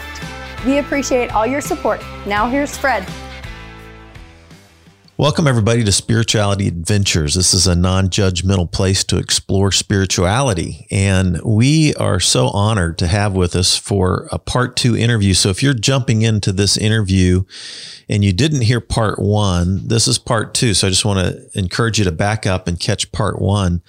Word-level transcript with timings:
We 0.66 0.80
appreciate 0.80 1.32
all 1.34 1.46
your 1.46 1.62
support. 1.62 2.02
Now, 2.26 2.50
here's 2.50 2.76
Fred. 2.76 3.08
Welcome, 5.20 5.48
everybody, 5.48 5.84
to 5.84 5.92
Spirituality 5.92 6.70
Adventures. 6.70 7.34
This 7.34 7.54
is 7.54 7.68
a 7.68 7.76
non 7.76 8.08
judgmental 8.08 8.72
place 8.72 9.04
to 9.04 9.18
explore 9.18 9.70
spirituality. 9.70 10.88
And 10.92 11.42
we 11.44 11.94
are 11.96 12.22
so 12.22 12.48
honored 12.48 12.98
to 13.00 13.08
have 13.08 13.34
with 13.34 13.54
us 13.54 13.76
for 13.78 14.30
a 14.32 14.40
part 14.40 14.78
two 14.78 14.96
interview. 14.96 15.34
So 15.34 15.50
if 15.50 15.62
you're 15.62 15.74
jumping 15.74 16.22
into 16.22 16.54
this 16.54 16.78
interview 16.78 17.44
and 18.08 18.24
you 18.24 18.32
didn't 18.32 18.62
hear 18.62 18.80
part 18.80 19.20
one, 19.20 19.86
this 19.86 20.08
is 20.08 20.18
part 20.18 20.54
two. 20.54 20.74
So 20.74 20.88
I 20.88 20.90
just 20.90 21.04
want 21.04 21.20
to 21.20 21.60
encourage 21.60 22.00
you 22.00 22.06
to 22.06 22.14
back 22.14 22.48
up 22.48 22.70
and 22.70 22.80
catch 22.80 23.12
part 23.12 23.42
one 23.42 23.82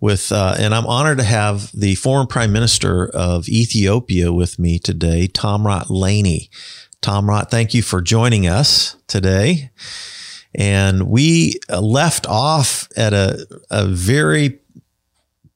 with, 0.00 0.32
uh, 0.32 0.56
and 0.58 0.74
I'm 0.74 0.88
honored 0.88 1.18
to 1.18 1.24
have 1.24 1.70
the 1.70 1.94
former 1.94 2.26
prime 2.26 2.50
minister 2.50 3.06
of 3.06 3.48
Ethiopia 3.48 4.32
with 4.32 4.58
me 4.58 4.80
today, 4.80 5.28
Tamrat 5.28 5.90
Layne. 5.90 6.48
Tamrat, 7.02 7.50
thank 7.50 7.72
you 7.72 7.82
for 7.82 8.02
joining 8.02 8.48
us 8.48 8.96
today. 9.06 9.70
And 10.54 11.08
we 11.08 11.54
uh, 11.70 11.80
left 11.80 12.26
off 12.26 12.88
at 12.96 13.12
a, 13.12 13.46
a 13.70 13.86
very 13.86 14.60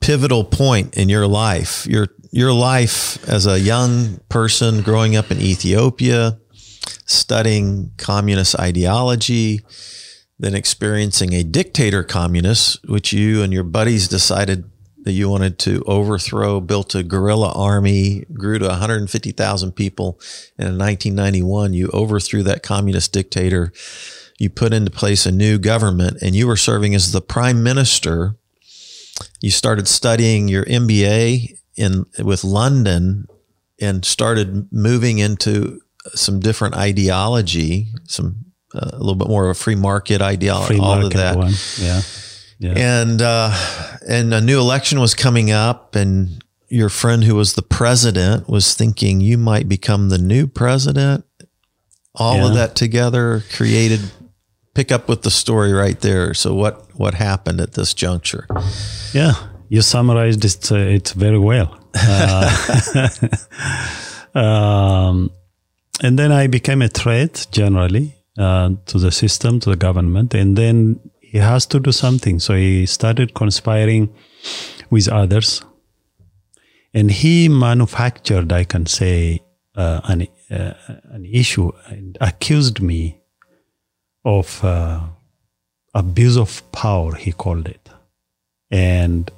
pivotal 0.01 0.45
point 0.45 0.97
in 0.97 1.09
your 1.09 1.27
life. 1.27 1.87
Your 1.87 2.09
your 2.31 2.53
life 2.53 3.27
as 3.29 3.47
a 3.47 3.59
young 3.59 4.21
person 4.29 4.83
growing 4.83 5.17
up 5.17 5.31
in 5.31 5.41
Ethiopia, 5.41 6.39
studying 7.07 7.93
communist 7.97 8.59
ideology, 8.61 9.61
then 10.39 10.55
experiencing 10.55 11.33
a 11.33 11.43
dictator 11.43 12.03
communist, 12.03 12.87
which 12.89 13.13
you 13.13 13.43
and 13.43 13.53
your 13.53 13.65
buddies 13.65 14.07
decided 14.07 14.71
that 15.05 15.13
you 15.13 15.31
wanted 15.31 15.59
to 15.61 15.83
overthrow, 15.87 16.61
built 16.61 16.95
a 16.95 17.03
guerrilla 17.03 17.53
army, 17.53 18.25
grew 18.35 18.59
to 18.59 18.67
150,000 18.67 19.73
people. 19.73 20.21
And 20.59 20.69
in 20.69 20.79
1991, 20.79 21.75
you 21.75 21.89
overthrew 21.95 22.43
that 22.43 22.65
communist 22.65 23.13
dictator 23.13 23.73
you 24.39 24.51
put 24.51 24.73
into 24.73 24.91
place 24.91 25.27
a 25.27 25.33
new 25.33 25.59
government 25.59 26.19
and 26.21 26.35
you 26.35 26.47
were 26.47 26.57
serving 26.57 26.95
as 26.95 27.13
the 27.13 27.21
prime 27.21 27.63
minister. 27.63 28.37
You 29.41 29.51
started 29.51 29.89
studying 29.89 30.49
your 30.49 30.65
MBA 30.65 31.59
in 31.77 32.07
with 32.19 32.45
London 32.45 33.27
and 33.81 34.05
started 34.05 34.71
moving 34.73 35.19
into 35.19 35.81
some 36.15 36.41
different 36.41 36.75
ideology, 36.75 37.89
some 38.05 38.47
uh, 38.75 38.91
a 38.93 38.99
little 38.99 39.15
bit 39.15 39.29
more 39.29 39.45
of 39.45 39.51
a 39.51 39.55
free 39.55 39.75
market 39.75 40.21
ideology, 40.21 40.75
free 40.75 40.79
all 40.79 40.97
market 40.97 41.07
of 41.07 41.13
that. 41.15 41.37
One. 41.37 41.53
Yeah. 41.79 42.03
Yeah. 42.59 42.73
And 42.77 43.23
uh, 43.23 43.55
and 44.09 44.33
a 44.33 44.41
new 44.41 44.59
election 44.59 44.99
was 44.99 45.15
coming 45.15 45.51
up, 45.51 45.95
and 45.95 46.43
your 46.69 46.89
friend 46.89 47.25
who 47.25 47.35
was 47.35 47.53
the 47.53 47.63
president 47.63 48.49
was 48.49 48.75
thinking 48.75 49.21
you 49.21 49.37
might 49.37 49.69
become 49.69 50.09
the 50.09 50.19
new 50.19 50.47
president. 50.47 51.25
All 52.15 52.37
yeah. 52.37 52.49
of 52.49 52.55
that 52.55 52.75
together 52.75 53.43
created 53.53 54.01
pick 54.77 54.93
up 54.93 55.09
with 55.09 55.23
the 55.23 55.31
story 55.31 55.73
right 55.73 56.01
there. 56.01 56.35
So 56.35 56.55
what 56.55 56.75
what 56.99 57.15
happened 57.15 57.61
at 57.61 57.73
this 57.73 57.95
juncture? 57.95 58.47
Yeah, 59.13 59.35
you 59.69 59.83
summarized 59.83 60.45
it 60.45 60.71
uh, 60.71 60.97
it 60.97 61.09
very 61.17 61.39
well. 61.39 61.69
Uh, 61.95 63.09
um, 64.35 65.31
and 66.03 66.19
then 66.19 66.31
I 66.31 66.47
became 66.47 66.83
a 66.83 66.89
threat 66.89 67.47
generally 67.51 68.15
uh, 68.39 68.71
to 68.87 68.99
the 68.99 69.11
system, 69.11 69.61
to 69.61 69.71
the 69.71 69.77
government, 69.77 70.35
and 70.35 70.57
then 70.57 71.01
he 71.21 71.39
has 71.39 71.67
to 71.67 71.81
do 71.81 71.93
something. 71.93 72.39
So 72.39 72.55
he 72.55 72.87
started 72.87 73.33
conspiring 73.33 74.15
with 74.91 75.09
others, 75.09 75.65
and 76.93 77.11
he 77.11 77.49
manufactured, 77.49 78.53
I 78.53 78.65
can 78.65 78.87
say, 78.87 79.41
uh, 79.75 80.01
an 80.05 80.29
uh, 80.51 80.75
an 81.11 81.25
issue 81.25 81.73
and 81.89 82.19
accused 82.21 82.81
me 82.81 83.21
of 84.27 84.63
uh, 84.65 85.01
abuse 85.95 86.37
of 86.37 86.61
power, 86.73 87.15
he 87.15 87.33
called 87.33 87.69
it. 87.69 87.89
And 88.71 89.31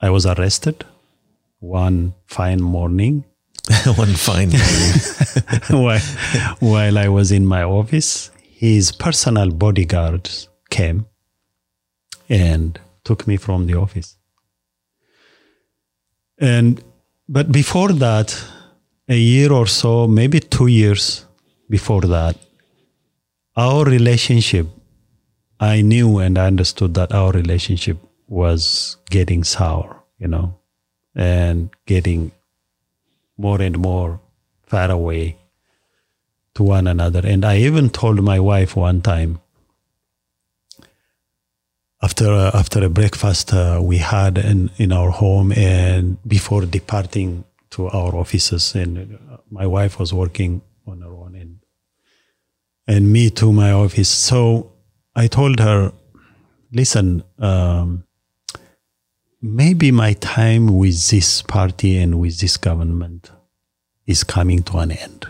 I 0.00 0.10
was 0.10 0.26
arrested 0.26 0.84
one 1.60 2.14
fine 2.26 2.60
morning. 2.60 3.24
one 3.94 4.14
fine 4.14 4.50
morning. 4.50 5.84
while, 5.84 6.00
while 6.58 6.98
I 6.98 7.08
was 7.08 7.30
in 7.30 7.46
my 7.46 7.62
office, 7.62 8.30
his 8.42 8.90
personal 8.90 9.50
bodyguards 9.50 10.48
came 10.68 11.06
and 12.28 12.78
took 13.04 13.26
me 13.28 13.36
from 13.36 13.66
the 13.66 13.74
office. 13.74 14.16
And 16.40 16.82
but 17.28 17.52
before 17.52 17.92
that, 17.92 18.36
a 19.08 19.16
year 19.16 19.52
or 19.52 19.66
so, 19.66 20.08
maybe 20.08 20.40
two 20.40 20.66
years 20.66 21.24
before 21.68 22.02
that, 22.02 22.36
our 23.58 23.84
relationship, 23.84 24.68
I 25.58 25.82
knew 25.82 26.18
and 26.18 26.38
I 26.38 26.46
understood 26.46 26.94
that 26.94 27.12
our 27.12 27.32
relationship 27.32 27.98
was 28.28 28.96
getting 29.10 29.42
sour, 29.42 30.04
you 30.18 30.28
know, 30.28 30.56
and 31.16 31.70
getting 31.84 32.30
more 33.36 33.60
and 33.60 33.76
more 33.76 34.20
far 34.62 34.90
away 34.90 35.38
to 36.54 36.62
one 36.62 36.86
another. 36.86 37.20
And 37.24 37.44
I 37.44 37.58
even 37.58 37.90
told 37.90 38.22
my 38.22 38.38
wife 38.38 38.76
one 38.76 39.02
time, 39.02 39.40
after 42.00 42.30
uh, 42.30 42.52
after 42.54 42.84
a 42.84 42.88
breakfast 42.88 43.52
uh, 43.52 43.80
we 43.82 43.98
had 43.98 44.38
in, 44.38 44.70
in 44.76 44.92
our 44.92 45.10
home 45.10 45.50
and 45.50 46.16
before 46.28 46.64
departing 46.64 47.44
to 47.70 47.88
our 47.88 48.14
offices 48.14 48.74
and 48.76 49.18
my 49.50 49.66
wife 49.66 49.98
was 49.98 50.14
working 50.14 50.62
on 50.86 51.00
her 51.00 51.12
own 51.12 51.34
and 51.34 51.57
and 52.88 53.12
me 53.12 53.28
to 53.30 53.52
my 53.52 53.70
office. 53.70 54.08
So 54.08 54.72
I 55.14 55.26
told 55.26 55.60
her, 55.60 55.92
listen, 56.72 57.22
um, 57.38 58.04
maybe 59.42 59.92
my 59.92 60.14
time 60.14 60.78
with 60.78 61.10
this 61.10 61.42
party 61.42 61.98
and 61.98 62.18
with 62.18 62.40
this 62.40 62.56
government 62.56 63.30
is 64.06 64.24
coming 64.24 64.62
to 64.64 64.78
an 64.78 64.90
end. 64.90 65.26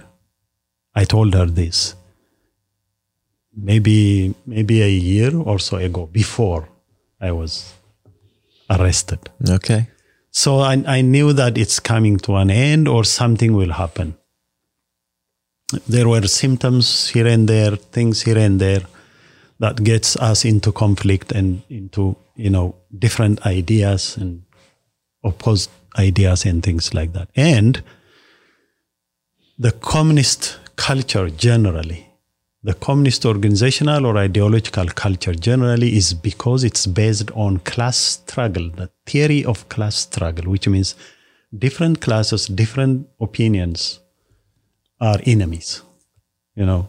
I 0.94 1.04
told 1.04 1.34
her 1.34 1.46
this 1.46 1.94
maybe 3.60 4.34
maybe 4.46 4.82
a 4.82 4.88
year 4.88 5.36
or 5.36 5.58
so 5.58 5.78
ago 5.78 6.06
before 6.06 6.68
I 7.20 7.32
was 7.32 7.74
arrested. 8.70 9.28
Okay. 9.48 9.88
So 10.30 10.60
I, 10.60 10.82
I 10.86 11.00
knew 11.00 11.32
that 11.32 11.58
it's 11.58 11.80
coming 11.80 12.18
to 12.18 12.36
an 12.36 12.50
end 12.50 12.86
or 12.86 13.02
something 13.02 13.54
will 13.54 13.72
happen 13.72 14.16
there 15.86 16.08
were 16.08 16.26
symptoms 16.26 17.08
here 17.08 17.26
and 17.26 17.48
there, 17.48 17.76
things 17.76 18.22
here 18.22 18.38
and 18.38 18.60
there 18.60 18.82
that 19.60 19.82
gets 19.82 20.16
us 20.16 20.44
into 20.44 20.72
conflict 20.72 21.32
and 21.32 21.62
into 21.68 22.16
you 22.36 22.50
know 22.50 22.76
different 22.96 23.44
ideas 23.46 24.16
and 24.16 24.42
opposed 25.24 25.70
ideas 25.98 26.44
and 26.44 26.62
things 26.62 26.94
like 26.94 27.12
that. 27.12 27.28
And 27.36 27.82
the 29.58 29.72
communist 29.72 30.58
culture 30.76 31.28
generally, 31.28 32.08
the 32.62 32.74
communist 32.74 33.26
organizational 33.26 34.06
or 34.06 34.16
ideological 34.16 34.86
culture 34.86 35.34
generally 35.34 35.96
is 35.96 36.14
because 36.14 36.64
it's 36.64 36.86
based 36.86 37.30
on 37.32 37.58
class 37.58 37.96
struggle, 37.98 38.70
the 38.70 38.90
theory 39.06 39.44
of 39.44 39.68
class 39.68 39.96
struggle, 39.96 40.50
which 40.50 40.68
means 40.68 40.94
different 41.58 42.00
classes, 42.00 42.46
different 42.46 43.08
opinions 43.20 43.98
are 45.00 45.18
enemies. 45.24 45.82
You 46.54 46.66
know, 46.66 46.88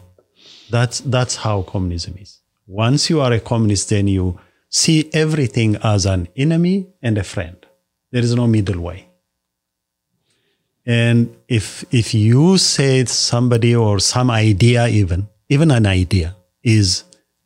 that's 0.70 1.00
that's 1.00 1.36
how 1.36 1.62
communism 1.62 2.16
is. 2.18 2.40
Once 2.66 3.10
you 3.10 3.20
are 3.20 3.32
a 3.32 3.40
communist, 3.40 3.90
then 3.90 4.08
you 4.08 4.38
see 4.68 5.10
everything 5.12 5.76
as 5.82 6.06
an 6.06 6.28
enemy 6.36 6.88
and 7.02 7.18
a 7.18 7.24
friend. 7.24 7.56
There 8.12 8.22
is 8.22 8.34
no 8.34 8.46
middle 8.46 8.80
way. 8.80 9.08
And 10.86 11.36
if 11.48 11.84
if 11.90 12.14
you 12.14 12.58
say 12.58 13.04
somebody 13.04 13.74
or 13.74 14.00
some 14.00 14.30
idea, 14.30 14.88
even 14.88 15.28
even 15.48 15.70
an 15.70 15.86
idea 15.86 16.36
is 16.62 17.04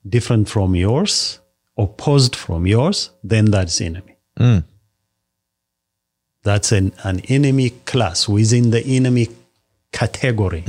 different 0.08 0.48
from 0.48 0.74
yours, 0.74 1.40
opposed 1.76 2.36
from 2.36 2.66
yours, 2.66 3.10
then 3.22 3.46
that's 3.46 3.80
enemy. 3.80 4.16
Mm. 4.38 4.64
That's 6.42 6.72
an, 6.72 6.92
an 7.02 7.20
enemy 7.28 7.70
class 7.70 8.28
within 8.28 8.70
the 8.70 8.84
enemy 8.84 9.28
category. 10.00 10.64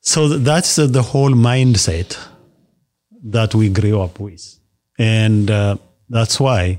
So 0.00 0.28
that's 0.28 0.76
the 0.76 1.02
whole 1.02 1.34
mindset 1.50 2.10
that 3.24 3.54
we 3.54 3.68
grew 3.70 4.00
up 4.00 4.20
with. 4.20 4.44
And 4.98 5.50
uh, 5.50 5.76
that's 6.08 6.38
why 6.38 6.78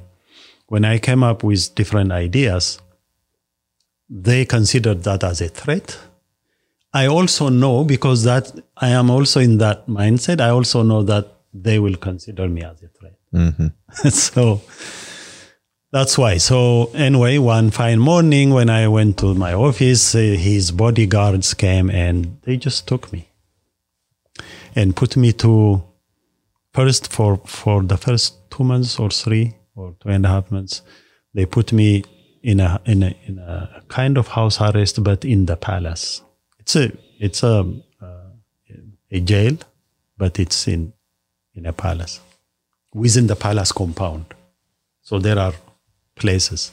when 0.67 0.85
I 0.85 0.99
came 0.99 1.23
up 1.23 1.43
with 1.43 1.73
different 1.75 2.11
ideas, 2.11 2.79
they 4.09 4.45
considered 4.45 5.03
that 5.03 5.23
as 5.23 5.41
a 5.41 5.49
threat. 5.49 5.97
I 6.93 7.07
also 7.07 7.49
know 7.49 7.83
because 7.83 8.23
that 8.23 8.51
I 8.77 8.89
am 8.89 9.09
also 9.09 9.39
in 9.39 9.57
that 9.57 9.87
mindset. 9.87 10.39
I 10.39 10.49
also 10.49 10.83
know 10.83 11.03
that 11.03 11.25
they 11.53 11.79
will 11.79 11.97
consider 11.97 12.47
me 12.47 12.61
as 12.63 12.77
a 12.83 12.89
threat. 12.97 13.17
so 14.13 14.61
that's 15.95 16.17
why. 16.17 16.35
So 16.35 16.91
anyway, 16.93 17.37
one 17.37 17.71
fine 17.71 17.99
morning 17.99 18.49
when 18.49 18.69
I 18.69 18.85
went 18.89 19.17
to 19.19 19.33
my 19.33 19.53
office, 19.53 20.13
uh, 20.13 20.17
his 20.17 20.71
bodyguards 20.71 21.53
came 21.53 21.89
and 21.89 22.37
they 22.41 22.57
just 22.57 22.85
took 22.85 23.13
me 23.13 23.29
and 24.75 24.93
put 24.93 25.15
me 25.15 25.31
to 25.43 25.81
first 26.73 27.09
for 27.13 27.37
for 27.45 27.81
the 27.81 27.95
first 27.95 28.51
two 28.51 28.65
months 28.65 28.99
or 28.99 29.09
three 29.09 29.55
or 29.73 29.95
two 30.01 30.09
and 30.09 30.25
a 30.25 30.27
half 30.27 30.51
months. 30.51 30.81
They 31.33 31.45
put 31.45 31.71
me 31.71 32.03
in 32.43 32.59
a 32.59 32.81
in 32.85 33.01
a 33.01 33.15
in 33.25 33.39
a 33.39 33.81
kind 33.87 34.17
of 34.17 34.27
house 34.27 34.59
arrest, 34.59 35.01
but 35.01 35.23
in 35.23 35.45
the 35.45 35.55
palace. 35.55 36.21
It's 36.59 36.75
a 36.75 36.91
it's 37.19 37.41
a 37.41 37.71
uh, 38.01 38.31
a 39.11 39.19
jail, 39.21 39.57
but 40.17 40.39
it's 40.39 40.67
in 40.67 40.91
in 41.53 41.65
a 41.65 41.71
palace 41.71 42.19
within 42.93 43.27
the 43.27 43.37
palace 43.37 43.71
compound. 43.71 44.25
So 45.01 45.19
there 45.19 45.39
are 45.39 45.53
places. 46.15 46.71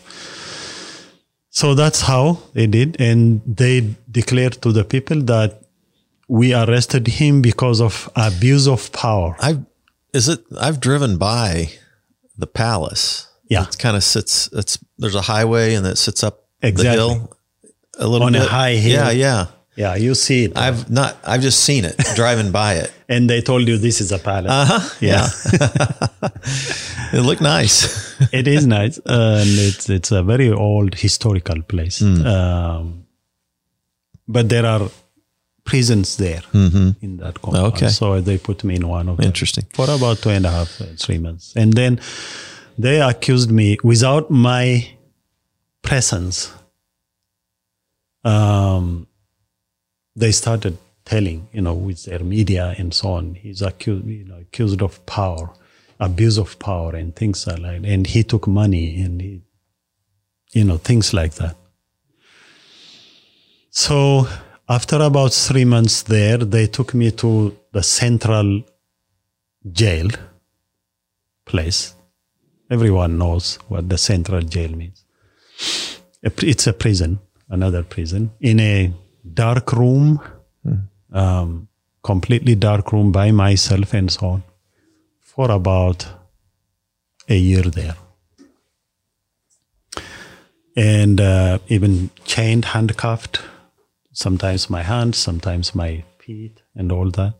So 1.50 1.75
that's 1.75 2.03
how 2.03 2.39
they 2.55 2.67
did, 2.67 2.97
and 3.00 3.43
they 3.47 3.94
declared 4.11 4.55
to 4.62 4.73
the 4.73 4.85
people 4.85 5.21
that 5.23 5.62
we 6.29 6.55
arrested 6.55 7.06
him 7.09 7.43
because 7.43 7.81
of 7.81 8.09
abuse 8.17 8.67
of 8.67 8.91
power. 8.93 9.37
I've 9.39 9.61
is 10.15 10.29
it 10.29 10.41
I've 10.59 10.81
driven 10.81 11.19
by 11.19 11.69
the 12.39 12.47
palace. 12.47 13.29
Yeah. 13.49 13.65
It 13.65 13.79
kind 13.79 13.97
of 13.97 14.05
sits 14.05 14.49
it's 14.53 14.79
there's 14.97 15.15
a 15.15 15.21
highway 15.23 15.75
and 15.75 15.87
it 15.87 15.99
sits 15.99 16.23
up 16.25 16.45
Exactly. 16.62 16.85
the 16.85 16.91
hill 17.15 17.37
a 17.99 18.09
little 18.09 18.27
On 18.27 18.35
a 18.35 18.45
high 18.45 18.75
hill. 18.77 18.93
Yeah, 18.93 19.11
yeah. 19.11 19.47
Yeah, 19.75 19.95
you 19.97 20.15
see 20.15 20.45
it, 20.45 20.57
I've 20.57 20.91
not 20.91 21.17
I've 21.25 21.41
just 21.41 21.65
seen 21.65 21.85
it 21.85 21.97
driving 22.15 22.53
by 22.53 22.75
it. 22.75 22.93
and 23.09 23.29
they 23.31 23.41
told 23.41 23.67
you 23.69 23.79
this 23.79 24.01
is 24.01 24.13
a 24.13 24.19
palace. 24.19 24.51
Uh-huh. 24.51 24.81
Yeah. 25.01 25.29
It 27.15 27.21
looked 27.21 27.43
nice. 27.43 28.17
it 28.33 28.49
is 28.49 28.67
nice, 28.67 28.97
and 29.05 29.49
it's 29.69 29.89
it's 29.91 30.11
a 30.13 30.23
very 30.23 30.51
old 30.51 30.95
historical 30.95 31.61
place. 31.63 31.99
Hmm. 32.01 32.27
Um, 32.27 33.05
but 34.27 34.49
there 34.49 34.65
are 34.65 34.89
prisons 35.65 36.17
there 36.17 36.43
in 36.55 37.19
that 37.19 37.41
compound. 37.43 37.75
Okay. 37.75 37.89
So 37.89 38.21
they 38.23 38.39
put 38.39 38.65
me 38.65 38.77
in 38.77 38.89
one 38.89 39.11
of 39.11 39.17
them 39.19 39.27
Interesting. 39.27 39.67
for 39.75 39.91
about 39.91 40.23
two 40.23 40.31
and 40.31 40.47
a 40.47 40.51
half, 40.51 40.81
uh, 40.81 40.87
three 40.99 41.19
months, 41.19 41.53
and 41.55 41.75
then 41.75 42.01
they 42.79 43.01
accused 43.03 43.51
me 43.51 43.77
without 43.85 44.31
my 44.31 44.89
presence. 45.83 46.51
Um, 48.25 49.07
they 50.14 50.32
started 50.32 50.79
telling, 51.05 51.49
you 51.53 51.61
know, 51.61 51.75
with 51.75 52.05
their 52.05 52.20
media 52.20 52.75
and 52.79 52.94
so 52.94 53.12
on. 53.12 53.35
He's 53.35 53.62
accused, 53.62 54.06
you 54.06 54.25
know, 54.25 54.38
accused 54.41 54.82
of 54.82 55.05
power, 55.06 55.53
abuse 55.99 56.38
of 56.38 56.59
power, 56.59 56.94
and 56.94 57.14
things 57.14 57.47
like 57.47 57.62
that. 57.62 57.85
And 57.85 58.06
he 58.06 58.23
took 58.23 58.47
money, 58.47 59.00
and 59.03 59.20
he, 59.20 59.43
you 60.53 60.64
know, 60.64 60.76
things 60.76 61.12
like 61.12 61.35
that. 61.35 61.56
So 63.70 64.29
after 64.69 64.97
about 64.97 65.32
three 65.32 65.64
months 65.64 66.03
there, 66.03 66.38
they 66.38 66.67
took 66.67 66.94
me 66.94 67.11
to 67.12 67.56
the 67.73 67.82
central 67.82 68.62
jail 69.70 70.09
place. 71.47 71.94
Everyone 72.70 73.19
knows 73.19 73.59
what 73.69 73.88
the 73.88 73.99
central 73.99 74.43
jail 74.43 74.70
means. 74.70 75.05
It's 76.23 76.67
a 76.67 76.73
prison, 76.73 77.19
another 77.49 77.82
prison, 77.82 78.31
in 78.41 78.61
a 78.61 78.93
dark 79.25 79.73
room, 79.73 80.21
um, 81.13 81.69
completely 82.03 82.55
dark 82.55 82.93
room 82.93 83.13
by 83.13 83.31
myself 83.31 83.95
and 83.95 84.11
so 84.11 84.27
on, 84.27 84.43
for 85.21 85.51
about 85.51 86.07
a 87.29 87.37
year 87.37 87.63
there. 87.63 87.95
And 90.77 91.21
uh, 91.21 91.59
even 91.69 92.11
chained, 92.25 92.65
handcuffed, 92.65 93.41
sometimes 94.13 94.71
my 94.71 94.83
hands, 94.83 95.19
sometimes 95.19 95.75
my 95.75 96.03
feet, 96.19 96.63
and 96.75 96.91
all 96.91 97.11
that. 97.11 97.35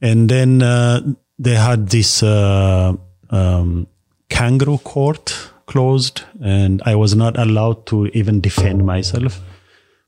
And 0.00 0.28
then 0.28 0.62
uh, 0.62 1.00
they 1.38 1.54
had 1.54 1.88
this 1.88 2.22
uh, 2.22 2.94
um, 3.30 3.86
kangaroo 4.28 4.78
court 4.78 5.50
closed, 5.66 6.22
and 6.42 6.82
I 6.84 6.94
was 6.96 7.14
not 7.14 7.38
allowed 7.38 7.86
to 7.86 8.06
even 8.08 8.40
defend 8.40 8.84
myself 8.84 9.40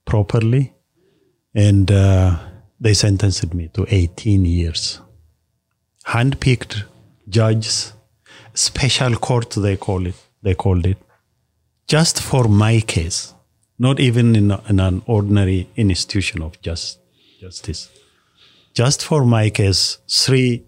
properly. 0.05 0.73
And 1.55 1.91
uh, 1.91 2.39
they 2.81 2.95
sentenced 2.95 3.55
me 3.55 3.69
to 3.75 3.87
18 3.89 4.45
years. 4.45 5.01
Handpicked 6.06 6.85
judges, 7.29 7.93
special 8.55 9.17
court 9.17 9.51
they 9.51 9.77
call 9.77 10.06
it. 10.06 10.17
They 10.43 10.55
called 10.55 10.87
it 10.87 10.99
just 11.87 12.21
for 12.21 12.45
my 12.49 12.81
case, 12.81 13.35
not 13.79 14.01
even 14.01 14.35
in, 14.37 14.51
in 14.69 14.81
an 14.81 15.03
ordinary 15.06 15.69
institution 15.77 16.43
of 16.43 16.61
just, 16.61 16.99
justice. 17.41 17.91
Just 18.73 19.05
for 19.05 19.25
my 19.25 19.51
case, 19.51 19.99
three 20.09 20.65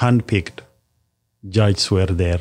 handpicked 0.00 0.60
judges 1.48 1.90
were 1.90 2.06
there. 2.06 2.40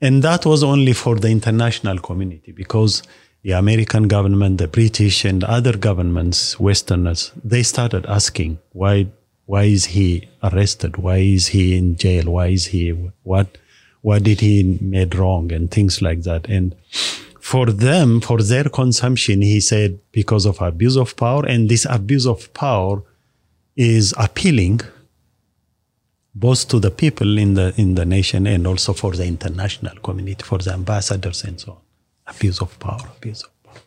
And 0.00 0.22
that 0.22 0.46
was 0.46 0.62
only 0.62 0.92
for 0.92 1.16
the 1.16 1.28
international 1.28 1.98
community 1.98 2.52
because 2.52 3.02
the 3.42 3.52
American 3.52 4.08
government, 4.08 4.58
the 4.58 4.68
British, 4.68 5.24
and 5.24 5.44
other 5.44 5.76
governments, 5.76 6.58
Westerners, 6.58 7.32
they 7.44 7.62
started 7.62 8.04
asking 8.06 8.58
why 8.72 9.06
why 9.46 9.64
is 9.64 9.86
he 9.86 10.28
arrested? 10.42 10.98
Why 10.98 11.18
is 11.18 11.48
he 11.48 11.78
in 11.78 11.96
jail? 11.96 12.32
Why 12.32 12.48
is 12.48 12.66
he 12.66 12.90
what 13.22 13.58
what 14.02 14.22
did 14.22 14.40
he 14.40 14.78
made 14.80 15.14
wrong 15.14 15.52
and 15.52 15.70
things 15.70 16.02
like 16.02 16.22
that? 16.22 16.48
And 16.48 16.74
for 17.40 17.66
them, 17.66 18.20
for 18.20 18.42
their 18.42 18.64
consumption, 18.64 19.40
he 19.40 19.60
said 19.60 19.98
because 20.12 20.44
of 20.44 20.60
abuse 20.60 20.96
of 20.96 21.16
power, 21.16 21.46
and 21.46 21.68
this 21.68 21.86
abuse 21.88 22.26
of 22.26 22.52
power 22.52 23.02
is 23.74 24.12
appealing 24.18 24.80
both 26.34 26.68
to 26.68 26.78
the 26.78 26.90
people 26.90 27.38
in 27.38 27.54
the 27.54 27.72
in 27.76 27.94
the 27.94 28.04
nation 28.04 28.46
and 28.46 28.66
also 28.66 28.92
for 28.92 29.12
the 29.12 29.26
international 29.26 29.96
community, 30.02 30.42
for 30.44 30.58
the 30.58 30.72
ambassadors 30.72 31.42
and 31.44 31.58
so 31.58 31.72
on. 31.72 31.78
Abuse 32.28 32.60
of 32.60 32.78
power, 32.78 33.06
abuse 33.16 33.42
of 33.42 33.50
power. 33.64 33.80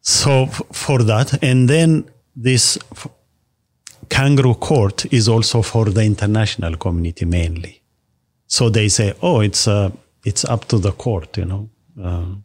So 0.00 0.44
f- 0.44 0.62
for 0.72 1.02
that, 1.02 1.42
and 1.42 1.68
then 1.68 2.04
this 2.36 2.78
f- 2.92 3.08
kangaroo 4.08 4.54
court 4.54 5.06
is 5.12 5.28
also 5.28 5.62
for 5.62 5.86
the 5.86 6.02
international 6.04 6.76
community 6.76 7.24
mainly. 7.24 7.82
So 8.46 8.70
they 8.70 8.88
say, 8.88 9.14
oh, 9.22 9.40
it's 9.40 9.66
uh, 9.68 9.90
it's 10.24 10.44
up 10.44 10.66
to 10.68 10.78
the 10.78 10.92
court, 10.92 11.36
you 11.38 11.44
know. 11.44 11.68
Um, 12.02 12.44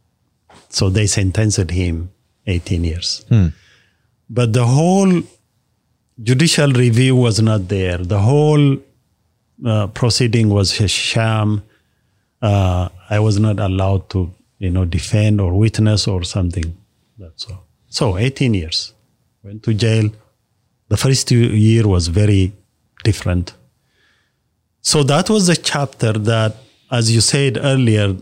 so 0.69 0.89
they 0.89 1.07
sentenced 1.07 1.69
him 1.71 2.11
18 2.47 2.83
years. 2.83 3.25
But 4.29 4.53
the 4.53 4.65
whole 4.65 5.21
judicial 6.21 6.71
review 6.71 7.15
was 7.15 7.41
not 7.41 7.67
there. 7.67 7.97
The 7.97 8.19
whole 8.19 8.77
uh, 9.65 9.87
proceeding 9.87 10.49
was 10.49 10.79
a 10.81 10.87
sham. 10.87 11.61
Uh, 12.45 12.89
I 13.09 13.19
was 13.27 13.35
not 13.39 13.59
allowed 13.59 14.03
to, 14.13 14.19
you 14.59 14.69
know, 14.69 14.85
defend 14.85 15.41
or 15.41 15.51
witness 15.65 16.07
or 16.07 16.23
something. 16.23 16.67
That's 17.17 17.45
all. 17.49 17.63
So 17.89 18.17
18 18.17 18.53
years. 18.53 18.93
Went 19.43 19.63
to 19.63 19.73
jail. 19.73 20.09
The 20.89 20.97
first 20.97 21.31
year 21.31 21.87
was 21.87 22.07
very 22.07 22.53
different. 23.03 23.53
So 24.81 25.01
that 25.03 25.29
was 25.29 25.47
the 25.47 25.55
chapter 25.55 26.13
that, 26.13 26.55
as 26.91 27.11
you 27.13 27.21
said 27.21 27.57
earlier, 27.57 28.15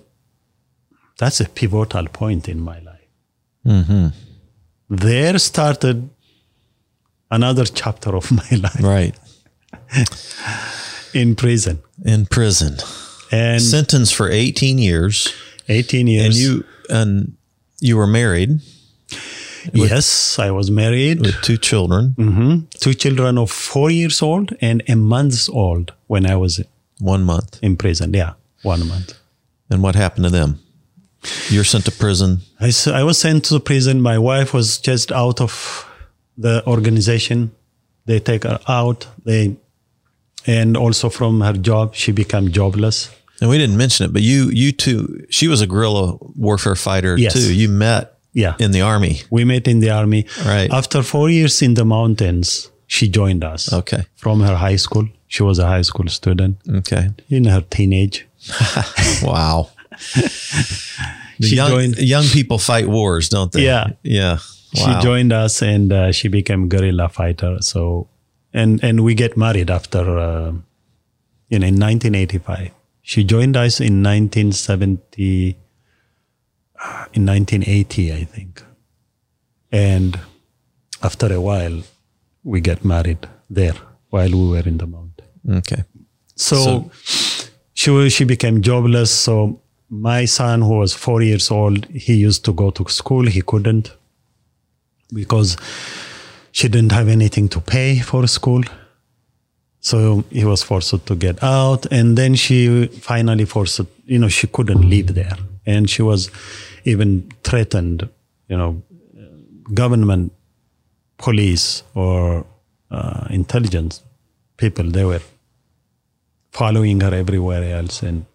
that's 1.17 1.39
a 1.41 1.49
pivotal 1.59 2.07
point 2.07 2.47
in 2.47 2.59
my 2.61 2.79
life. 2.79 3.09
There 4.89 5.37
started 5.39 6.09
another 7.29 7.65
chapter 7.65 8.15
of 8.15 8.31
my 8.31 8.49
life 8.65 8.81
right. 8.81 9.15
in 11.13 11.35
prison. 11.35 11.81
In 12.05 12.25
prison. 12.25 12.77
And 13.33 13.61
Sentenced 13.61 14.13
for 14.15 14.29
18 14.29 14.77
years. 14.77 15.33
18 15.69 16.07
years. 16.07 16.25
And 16.25 16.35
you 16.35 16.63
and 16.89 17.33
you 17.81 17.97
were 17.97 18.07
married 18.07 18.59
yes, 19.73 20.39
I 20.39 20.51
was 20.51 20.69
married. 20.69 21.21
with 21.21 21.41
two 21.41 21.57
children, 21.57 22.15
Mhm. 22.17 22.65
Two 22.79 22.93
children 22.93 23.37
of 23.37 23.51
four 23.51 23.89
years 23.91 24.21
old 24.21 24.51
and 24.61 24.83
a 24.87 24.95
month 24.95 25.49
old 25.49 25.91
when 26.07 26.25
I 26.25 26.35
was 26.35 26.61
one 26.99 27.23
month. 27.23 27.59
in 27.61 27.75
prison. 27.77 28.13
Yeah, 28.13 28.33
one 28.63 28.87
month. 28.87 29.13
And 29.69 29.81
what 29.81 29.95
happened 29.95 30.25
to 30.25 30.29
them? 30.31 30.59
You're 31.49 31.63
sent 31.63 31.85
to 31.85 31.91
prison. 31.91 32.41
I, 32.59 32.71
I 32.87 33.03
was 33.03 33.17
sent 33.17 33.45
to 33.45 33.59
prison. 33.59 34.01
My 34.01 34.17
wife 34.17 34.53
was 34.53 34.77
just 34.77 35.11
out 35.11 35.39
of 35.41 35.85
the 36.37 36.61
organization. 36.67 37.51
They 38.05 38.19
take 38.19 38.43
her 38.43 38.59
out. 38.67 39.07
They 39.25 39.55
and 40.45 40.75
also 40.75 41.09
from 41.09 41.39
her 41.41 41.53
job, 41.53 41.95
she 41.95 42.11
became 42.11 42.51
jobless. 42.51 43.09
And 43.43 43.49
we 43.51 43.57
didn't 43.57 43.75
mention 43.77 44.05
it, 44.07 44.13
but 44.13 44.21
you 44.21 44.49
you 44.61 44.71
two 44.71 45.25
she 45.29 45.47
was 45.49 45.59
a 45.61 45.67
guerrilla 45.67 46.15
warfare 46.35 46.75
fighter 46.75 47.17
Yes. 47.17 47.33
too. 47.33 47.51
You 47.53 47.67
met 47.69 48.05
Yeah, 48.33 48.55
in 48.59 48.71
the 48.71 48.81
army. 48.81 49.21
we 49.29 49.43
met 49.45 49.67
in 49.67 49.79
the 49.81 49.89
army. 49.91 50.25
Right. 50.45 50.71
After 50.71 51.03
four 51.03 51.29
years 51.29 51.61
in 51.61 51.73
the 51.73 51.83
mountains, 51.83 52.71
she 52.87 53.07
joined 53.09 53.43
us. 53.43 53.71
Okay. 53.73 54.03
From 54.15 54.39
her 54.41 54.55
high 54.55 54.77
school, 54.79 55.07
she 55.27 55.43
was 55.43 55.59
a 55.59 55.65
high 55.67 55.83
school 55.83 56.07
student 56.09 56.55
Okay. 56.79 57.09
in 57.29 57.45
her 57.45 57.61
teenage. 57.69 58.25
Wow. 59.23 59.69
The 61.39 61.47
She 61.49 61.55
young, 61.55 61.69
joined- 61.71 61.97
young 61.97 62.25
people 62.25 62.57
fight 62.59 62.87
wars, 62.87 63.27
don't 63.29 63.51
they? 63.51 63.63
Yeah. 63.65 63.87
Yeah. 64.03 64.37
She 64.75 64.91
joined 65.01 65.33
us 65.33 65.61
and 65.61 65.91
uh, 65.91 66.11
she 66.11 66.29
became 66.29 66.67
guerrilla 66.69 67.09
fighter. 67.09 67.57
So, 67.61 68.07
and 68.53 68.83
and 68.83 68.99
we 69.01 69.13
get 69.15 69.35
married 69.37 69.69
after, 69.69 69.99
uh, 70.17 70.51
you 71.49 71.59
know, 71.59 71.67
in 71.67 71.77
1985. 71.79 72.69
She 73.05 73.23
joined 73.25 73.57
us 73.57 73.79
in 73.81 74.01
1970, 74.01 75.57
uh, 76.79 77.05
in 77.13 77.25
1980, 77.25 78.13
I 78.13 78.23
think. 78.23 78.63
And 79.71 80.17
after 81.01 81.31
a 81.33 81.41
while, 81.41 81.81
we 82.43 82.61
get 82.61 82.85
married 82.85 83.27
there 83.49 83.75
while 84.09 84.29
we 84.31 84.47
were 84.49 84.65
in 84.65 84.77
the 84.77 84.87
mountain. 84.87 85.27
Okay. 85.59 85.83
So, 86.35 86.55
So- 86.63 86.91
she 87.73 88.09
she 88.09 88.23
became 88.23 88.61
jobless. 88.61 89.11
So 89.11 89.59
my 89.89 90.23
son, 90.25 90.61
who 90.61 90.77
was 90.79 90.93
four 90.93 91.21
years 91.21 91.51
old, 91.51 91.85
he 91.87 92.13
used 92.13 92.45
to 92.45 92.53
go 92.53 92.71
to 92.71 92.87
school. 92.89 93.25
He 93.27 93.41
couldn't 93.41 93.91
because 95.13 95.57
she 96.51 96.69
didn't 96.69 96.93
have 96.93 97.09
anything 97.09 97.49
to 97.49 97.59
pay 97.59 97.99
for 97.99 98.27
school. 98.27 98.63
So 99.83 100.23
he 100.31 100.45
was 100.45 100.63
forced 100.63 101.05
to 101.05 101.15
get 101.15 101.43
out, 101.43 101.85
and 101.91 102.17
then 102.17 102.35
she 102.35 102.87
finally 102.87 103.43
forced. 103.43 103.81
You 104.05 104.17
know, 104.17 104.29
she 104.29 104.47
couldn't 104.47 104.89
live 104.89 105.13
there, 105.13 105.37
and 105.65 105.89
she 105.89 106.01
was 106.01 106.31
even 106.85 107.29
threatened. 107.43 108.07
You 108.47 108.57
know, 108.57 108.81
government, 109.73 110.31
police, 111.17 111.83
or 111.95 112.45
uh, 112.91 113.27
intelligence 113.29 114.01
people. 114.55 114.89
They 114.89 115.03
were 115.03 115.21
following 116.51 117.01
her 117.01 117.13
everywhere 117.13 117.63
else 117.77 118.03
and 118.03 118.25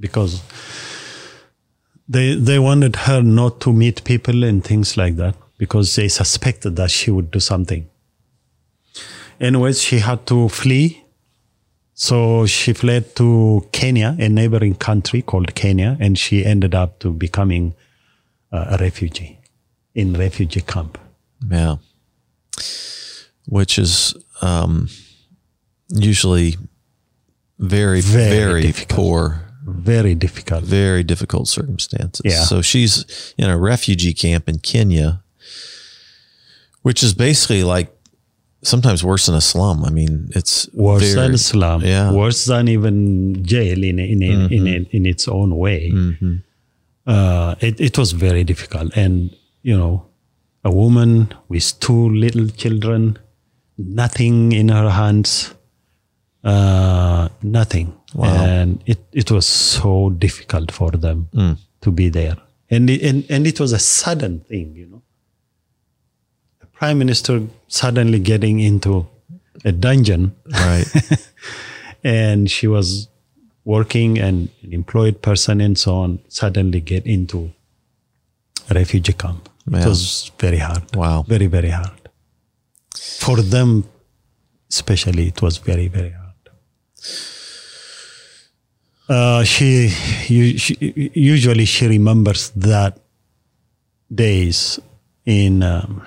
because 0.00 0.42
they 2.08 2.34
they 2.34 2.58
wanted 2.58 2.96
her 2.96 3.20
not 3.22 3.60
to 3.60 3.72
meet 3.72 4.02
people 4.04 4.42
and 4.42 4.64
things 4.64 4.96
like 4.96 5.16
that 5.16 5.34
because 5.58 5.94
they 5.96 6.08
suspected 6.08 6.76
that 6.76 6.90
she 6.90 7.10
would 7.10 7.30
do 7.30 7.40
something 7.40 7.86
anyways 9.40 9.80
she 9.82 9.98
had 9.98 10.26
to 10.26 10.48
flee 10.48 11.04
so 11.94 12.46
she 12.46 12.72
fled 12.72 13.14
to 13.16 13.66
kenya 13.72 14.16
a 14.18 14.28
neighboring 14.28 14.74
country 14.74 15.22
called 15.22 15.54
kenya 15.54 15.96
and 16.00 16.18
she 16.18 16.44
ended 16.44 16.74
up 16.74 16.98
to 16.98 17.12
becoming 17.12 17.74
uh, 18.52 18.66
a 18.70 18.76
refugee 18.78 19.38
in 19.94 20.12
refugee 20.14 20.60
camp 20.62 20.98
Yeah. 21.50 21.76
Which 23.46 23.78
is 23.78 24.14
um, 24.42 24.88
usually 25.88 26.56
very, 27.58 28.00
Very 28.00 28.30
very, 28.30 28.62
difficult. 28.62 28.96
poor, 28.96 29.40
very 29.64 30.14
difficult 30.14 30.64
very 30.64 31.02
difficult 31.02 31.48
circumstances. 31.48 32.20
Yeah. 32.24 32.44
So 32.44 32.62
she's 32.62 33.04
in 33.38 33.48
a 33.50 33.56
refugee 33.56 34.14
camp 34.14 34.48
in 34.48 34.58
Kenya, 34.58 35.22
which 36.82 37.02
is 37.02 37.14
basically 37.14 37.64
like 37.64 37.88
sometimes 38.62 39.04
worse 39.04 39.26
than 39.26 39.34
a 39.36 39.40
slum. 39.40 39.84
I 39.84 39.90
mean, 39.90 40.30
it's 40.34 40.68
worse 40.72 41.14
very- 41.14 41.28
than 41.28 41.38
slum. 41.38 41.82
Yeah. 41.82 42.12
worse 42.12 42.44
than 42.46 42.68
even 42.68 43.42
jail 43.44 43.82
in 43.84 43.98
in 43.98 44.22
in, 44.22 44.52
in, 44.52 44.66
in, 44.66 44.86
in 44.90 45.06
its 45.06 45.28
own 45.28 45.56
way. 45.56 45.92
Uh, 47.06 47.54
it 47.60 47.80
it 47.80 47.96
was 47.96 48.12
very 48.12 48.44
difficult, 48.44 48.94
and 48.96 49.30
you 49.62 49.76
know, 49.76 50.04
a 50.64 50.70
woman 50.70 51.32
with 51.48 51.78
two 51.80 52.10
little 52.10 52.48
children, 52.48 53.16
nothing 53.78 54.52
in 54.52 54.68
her 54.68 54.90
hands, 54.90 55.54
uh, 56.44 57.28
nothing, 57.42 57.94
and 58.14 58.82
it 58.86 58.98
it 59.12 59.30
was 59.30 59.46
so 59.46 60.10
difficult 60.10 60.70
for 60.70 60.90
them 60.90 61.28
to 61.80 61.90
be 61.90 62.10
there, 62.10 62.36
and 62.70 62.90
it, 62.90 63.02
and 63.02 63.24
and 63.30 63.46
it 63.46 63.58
was 63.58 63.72
a 63.72 63.78
sudden 63.78 64.40
thing, 64.40 64.74
you 64.76 64.86
know 64.86 65.02
prime 66.78 66.98
minister 66.98 67.34
suddenly 67.68 68.18
getting 68.18 68.60
into 68.60 69.06
a 69.64 69.72
dungeon 69.72 70.34
Right. 70.52 70.86
and 72.04 72.50
she 72.50 72.66
was 72.68 73.08
working 73.64 74.18
and 74.18 74.48
an 74.62 74.72
employed 74.72 75.20
person 75.20 75.60
and 75.60 75.76
so 75.76 75.94
on 76.04 76.18
suddenly 76.28 76.80
get 76.80 77.04
into 77.06 77.50
a 78.70 78.74
refugee 78.74 79.12
camp 79.24 79.48
Yeah. 79.70 79.80
it 79.82 79.86
was 79.88 80.30
very 80.38 80.58
hard 80.58 80.84
Wow. 80.96 81.22
very 81.34 81.46
very 81.56 81.70
hard 81.70 82.00
for 83.24 83.36
them 83.54 83.84
especially 84.70 85.26
it 85.32 85.42
was 85.42 85.58
very 85.70 85.88
very 85.88 86.10
hard 86.20 86.24
uh, 89.08 89.42
she, 89.44 89.88
she 89.88 90.74
usually 91.14 91.64
she 91.64 91.86
remembers 91.88 92.50
that 92.50 92.98
days 94.14 94.78
in 95.24 95.62
um, 95.62 96.02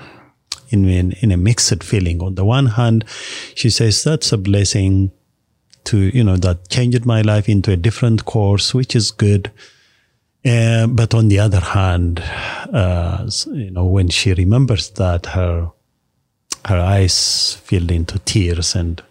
in, 0.72 0.88
in 0.88 1.12
in 1.14 1.32
a 1.32 1.38
mixed 1.38 1.84
feeling. 1.84 2.22
On 2.22 2.36
the 2.36 2.46
one 2.46 2.68
hand, 2.68 3.06
she 3.56 3.70
says 3.70 4.04
that's 4.04 4.32
a 4.32 4.38
blessing 4.38 5.12
to 5.84 5.98
you 5.98 6.24
know 6.24 6.38
that 6.38 6.70
changed 6.70 7.06
my 7.06 7.22
life 7.22 7.50
into 7.50 7.72
a 7.72 7.78
different 7.78 8.26
course, 8.26 8.74
which 8.74 8.96
is 8.96 9.12
good. 9.12 9.52
Uh, 10.44 10.88
but 10.88 11.14
on 11.14 11.28
the 11.28 11.38
other 11.38 11.60
hand, 11.60 12.20
uh, 12.74 13.30
you 13.54 13.70
know, 13.70 13.86
when 13.86 14.10
she 14.10 14.34
remembers 14.34 14.90
that, 14.92 15.28
her 15.28 15.70
her 16.66 16.80
eyes 16.80 17.54
filled 17.64 17.92
into 17.92 18.20
tears 18.20 18.76
and 18.76 19.02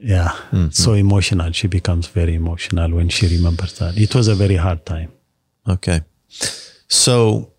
yeah, 0.00 0.34
so 0.70 0.94
emotional. 0.94 1.52
She 1.52 1.68
becomes 1.68 2.08
very 2.08 2.34
emotional 2.34 2.90
when 2.92 3.08
she 3.08 3.28
remembers 3.28 3.78
that. 3.78 3.96
It 3.96 4.14
was 4.14 4.26
a 4.28 4.34
very 4.34 4.56
hard 4.56 4.84
time. 4.84 5.12
Okay. 5.68 6.00
So 6.88 7.51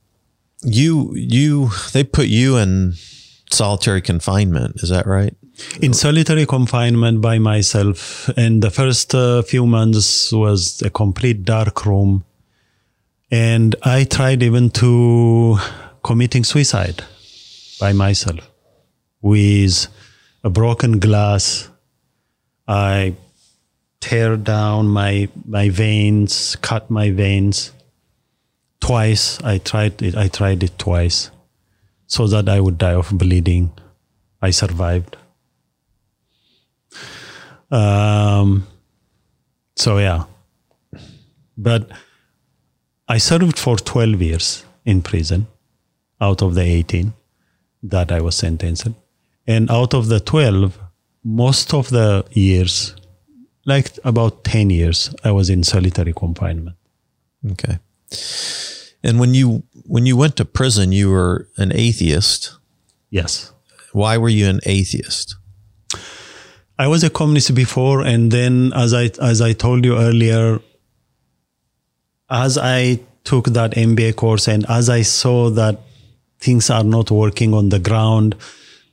you 0.63 1.13
you 1.15 1.70
they 1.91 2.03
put 2.03 2.27
you 2.27 2.58
in 2.58 2.93
solitary 3.51 4.01
confinement, 4.01 4.82
is 4.84 4.89
that 4.89 5.05
right? 5.05 5.36
in 5.82 5.93
solitary 5.93 6.46
confinement 6.46 7.22
by 7.22 7.38
myself 7.38 8.27
and 8.29 8.63
the 8.63 8.72
first 8.72 9.13
uh, 9.13 9.41
few 9.43 9.65
months 9.65 10.32
was 10.32 10.82
a 10.82 10.89
complete 10.89 11.43
dark 11.43 11.86
room. 11.86 12.24
And 13.32 13.75
i 13.84 14.03
tried 14.03 14.43
even 14.43 14.70
to 14.82 15.58
committing 16.03 16.43
suicide 16.43 17.03
by 17.79 17.93
myself 17.93 18.50
with 19.22 19.88
a 20.43 20.50
broken 20.50 21.00
glass. 21.00 21.70
I 22.67 23.15
tear 24.00 24.38
down 24.38 24.88
my 24.88 25.29
my 25.46 25.70
veins 25.70 26.58
cut 26.58 26.89
my 26.89 27.10
veins 27.10 27.72
twice 28.86 29.25
i 29.54 29.58
tried 29.72 30.02
it 30.08 30.16
i 30.25 30.28
tried 30.40 30.63
it 30.68 30.78
twice 30.86 31.20
so 32.16 32.28
that 32.28 32.50
i 32.56 32.60
would 32.60 32.78
die 32.78 32.98
of 33.02 33.12
bleeding 33.24 33.70
i 34.42 34.52
survived 34.62 35.18
um, 37.74 38.68
so 39.75 39.98
yeah, 39.98 40.25
but 41.58 41.90
I 43.08 43.18
served 43.18 43.58
for 43.58 43.78
12 43.78 44.22
years 44.22 44.66
in 44.86 45.02
prison 45.02 45.48
out 46.22 46.44
of 46.44 46.54
the 46.54 46.62
18 46.62 47.13
that 47.84 48.12
I 48.12 48.22
was 48.22 48.36
sentenced. 48.36 48.90
And 49.48 49.72
out 49.72 49.94
of 49.96 50.08
the 50.08 50.20
12, 50.20 50.80
most 51.24 51.74
of 51.74 51.90
the 51.90 52.25
years, 52.32 52.96
like 53.66 53.98
about 54.04 54.44
10 54.44 54.70
years, 54.70 55.13
I 55.24 55.32
was 55.32 55.50
in 55.50 55.63
solitary 55.63 56.13
confinement. 56.13 56.78
Okay. 57.54 57.80
And 59.03 59.20
when 59.20 59.34
you 59.34 59.63
when 59.86 60.05
you 60.05 60.15
went 60.15 60.38
to 60.38 60.46
prison, 60.46 60.91
you 60.91 61.10
were 61.10 61.48
an 61.58 61.72
atheist. 61.74 62.58
Yes. 63.10 63.51
Why 63.91 64.17
were 64.17 64.29
you 64.29 64.48
an 64.48 64.60
atheist? 64.65 65.36
I 66.79 66.88
was 66.88 67.03
a 67.03 67.10
communist 67.10 67.53
before, 67.53 68.01
and 68.01 68.32
then 68.32 68.74
as 68.74 68.93
I 68.93 69.12
as 69.22 69.41
I 69.41 69.53
told 69.53 69.86
you 69.86 69.98
earlier, 69.98 70.60
as 72.29 72.58
I 72.58 73.01
took 73.24 73.46
that 73.48 73.72
MBA 73.72 74.15
course 74.15 74.48
and 74.48 74.65
as 74.70 74.89
I 74.89 75.01
saw 75.01 75.50
that 75.51 75.79
things 76.39 76.70
are 76.70 76.84
not 76.84 77.12
working 77.12 77.53
on 77.53 77.70
the 77.70 77.79
ground, 77.79 78.36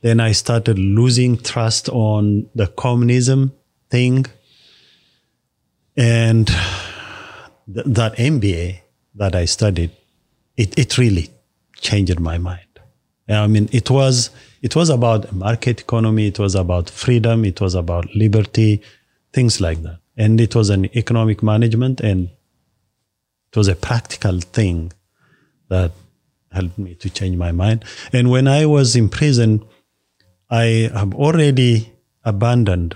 then 0.01 0.19
I 0.19 0.31
started 0.31 0.77
losing 0.79 1.37
trust 1.37 1.89
on 1.89 2.47
the 2.55 2.67
communism 2.67 3.53
thing, 3.89 4.25
and 5.97 6.47
th- 6.47 7.85
that 7.87 8.15
MBA 8.17 8.80
that 9.15 9.35
I 9.35 9.45
studied, 9.45 9.91
it, 10.57 10.77
it 10.77 10.97
really 10.97 11.29
changed 11.75 12.19
my 12.19 12.37
mind. 12.37 12.71
I 13.29 13.47
mean, 13.47 13.69
it 13.71 13.89
was 13.89 14.29
it 14.61 14.75
was 14.75 14.89
about 14.89 15.31
market 15.31 15.81
economy, 15.81 16.27
it 16.27 16.37
was 16.37 16.53
about 16.53 16.89
freedom, 16.89 17.45
it 17.45 17.61
was 17.61 17.75
about 17.75 18.13
liberty, 18.13 18.81
things 19.33 19.61
like 19.61 19.81
that, 19.83 19.99
and 20.17 20.39
it 20.41 20.53
was 20.55 20.69
an 20.69 20.85
economic 20.97 21.41
management, 21.41 22.01
and 22.01 22.29
it 23.51 23.57
was 23.57 23.67
a 23.67 23.75
practical 23.75 24.39
thing 24.39 24.91
that 25.69 25.91
helped 26.51 26.77
me 26.77 26.95
to 26.95 27.09
change 27.09 27.37
my 27.37 27.51
mind. 27.51 27.85
And 28.11 28.29
when 28.29 28.47
I 28.47 28.65
was 28.65 28.95
in 28.95 29.07
prison, 29.07 29.63
I 30.49 30.89
have 30.93 31.15
already 31.15 31.93
abandoned 32.25 32.95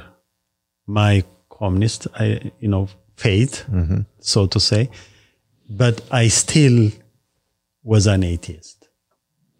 my 0.86 1.24
communist, 1.50 2.08
I, 2.20 2.52
you 2.60 2.68
know, 2.68 2.90
faith, 3.16 3.66
mm-hmm. 3.72 4.02
so 4.20 4.46
to 4.48 4.60
say, 4.60 4.90
but 5.70 6.02
I 6.12 6.28
still 6.28 6.92
was 7.84 8.08
an 8.08 8.24
atheist. 8.24 8.88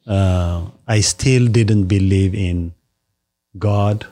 Uh, 0.08 0.68
I 0.88 1.02
still 1.02 1.48
didn't 1.48 1.86
believe 1.86 2.36
in 2.36 2.74
God. 3.58 4.06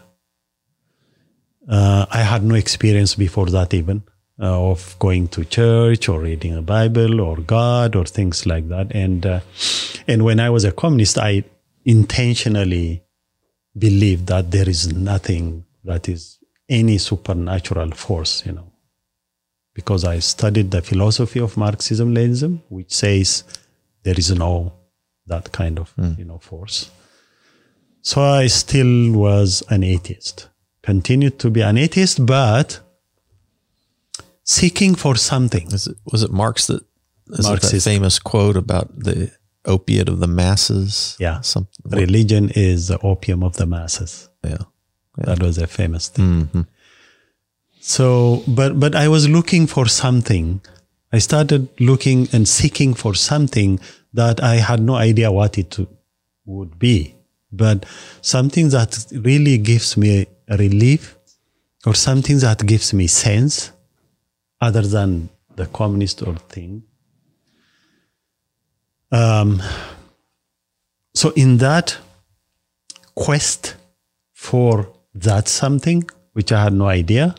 Uh, 1.69 2.05
I 2.11 2.21
had 2.21 2.43
no 2.43 2.55
experience 2.55 3.15
before 3.15 3.47
that, 3.47 3.73
even 3.73 4.03
uh, 4.39 4.71
of 4.71 4.97
going 4.99 5.27
to 5.29 5.45
church 5.45 6.09
or 6.09 6.19
reading 6.21 6.57
a 6.57 6.61
Bible 6.61 7.21
or 7.21 7.37
God 7.37 7.95
or 7.95 8.05
things 8.05 8.45
like 8.45 8.67
that. 8.69 8.91
And 8.93 9.25
uh, 9.25 9.39
and 10.07 10.25
when 10.25 10.39
I 10.39 10.49
was 10.49 10.63
a 10.63 10.71
communist, 10.71 11.17
I 11.17 11.43
intentionally 11.85 13.03
believed 13.77 14.27
that 14.27 14.51
there 14.51 14.67
is 14.67 14.91
nothing 14.93 15.65
that 15.83 16.09
is 16.09 16.39
any 16.69 16.97
supernatural 16.97 17.91
force, 17.91 18.45
you 18.45 18.53
know, 18.53 18.72
because 19.73 20.03
I 20.03 20.19
studied 20.19 20.71
the 20.71 20.81
philosophy 20.81 21.39
of 21.39 21.57
Marxism 21.57 22.13
Leninism, 22.13 22.61
which 22.69 22.93
says 22.93 23.43
there 24.03 24.17
is 24.17 24.31
no 24.31 24.73
that 25.27 25.51
kind 25.51 25.79
of 25.79 25.95
mm. 25.95 26.17
you 26.17 26.25
know 26.25 26.39
force. 26.39 26.91
So 28.01 28.21
I 28.21 28.47
still 28.47 29.13
was 29.13 29.63
an 29.69 29.83
atheist, 29.83 30.49
continued 30.81 31.39
to 31.39 31.49
be 31.49 31.61
an 31.61 31.77
atheist, 31.77 32.25
but 32.25 32.81
seeking 34.43 34.95
for 34.95 35.15
something. 35.15 35.67
It, 35.71 35.87
was 36.11 36.23
it 36.23 36.31
Marx 36.31 36.67
that 36.67 36.83
is 37.27 37.49
it 37.49 37.61
that 37.61 37.81
famous 37.81 38.19
quote 38.19 38.57
about 38.57 38.87
the 38.97 39.31
opiate 39.65 40.09
of 40.09 40.19
the 40.19 40.27
masses? 40.27 41.15
Yeah, 41.19 41.41
something. 41.41 41.73
Religion 41.85 42.49
is 42.53 42.89
the 42.89 42.99
opium 42.99 43.43
of 43.43 43.55
the 43.55 43.65
masses. 43.65 44.29
Yeah, 44.43 44.57
yeah. 45.17 45.25
that 45.25 45.41
was 45.41 45.57
a 45.57 45.67
famous 45.67 46.09
thing. 46.09 46.25
Mm-hmm. 46.25 46.61
So, 47.85 48.43
but 48.47 48.79
but 48.79 48.95
I 48.95 49.09
was 49.09 49.27
looking 49.27 49.67
for 49.67 49.87
something. 49.87 50.61
I 51.11 51.19
started 51.19 51.67
looking 51.81 52.29
and 52.31 52.47
seeking 52.47 52.93
for 52.93 53.13
something 53.13 53.77
that 54.13 54.41
I 54.41 54.55
had 54.55 54.79
no 54.81 54.95
idea 54.95 55.29
what 55.33 55.57
it 55.57 55.77
would 56.45 56.79
be, 56.79 57.13
but 57.51 57.85
something 58.21 58.69
that 58.69 59.05
really 59.11 59.57
gives 59.57 59.97
me 59.97 60.27
relief, 60.47 61.17
or 61.85 61.93
something 61.93 62.39
that 62.39 62.65
gives 62.65 62.93
me 62.93 63.07
sense, 63.07 63.73
other 64.61 64.83
than 64.83 65.27
the 65.57 65.65
communist 65.65 66.23
or 66.23 66.35
thing. 66.35 66.83
Um, 69.11 69.61
so 71.13 71.31
in 71.35 71.57
that 71.57 71.97
quest 73.13 73.75
for 74.31 74.87
that 75.13 75.49
something, 75.49 76.09
which 76.31 76.53
I 76.53 76.63
had 76.63 76.73
no 76.73 76.87
idea, 76.87 77.35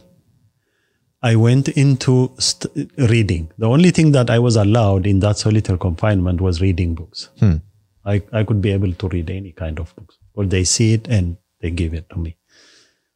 I 1.24 1.36
went 1.36 1.68
into 1.68 2.32
st- 2.38 2.90
reading. 2.98 3.50
The 3.56 3.66
only 3.66 3.90
thing 3.90 4.12
that 4.12 4.28
I 4.28 4.38
was 4.38 4.56
allowed 4.56 5.06
in 5.06 5.20
that 5.20 5.38
solitary 5.38 5.78
confinement 5.78 6.42
was 6.42 6.60
reading 6.60 6.94
books. 6.94 7.30
Hmm. 7.38 7.56
I, 8.04 8.22
I 8.30 8.44
could 8.44 8.60
be 8.60 8.72
able 8.72 8.92
to 8.92 9.08
read 9.08 9.30
any 9.30 9.52
kind 9.52 9.80
of 9.80 9.96
books, 9.96 10.18
or 10.34 10.44
they 10.44 10.64
see 10.64 10.92
it 10.92 11.08
and 11.08 11.38
they 11.62 11.70
give 11.70 11.94
it 11.94 12.10
to 12.10 12.18
me. 12.18 12.36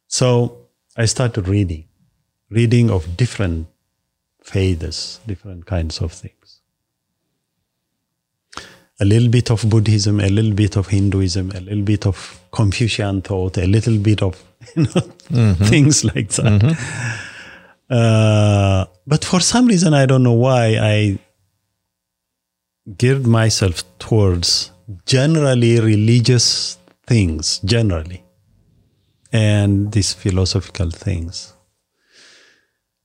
So 0.07 0.57
I 0.97 1.05
started 1.05 1.47
reading, 1.47 1.85
reading 2.49 2.89
of 2.89 3.15
different 3.15 3.67
faiths, 4.41 5.19
different 5.27 5.67
kinds 5.67 6.01
of 6.01 6.11
things. 6.11 6.61
A 8.99 9.05
little 9.05 9.29
bit 9.29 9.51
of 9.51 9.69
Buddhism, 9.69 10.19
a 10.19 10.29
little 10.29 10.53
bit 10.53 10.77
of 10.77 10.87
Hinduism, 10.87 11.51
a 11.51 11.59
little 11.59 11.83
bit 11.83 12.07
of 12.07 12.41
Confucian 12.51 13.21
thought, 13.21 13.59
a 13.59 13.67
little 13.67 13.99
bit 13.99 14.23
of 14.23 14.43
you 14.75 14.83
know, 14.83 14.89
mm-hmm. 14.89 15.63
things 15.65 16.03
like 16.03 16.29
that. 16.29 16.61
Mm-hmm. 16.61 17.25
Uh, 17.89 18.85
but 19.07 19.25
for 19.25 19.39
some 19.39 19.65
reason, 19.65 19.93
I 19.93 20.05
don't 20.05 20.23
know 20.23 20.33
why, 20.33 20.77
I 20.79 21.19
geared 22.97 23.25
myself 23.25 23.83
towards 23.99 24.71
generally 25.05 25.79
religious 25.79 26.77
things, 27.05 27.59
generally, 27.59 28.23
and 29.31 29.91
these 29.91 30.13
philosophical 30.13 30.91
things. 30.91 31.53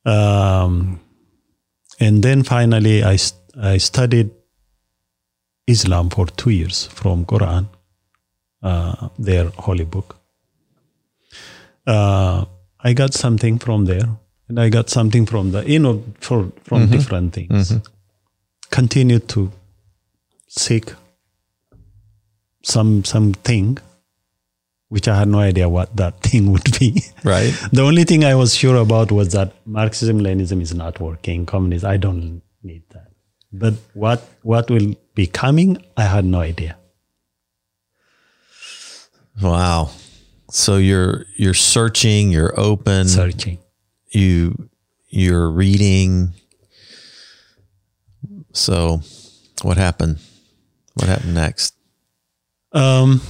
Um, 0.05 1.01
and 2.01 2.23
then 2.23 2.43
finally, 2.43 3.03
I, 3.03 3.17
I 3.61 3.79
studied 3.79 4.31
Islam 5.67 6.11
for 6.11 6.27
two 6.27 6.51
years 6.51 6.87
from 6.87 7.25
Quran, 7.25 7.69
uh, 8.63 9.09
their 9.19 9.49
holy 9.57 9.85
book. 9.85 10.17
Uh, 11.87 12.45
I 12.81 12.93
got 12.93 13.15
something 13.15 13.59
from 13.59 13.87
there, 13.87 14.09
and 14.55 14.61
I 14.61 14.69
got 14.69 14.89
something 14.89 15.27
from 15.27 15.51
the 15.51 15.69
you 15.69 15.81
know 15.81 16.05
for, 16.21 16.53
from 16.63 16.83
mm-hmm. 16.83 16.93
different 16.93 17.33
things. 17.33 17.73
Mm-hmm. 17.73 17.79
Continued 18.71 19.29
to 19.31 19.51
seek 20.47 20.93
some 22.63 23.03
something 23.03 23.79
which 24.91 25.09
I 25.09 25.19
had 25.19 25.27
no 25.27 25.41
idea 25.41 25.69
what 25.69 25.97
that 25.97 26.21
thing 26.27 26.53
would 26.53 26.79
be. 26.79 27.03
Right. 27.25 27.53
the 27.73 27.83
only 27.83 28.05
thing 28.05 28.25
I 28.25 28.37
was 28.37 28.55
sure 28.55 28.77
about 28.77 29.11
was 29.11 29.33
that 29.33 29.55
Marxism 29.67 30.21
Leninism 30.21 30.61
is 30.61 30.73
not 30.73 31.01
working. 31.01 31.47
Communism, 31.47 31.91
I 31.91 31.97
don't 31.97 32.43
need 32.63 32.85
that. 32.91 33.09
But 33.53 33.75
what 33.93 34.23
what 34.43 34.71
will 34.71 34.95
be 35.17 35.27
coming, 35.27 35.79
I 35.97 36.05
had 36.05 36.25
no 36.25 36.39
idea. 36.39 36.77
Wow. 39.43 39.91
So 40.51 40.77
you're 40.77 41.27
you're 41.37 41.55
searching, 41.55 42.31
you're 42.31 42.55
open. 42.57 43.09
Searching. 43.09 43.59
You 44.15 44.71
you're 45.09 45.51
reading. 45.51 46.33
So 48.53 49.01
what 49.63 49.77
happened? 49.77 50.19
What 50.95 51.09
happened 51.09 51.35
next? 51.35 51.75
Um 52.73 53.21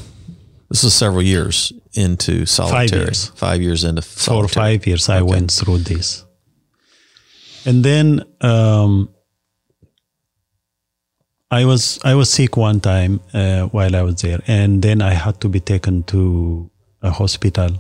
this 0.75 0.83
is 0.83 0.95
several 0.95 1.23
years 1.23 1.73
into 1.93 2.47
solitary. 2.47 2.89
Five 2.89 2.99
years. 2.99 3.27
Five 3.37 3.63
years 3.63 3.85
into 3.85 4.03
solitary. 4.03 4.49
For 4.49 4.55
five 4.55 4.87
years, 4.87 5.09
I 5.09 5.23
went 5.23 5.53
through 5.53 5.79
this. 5.79 6.25
And 7.65 7.85
then 7.85 8.25
um, 8.41 9.09
I 11.51 11.65
was 11.65 12.01
I 12.05 12.15
was 12.15 12.29
sick 12.29 12.57
one 12.57 12.81
time 12.81 13.21
uh, 13.33 13.67
while 13.67 13.95
I 13.95 14.03
was 14.03 14.21
there, 14.23 14.41
and 14.47 14.83
then 14.83 15.01
I 15.01 15.15
had 15.15 15.41
to 15.43 15.49
be 15.49 15.61
taken 15.61 16.03
to 16.05 16.71
a 17.03 17.11
hospital 17.11 17.71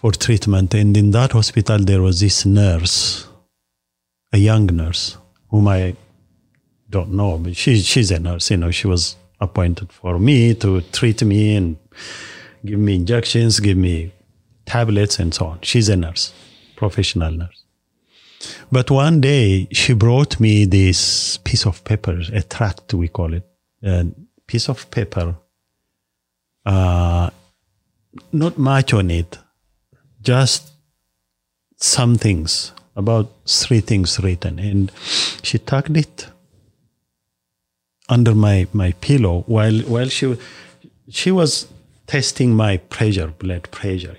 for 0.00 0.12
treatment. 0.12 0.72
And 0.72 0.96
in 0.96 1.10
that 1.10 1.32
hospital, 1.32 1.78
there 1.78 2.00
was 2.00 2.20
this 2.20 2.46
nurse, 2.46 3.28
a 4.32 4.38
young 4.38 4.66
nurse, 4.66 5.18
whom 5.50 5.68
I 5.68 5.94
don't 6.88 7.12
know, 7.12 7.36
but 7.36 7.54
she 7.54 7.80
she's 7.80 8.10
a 8.10 8.18
nurse. 8.18 8.50
You 8.50 8.56
know, 8.56 8.70
she 8.70 8.86
was 8.86 9.16
appointed 9.40 9.92
for 9.92 10.18
me 10.18 10.54
to 10.54 10.80
treat 10.80 11.22
me 11.22 11.54
and 11.54 11.76
give 12.64 12.78
me 12.78 12.94
injections, 12.96 13.60
give 13.60 13.76
me 13.76 14.12
tablets, 14.64 15.18
and 15.18 15.34
so 15.34 15.46
on. 15.46 15.58
She's 15.60 15.90
a 15.90 15.96
nurse, 15.96 16.32
professional 16.76 17.32
nurse. 17.32 17.64
But 18.72 18.90
one 18.90 19.20
day 19.20 19.68
she 19.70 19.92
brought 19.92 20.40
me 20.40 20.64
this 20.64 21.36
piece 21.38 21.66
of 21.66 21.84
paper, 21.84 22.18
a 22.32 22.42
tract, 22.42 22.94
we 22.94 23.08
call 23.08 23.34
it, 23.34 23.46
a 23.82 24.06
piece 24.46 24.70
of 24.70 24.90
paper, 24.90 25.36
uh, 26.64 27.28
not 28.32 28.56
much 28.56 28.94
on 28.94 29.10
it, 29.10 29.38
just 30.22 30.72
some 31.76 32.16
things, 32.16 32.72
about 32.96 33.30
three 33.46 33.80
things 33.80 34.20
written. 34.20 34.58
And 34.58 34.92
she 35.42 35.58
tucked 35.58 35.96
it 35.96 36.28
under 38.08 38.34
my, 38.34 38.66
my 38.72 38.92
pillow 39.00 39.44
while 39.46 39.78
while 39.80 40.08
she 40.08 40.36
she 41.08 41.30
was 41.30 41.68
testing 42.06 42.54
my 42.54 42.76
pressure, 42.76 43.28
blood 43.28 43.70
pressure, 43.70 44.16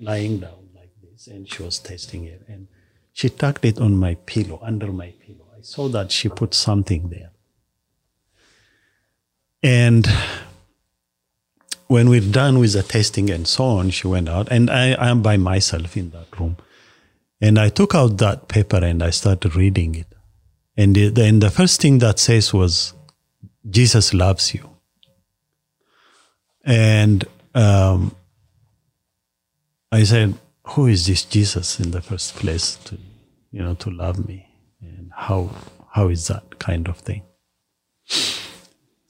lying 0.00 0.38
down 0.38 0.68
like 0.74 0.90
this, 1.02 1.26
and 1.26 1.52
she 1.52 1.62
was 1.62 1.78
testing 1.78 2.24
it, 2.24 2.42
and 2.48 2.68
she 3.12 3.28
tucked 3.28 3.64
it 3.64 3.78
on 3.78 3.96
my 3.96 4.14
pillow, 4.26 4.60
under 4.62 4.92
my 4.92 5.12
pillow. 5.20 5.46
I 5.56 5.62
saw 5.62 5.88
that 5.88 6.12
she 6.12 6.28
put 6.28 6.54
something 6.54 7.08
there, 7.08 7.30
and 9.62 10.06
when 11.88 12.08
we're 12.08 12.20
done 12.20 12.58
with 12.58 12.72
the 12.72 12.82
testing 12.82 13.30
and 13.30 13.46
so 13.46 13.64
on, 13.64 13.90
she 13.90 14.06
went 14.06 14.28
out, 14.28 14.48
and 14.50 14.70
I, 14.70 14.92
I 14.92 15.08
am 15.08 15.22
by 15.22 15.36
myself 15.36 15.96
in 15.96 16.10
that 16.10 16.38
room, 16.38 16.56
and 17.40 17.58
I 17.58 17.68
took 17.70 17.94
out 17.94 18.18
that 18.18 18.48
paper 18.48 18.76
and 18.76 19.02
I 19.02 19.10
started 19.10 19.56
reading 19.56 19.94
it, 19.96 20.06
And 20.76 20.96
then 20.96 21.40
the 21.40 21.50
first 21.50 21.80
thing 21.80 21.98
that 21.98 22.18
says 22.18 22.52
was, 22.54 22.94
Jesus 23.68 24.14
loves 24.14 24.54
you. 24.54 24.68
And 26.64 27.24
um, 27.54 28.14
I 29.90 30.04
said, 30.04 30.34
who 30.64 30.86
is 30.86 31.06
this 31.06 31.24
Jesus 31.24 31.78
in 31.80 31.90
the 31.90 32.00
first 32.00 32.36
place 32.36 32.76
to, 32.76 32.98
you 33.50 33.62
know, 33.62 33.74
to 33.74 33.90
love 33.90 34.26
me? 34.26 34.48
And 34.80 35.10
how, 35.14 35.50
how 35.90 36.08
is 36.08 36.28
that 36.28 36.58
kind 36.58 36.88
of 36.88 36.98
thing? 36.98 37.22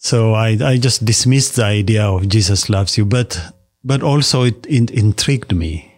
So 0.02 0.34
I, 0.34 0.58
I 0.60 0.78
just 0.78 1.04
dismissed 1.04 1.54
the 1.54 1.64
idea 1.64 2.04
of 2.04 2.28
Jesus 2.28 2.68
loves 2.68 2.98
you, 2.98 3.04
but, 3.04 3.40
but 3.84 4.02
also 4.02 4.42
it, 4.42 4.66
it 4.66 4.90
intrigued 4.90 5.54
me. 5.54 5.94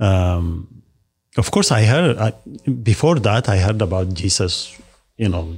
Um, 0.00 0.82
of 1.36 1.52
course, 1.52 1.70
I 1.70 1.84
heard 1.84 2.18
I, 2.18 2.32
before 2.82 3.20
that, 3.20 3.48
I 3.48 3.58
heard 3.58 3.80
about 3.80 4.12
Jesus, 4.12 4.76
you 5.16 5.28
know, 5.28 5.56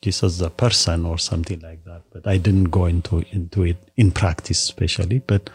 Jesus 0.00 0.38
the 0.38 0.48
person 0.48 1.04
or 1.04 1.18
something 1.18 1.60
like 1.60 1.84
that, 1.84 2.04
but 2.10 2.26
I 2.26 2.38
didn't 2.38 2.70
go 2.70 2.86
into, 2.86 3.22
into 3.32 3.64
it 3.64 3.76
in 3.98 4.10
practice, 4.10 4.62
especially. 4.62 5.18
But 5.18 5.50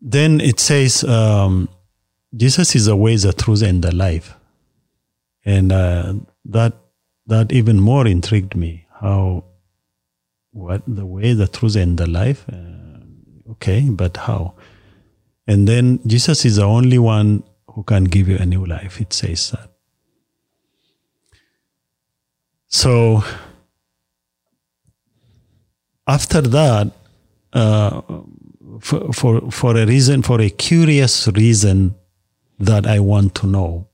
then 0.00 0.40
it 0.40 0.58
says, 0.58 1.04
um, 1.04 1.68
Jesus 2.34 2.74
is 2.74 2.86
the 2.86 2.96
way, 2.96 3.16
the 3.16 3.34
truth, 3.34 3.60
and 3.60 3.84
the 3.84 3.94
life. 3.94 4.34
And 5.44 5.70
uh, 5.70 6.14
that, 6.46 6.72
that 7.26 7.52
even 7.52 7.78
more 7.78 8.06
intrigued 8.06 8.56
me 8.56 8.86
how, 9.02 9.44
what 10.54 10.82
the 10.86 11.04
way, 11.04 11.34
the 11.34 11.48
truth, 11.48 11.76
and 11.76 11.98
the 11.98 12.06
life. 12.06 12.46
Uh, 12.50 13.52
okay, 13.52 13.90
but 13.90 14.16
how? 14.16 14.54
And 15.46 15.68
then 15.68 16.00
Jesus 16.06 16.44
is 16.44 16.56
the 16.56 16.64
only 16.64 16.98
one 16.98 17.42
who 17.68 17.82
can 17.82 18.04
give 18.04 18.28
you 18.28 18.38
a 18.38 18.46
new 18.46 18.64
life. 18.64 19.00
It 19.00 19.12
says 19.12 19.50
that. 19.50 19.70
So 22.68 23.22
after 26.06 26.40
that, 26.40 26.92
uh, 27.52 28.00
for, 28.80 29.12
for 29.12 29.50
for 29.50 29.76
a 29.76 29.86
reason, 29.86 30.22
for 30.22 30.40
a 30.40 30.50
curious 30.50 31.28
reason 31.28 31.94
that 32.58 32.86
I 32.86 33.00
want 33.00 33.34
to 33.36 33.46
know, 33.46 33.88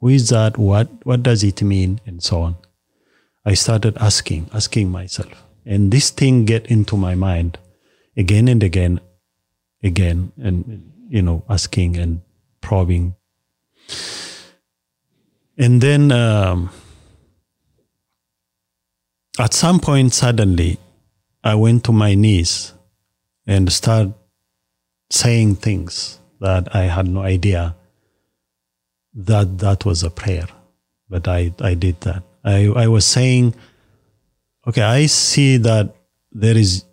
who 0.00 0.08
is 0.08 0.28
that? 0.28 0.56
What 0.56 0.88
what 1.04 1.22
does 1.22 1.42
it 1.42 1.62
mean? 1.62 2.00
And 2.06 2.22
so 2.22 2.42
on. 2.42 2.56
I 3.46 3.54
started 3.54 3.98
asking, 3.98 4.48
asking 4.54 4.90
myself, 4.90 5.43
and 5.64 5.90
this 5.90 6.10
thing 6.10 6.44
get 6.44 6.66
into 6.66 6.96
my 6.96 7.14
mind 7.14 7.58
again 8.16 8.48
and 8.48 8.62
again, 8.62 9.00
again, 9.82 10.32
and 10.36 10.92
you 11.08 11.22
know, 11.22 11.44
asking 11.48 11.96
and 11.96 12.20
probing. 12.60 13.14
And 15.56 15.80
then 15.80 16.10
um, 16.10 16.70
at 19.38 19.54
some 19.54 19.80
point, 19.80 20.12
suddenly, 20.14 20.78
I 21.42 21.54
went 21.54 21.84
to 21.84 21.92
my 21.92 22.14
knees 22.14 22.72
and 23.46 23.72
start 23.72 24.08
saying 25.10 25.56
things 25.56 26.18
that 26.40 26.74
I 26.74 26.84
had 26.84 27.06
no 27.06 27.20
idea 27.20 27.76
that 29.14 29.58
that 29.58 29.84
was 29.84 30.02
a 30.02 30.10
prayer. 30.10 30.46
But 31.08 31.28
I, 31.28 31.52
I 31.60 31.74
did 31.74 32.00
that. 32.00 32.22
I, 32.44 32.66
I 32.66 32.88
was 32.88 33.06
saying, 33.06 33.54
okay, 34.66 34.82
I 34.82 35.06
see 35.06 35.56
that 35.58 35.94
there 36.32 36.56
is 36.56 36.84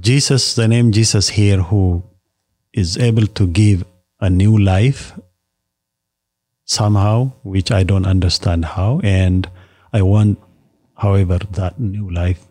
Jesus, 0.00 0.54
the 0.54 0.68
name 0.68 0.92
Jesus 0.92 1.30
here, 1.30 1.62
who 1.62 2.02
is 2.72 2.96
able 2.96 3.26
to 3.26 3.46
give 3.46 3.84
a 4.20 4.30
new 4.30 4.56
life 4.56 5.18
somehow, 6.64 7.32
which 7.42 7.70
I 7.70 7.82
don't 7.82 8.06
understand 8.06 8.64
how. 8.64 9.00
And 9.02 9.48
I 9.92 10.02
want, 10.02 10.38
however, 10.96 11.38
that 11.52 11.78
new 11.78 12.10
life, 12.10 12.46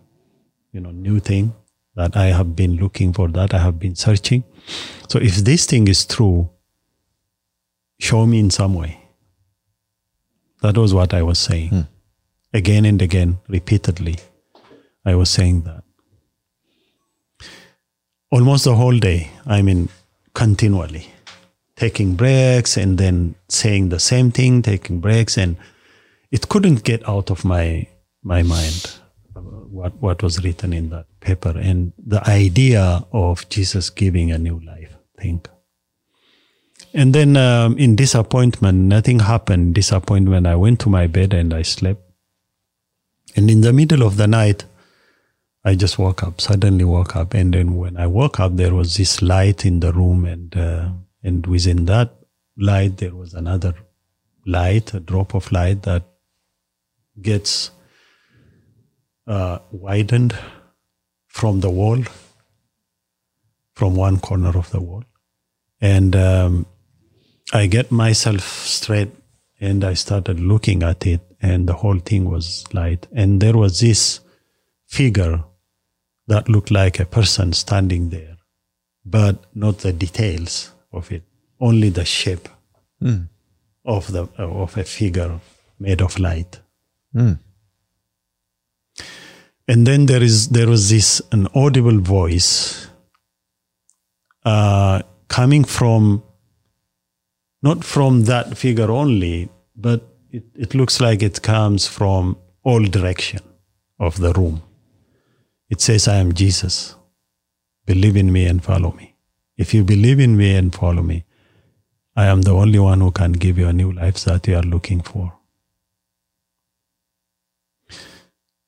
you 0.73 0.81
know, 0.81 0.91
new 0.91 1.19
thing 1.19 1.53
that 1.95 2.15
I 2.15 2.27
have 2.27 2.55
been 2.55 2.77
looking 2.77 3.13
for, 3.13 3.27
that 3.29 3.53
I 3.53 3.59
have 3.59 3.79
been 3.79 3.95
searching. 3.95 4.43
So 5.07 5.19
if 5.19 5.35
this 5.37 5.65
thing 5.65 5.87
is 5.87 6.05
true, 6.05 6.49
show 7.99 8.25
me 8.25 8.39
in 8.39 8.49
some 8.49 8.73
way. 8.73 8.99
That 10.61 10.77
was 10.77 10.93
what 10.93 11.13
I 11.13 11.21
was 11.23 11.39
saying. 11.39 11.69
Hmm. 11.69 11.81
Again 12.53 12.85
and 12.85 13.01
again, 13.01 13.39
repeatedly, 13.47 14.17
I 15.05 15.15
was 15.15 15.29
saying 15.29 15.63
that. 15.63 15.83
Almost 18.31 18.63
the 18.63 18.75
whole 18.75 18.97
day, 18.97 19.31
I 19.45 19.61
mean, 19.61 19.89
continually 20.33 21.07
taking 21.75 22.15
breaks 22.15 22.77
and 22.77 22.97
then 22.97 23.35
saying 23.49 23.89
the 23.89 23.99
same 23.99 24.31
thing, 24.31 24.61
taking 24.61 24.99
breaks, 24.99 25.37
and 25.37 25.57
it 26.31 26.47
couldn't 26.47 26.83
get 26.83 27.07
out 27.09 27.29
of 27.29 27.43
my 27.43 27.87
my 28.23 28.43
mind 28.43 29.01
what 29.71 29.93
what 30.01 30.21
was 30.21 30.43
written 30.43 30.73
in 30.73 30.89
that 30.89 31.07
paper 31.19 31.53
and 31.57 31.93
the 31.97 32.21
idea 32.29 33.03
of 33.11 33.47
Jesus 33.49 33.89
giving 33.89 34.31
a 34.31 34.37
new 34.37 34.59
life 34.59 34.95
thing. 35.17 35.41
And 36.93 37.15
then 37.15 37.37
um, 37.37 37.77
in 37.77 37.95
disappointment, 37.95 38.77
nothing 38.77 39.19
happened. 39.19 39.75
Disappointment, 39.75 40.45
I 40.45 40.55
went 40.55 40.79
to 40.81 40.89
my 40.89 41.07
bed 41.07 41.33
and 41.33 41.53
I 41.53 41.61
slept. 41.61 42.01
And 43.35 43.49
in 43.49 43.61
the 43.61 43.71
middle 43.71 44.03
of 44.03 44.17
the 44.17 44.27
night, 44.27 44.65
I 45.63 45.75
just 45.75 45.99
woke 45.99 46.23
up, 46.23 46.41
suddenly 46.41 46.83
woke 46.83 47.15
up. 47.15 47.33
And 47.33 47.53
then 47.53 47.75
when 47.75 47.97
I 47.97 48.07
woke 48.07 48.39
up, 48.39 48.55
there 48.55 48.73
was 48.73 48.97
this 48.97 49.21
light 49.21 49.65
in 49.65 49.79
the 49.79 49.93
room 49.93 50.25
and 50.25 50.55
uh, 50.55 50.89
and 51.23 51.45
within 51.45 51.85
that 51.85 52.15
light, 52.57 52.97
there 52.97 53.13
was 53.15 53.33
another 53.33 53.75
light, 54.45 54.93
a 54.93 54.99
drop 54.99 55.35
of 55.35 55.51
light 55.51 55.83
that 55.83 56.03
gets 57.21 57.71
uh, 59.27 59.59
widened 59.71 60.35
from 61.27 61.59
the 61.59 61.69
wall, 61.69 62.03
from 63.75 63.95
one 63.95 64.19
corner 64.19 64.57
of 64.57 64.71
the 64.71 64.81
wall. 64.81 65.03
And 65.79 66.15
um, 66.15 66.65
I 67.53 67.67
get 67.67 67.91
myself 67.91 68.41
straight 68.41 69.11
and 69.59 69.83
I 69.83 69.93
started 69.93 70.39
looking 70.39 70.81
at 70.81 71.05
it, 71.05 71.21
and 71.39 71.69
the 71.69 71.73
whole 71.73 71.99
thing 71.99 72.25
was 72.25 72.65
light. 72.73 73.07
And 73.15 73.39
there 73.39 73.55
was 73.55 73.79
this 73.79 74.21
figure 74.87 75.43
that 76.31 76.47
looked 76.47 76.71
like 76.71 76.99
a 76.99 77.05
person 77.05 77.51
standing 77.53 78.09
there, 78.09 78.37
but 79.05 79.35
not 79.53 79.79
the 79.79 79.91
details 79.91 80.71
of 80.93 81.11
it, 81.11 81.23
only 81.59 81.89
the 81.89 82.05
shape 82.05 82.47
mm. 83.01 83.27
of 83.85 84.11
the 84.11 84.23
of 84.37 84.77
a 84.77 84.83
figure 84.83 85.39
made 85.77 86.01
of 86.01 86.17
light. 86.19 86.59
Mm. 87.13 87.37
And 89.67 89.85
then 89.85 90.05
there 90.05 90.23
is 90.23 90.49
there 90.49 90.69
was 90.69 90.89
this 90.89 91.21
an 91.31 91.47
audible 91.53 91.99
voice 91.99 92.87
uh, 94.45 95.01
coming 95.27 95.65
from 95.65 96.23
not 97.61 97.83
from 97.83 98.23
that 98.23 98.57
figure 98.57 98.89
only, 98.89 99.49
but 99.75 100.01
it, 100.31 100.45
it 100.55 100.73
looks 100.73 100.99
like 101.01 101.21
it 101.21 101.41
comes 101.41 101.87
from 101.87 102.37
all 102.63 102.83
direction 102.83 103.41
of 103.99 104.17
the 104.17 104.33
room. 104.33 104.61
It 105.71 105.79
says, 105.79 106.07
I 106.07 106.17
am 106.17 106.33
Jesus. 106.33 106.95
Believe 107.85 108.17
in 108.17 108.31
me 108.31 108.45
and 108.45 108.61
follow 108.63 108.91
me. 108.91 109.15
If 109.57 109.73
you 109.73 109.85
believe 109.85 110.19
in 110.19 110.35
me 110.35 110.53
and 110.53 110.75
follow 110.75 111.01
me, 111.01 111.23
I 112.15 112.25
am 112.25 112.41
the 112.41 112.51
only 112.51 112.77
one 112.77 112.99
who 112.99 113.11
can 113.11 113.31
give 113.31 113.57
you 113.57 113.67
a 113.67 113.73
new 113.73 113.91
life 113.91 114.19
that 114.25 114.47
you 114.47 114.57
are 114.57 114.63
looking 114.63 115.01
for. 115.01 115.33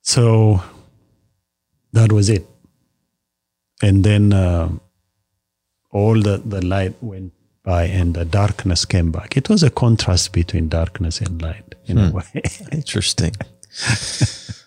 So 0.01 0.63
that 1.91 2.13
was 2.13 2.29
it. 2.29 2.47
And 3.81 4.05
then 4.05 4.31
uh, 4.31 4.69
all 5.91 6.21
the, 6.21 6.37
the 6.37 6.65
light 6.65 6.95
went 7.01 7.33
by 7.63 7.83
and 7.83 8.13
the 8.13 8.23
darkness 8.23 8.85
came 8.85 9.11
back. 9.11 9.35
It 9.35 9.49
was 9.49 9.61
a 9.61 9.69
contrast 9.69 10.31
between 10.31 10.69
darkness 10.69 11.19
and 11.19 11.41
light 11.41 11.75
in 11.85 11.97
hmm. 11.97 12.03
a 12.03 12.11
way. 12.11 12.43
Interesting. 12.71 13.33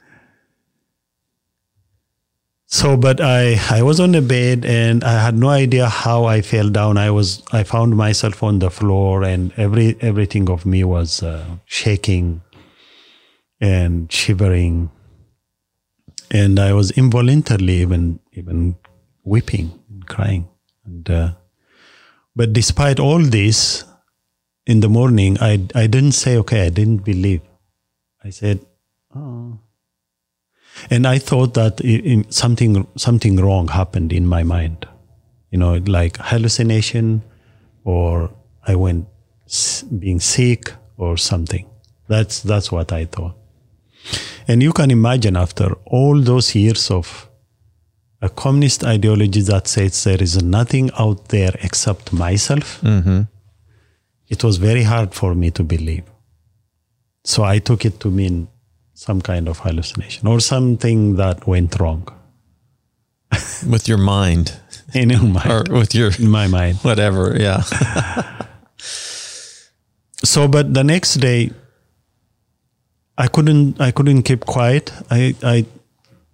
So, 2.69 2.97
but 2.97 3.21
I, 3.21 3.59
I 3.71 3.83
was 3.83 4.01
on 4.01 4.13
the 4.13 4.21
bed 4.21 4.65
and 4.65 5.05
I 5.05 5.23
had 5.23 5.39
no 5.39 5.49
idea 5.49 5.89
how 5.89 6.25
I 6.25 6.43
fell 6.43 6.69
down. 6.69 6.99
I 6.99 7.11
was, 7.11 7.43
I 7.53 7.63
found 7.63 7.97
myself 7.97 8.43
on 8.43 8.59
the 8.59 8.71
floor 8.71 9.23
and 9.23 9.53
every, 9.57 9.97
everything 10.01 10.51
of 10.51 10.67
me 10.67 10.83
was 10.83 11.23
uh, 11.23 11.47
shaking 11.65 12.43
and 13.61 14.11
shivering. 14.11 14.91
And 16.33 16.59
I 16.59 16.73
was 16.73 16.91
involuntarily 16.91 17.83
even, 17.83 18.19
even 18.33 18.77
weeping 19.23 19.79
and 19.89 20.07
crying. 20.07 20.49
And, 20.85 21.09
uh, 21.09 21.33
but 22.35 22.53
despite 22.53 22.99
all 22.99 23.21
this, 23.21 23.85
in 24.67 24.81
the 24.81 24.89
morning, 24.89 25.39
I, 25.41 25.65
I 25.75 25.87
didn't 25.87 26.13
say, 26.13 26.37
okay, 26.39 26.67
I 26.67 26.71
didn't 26.71 27.05
believe. 27.05 27.41
I 28.25 28.31
said, 28.31 28.67
oh, 29.15 29.61
and 30.91 31.07
I 31.07 31.19
thought 31.19 31.55
that 31.55 31.81
something 32.31 32.87
something 32.97 33.37
wrong 33.37 33.69
happened 33.69 34.13
in 34.13 34.27
my 34.27 34.43
mind, 34.43 34.87
you 35.51 35.59
know, 35.59 35.75
like 35.87 36.17
hallucination, 36.19 37.23
or 37.85 38.31
I 38.67 38.75
went 38.75 39.07
being 39.99 40.21
sick 40.21 40.73
or 40.97 41.17
something. 41.17 41.67
That's 42.09 42.41
that's 42.41 42.71
what 42.71 42.93
I 42.93 43.07
thought. 43.07 43.35
And 44.49 44.63
you 44.63 44.73
can 44.73 44.91
imagine 44.91 45.37
after 45.37 45.73
all 45.87 46.21
those 46.21 46.55
years 46.55 46.91
of 46.91 47.29
a 48.23 48.29
communist 48.29 48.85
ideology 48.85 49.43
that 49.43 49.67
says 49.67 50.05
there 50.05 50.23
is 50.23 50.43
nothing 50.43 50.91
out 50.99 51.29
there 51.29 51.55
except 51.63 52.13
myself, 52.13 52.81
mm-hmm. 52.81 53.23
it 54.29 54.45
was 54.45 54.57
very 54.57 54.85
hard 54.85 55.15
for 55.15 55.35
me 55.35 55.51
to 55.51 55.63
believe. 55.63 56.05
So 57.25 57.43
I 57.43 57.59
took 57.59 57.85
it 57.85 57.99
to 58.01 58.11
mean 58.11 58.49
some 58.97 59.21
kind 59.21 59.47
of 59.47 59.59
hallucination 59.59 60.27
or 60.27 60.41
something 60.41 61.17
that 61.17 61.47
went 61.47 61.79
wrong 61.79 62.09
With 63.69 63.87
your 63.89 63.99
mind 63.99 64.59
in 64.95 65.33
my, 65.33 65.45
or 65.49 65.65
with 65.69 65.95
your 65.95 66.11
in 66.19 66.29
my 66.31 66.47
mind. 66.47 66.79
whatever. 66.79 67.37
Yeah. 67.39 67.63
so 70.25 70.49
but 70.49 70.73
the 70.73 70.83
next 70.83 71.15
day 71.15 71.51
i 73.19 73.27
couldn't 73.29 73.81
i 73.81 73.91
couldn't 73.91 74.23
keep 74.23 74.47
quiet 74.47 74.91
i 75.11 75.35
i 75.43 75.65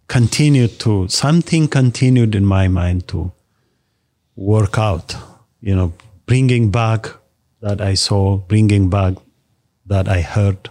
continued 0.07 0.79
to 0.79 1.09
something 1.09 1.67
continued 1.69 2.35
in 2.35 2.45
my 2.45 2.69
mind 2.69 3.07
to 3.09 3.33
work 4.37 4.79
out 4.79 5.17
you 5.61 5.75
know 5.75 5.93
bringing 6.27 6.71
back 6.71 7.09
that 7.61 7.81
i 7.81 7.95
saw 7.95 8.37
bringing 8.37 8.89
back 8.89 9.15
that 9.87 10.09
i 10.09 10.21
heard 10.21 10.71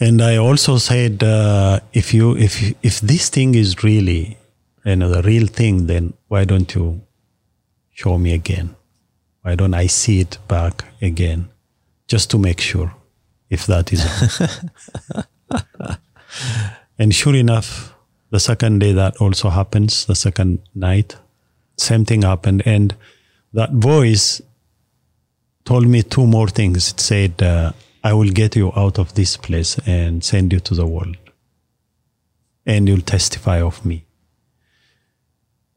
and 0.00 0.22
i 0.22 0.36
also 0.36 0.78
said 0.78 1.22
uh, 1.22 1.80
if 1.92 2.14
you 2.14 2.36
if 2.36 2.72
if 2.82 3.00
this 3.00 3.28
thing 3.28 3.54
is 3.54 3.82
really 3.82 4.36
you 4.84 4.96
know 4.96 5.08
the 5.10 5.22
real 5.22 5.46
thing 5.46 5.86
then 5.86 6.14
why 6.28 6.44
don't 6.44 6.74
you 6.74 7.00
show 7.92 8.16
me 8.18 8.32
again 8.32 8.74
why 9.48 9.54
don't 9.54 9.72
I 9.72 9.86
see 9.86 10.20
it 10.20 10.36
back 10.46 10.84
again 11.00 11.48
just 12.06 12.30
to 12.32 12.38
make 12.38 12.60
sure 12.60 12.94
if 13.48 13.64
that 13.66 13.92
is 13.92 14.02
and 16.98 17.14
sure 17.14 17.34
enough, 17.34 17.94
the 18.30 18.40
second 18.40 18.80
day 18.80 18.92
that 18.92 19.16
also 19.16 19.48
happens, 19.48 20.04
the 20.04 20.14
second 20.14 20.58
night, 20.74 21.16
same 21.78 22.04
thing 22.04 22.22
happened. 22.22 22.62
And 22.66 22.94
that 23.54 23.72
voice 23.72 24.42
told 25.64 25.86
me 25.86 26.02
two 26.02 26.26
more 26.26 26.48
things. 26.48 26.92
It 26.92 27.00
said, 27.00 27.42
uh, 27.42 27.72
I 28.08 28.14
will 28.14 28.30
get 28.30 28.56
you 28.56 28.72
out 28.74 28.98
of 28.98 29.12
this 29.12 29.36
place 29.36 29.78
and 29.86 30.24
send 30.24 30.52
you 30.54 30.60
to 30.60 30.74
the 30.74 30.86
world. 30.86 31.18
And 32.64 32.88
you'll 32.88 33.02
testify 33.02 33.60
of 33.60 33.84
me. 33.84 34.06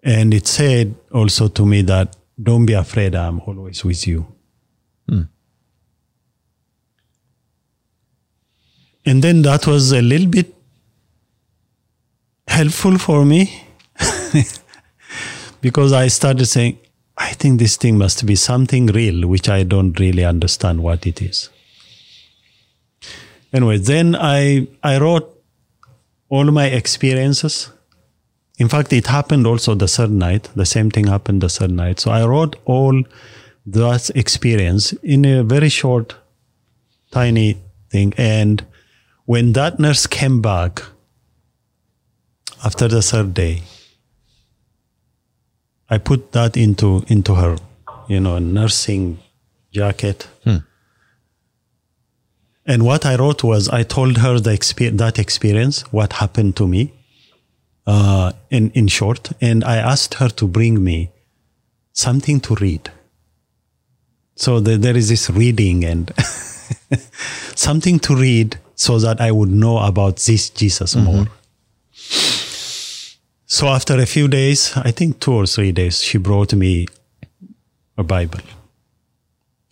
And 0.02 0.34
it 0.34 0.48
said 0.48 0.96
also 1.12 1.50
to 1.50 1.66
me 1.66 1.82
that 1.84 2.16
don't 2.42 2.66
be 2.66 2.74
afraid, 2.74 3.16
I'm 3.16 3.42
always 3.42 3.84
with 3.84 4.08
you. 4.08 4.26
Hmm. 5.10 5.24
And 9.06 9.22
then 9.22 9.42
that 9.42 9.68
was 9.68 9.92
a 9.92 10.02
little 10.02 10.28
bit 10.28 10.56
helpful 12.48 12.98
for 12.98 13.26
me 13.26 13.64
because 15.62 15.92
I 15.92 16.08
started 16.08 16.46
saying, 16.46 16.78
I 17.18 17.34
think 17.34 17.60
this 17.60 17.76
thing 17.76 17.98
must 17.98 18.26
be 18.26 18.36
something 18.36 18.88
real, 18.88 19.28
which 19.28 19.50
I 19.50 19.64
don't 19.64 20.00
really 20.00 20.24
understand 20.24 20.82
what 20.82 21.06
it 21.06 21.22
is. 21.22 21.50
Anyway, 23.54 23.78
then 23.78 24.16
I, 24.16 24.68
I 24.82 24.98
wrote 24.98 25.28
all 26.30 26.46
my 26.46 26.68
experiences 26.68 27.72
in 28.62 28.70
fact, 28.70 28.94
it 28.94 29.08
happened 29.08 29.48
also 29.48 29.74
the 29.74 29.88
third 29.88 30.12
night. 30.12 30.52
The 30.56 30.68
same 30.68 30.92
thing 30.92 31.08
happened 31.08 31.42
the 31.42 31.50
third 31.50 31.72
night. 31.72 32.00
So 32.00 32.12
I 32.12 32.24
wrote 32.24 32.58
all 32.66 33.04
that 33.66 34.12
experience 34.14 34.94
in 35.02 35.26
a 35.26 35.44
very 35.44 35.70
short, 35.70 36.14
tiny 37.10 37.58
thing. 37.90 38.14
And 38.18 38.64
when 39.26 39.54
that 39.54 39.80
nurse 39.80 40.06
came 40.06 40.44
back 40.44 40.84
after 42.64 42.88
the 42.88 43.02
third 43.02 43.34
day, 43.34 43.64
I 45.90 45.98
put 45.98 46.32
that 46.34 46.56
into 46.56 47.04
into 47.08 47.34
her, 47.34 47.58
you 48.08 48.20
know, 48.20 48.38
nursing 48.38 49.18
jacket. 49.72 50.28
Hmm. 50.44 50.58
And 52.66 52.84
what 52.84 53.06
I 53.06 53.16
wrote 53.16 53.44
was 53.44 53.70
I 53.70 53.84
told 53.84 54.18
her 54.18 54.40
the 54.40 54.52
exper- 54.52 54.96
that 54.98 55.18
experience, 55.18 55.82
what 55.92 56.14
happened 56.14 56.56
to 56.58 56.68
me, 56.68 56.94
uh, 57.88 58.32
in, 58.50 58.70
in 58.72 58.88
short, 58.88 59.32
and 59.42 59.64
I 59.64 59.78
asked 59.78 60.16
her 60.16 60.30
to 60.30 60.48
bring 60.48 60.84
me 60.84 61.12
something 61.94 62.40
to 62.42 62.56
read. 62.56 62.92
So 64.36 64.60
the, 64.60 64.78
there 64.78 64.96
is 64.96 65.10
this 65.10 65.30
reading 65.30 65.84
and 65.84 66.12
something 67.56 68.00
to 68.00 68.16
read 68.16 68.58
so 68.76 69.00
that 69.00 69.20
I 69.20 69.32
would 69.32 69.50
know 69.50 69.80
about 69.80 70.18
this 70.18 70.50
Jesus 70.50 70.96
more. 70.96 71.28
So 73.46 73.68
after 73.68 74.00
a 74.00 74.06
few 74.06 74.28
days, 74.28 74.72
I 74.78 74.92
think 74.92 75.20
two 75.20 75.34
or 75.34 75.46
three 75.46 75.72
days, 75.72 76.02
she 76.02 76.18
brought 76.18 76.54
me 76.54 76.88
a 77.98 78.04
Bible, 78.04 78.40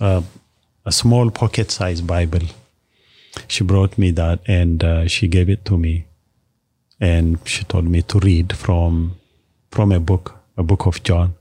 uh, 0.01 0.21
a 0.85 0.91
small 0.91 1.31
pocket-sized 1.31 2.05
Bible. 2.05 2.45
She 3.47 3.63
brought 3.63 3.97
me 3.97 4.11
that, 4.11 4.39
and 4.47 4.83
uh, 4.83 5.07
she 5.07 5.27
gave 5.27 5.49
it 5.49 5.65
to 5.65 5.77
me 5.77 6.05
and 6.99 7.39
she 7.45 7.63
told 7.63 7.85
me 7.85 8.01
to 8.01 8.19
read 8.19 8.55
from 8.55 9.15
from 9.71 9.91
a 9.91 9.99
book, 9.99 10.35
a 10.57 10.63
book 10.63 10.85
of 10.85 11.03
John. 11.03 11.35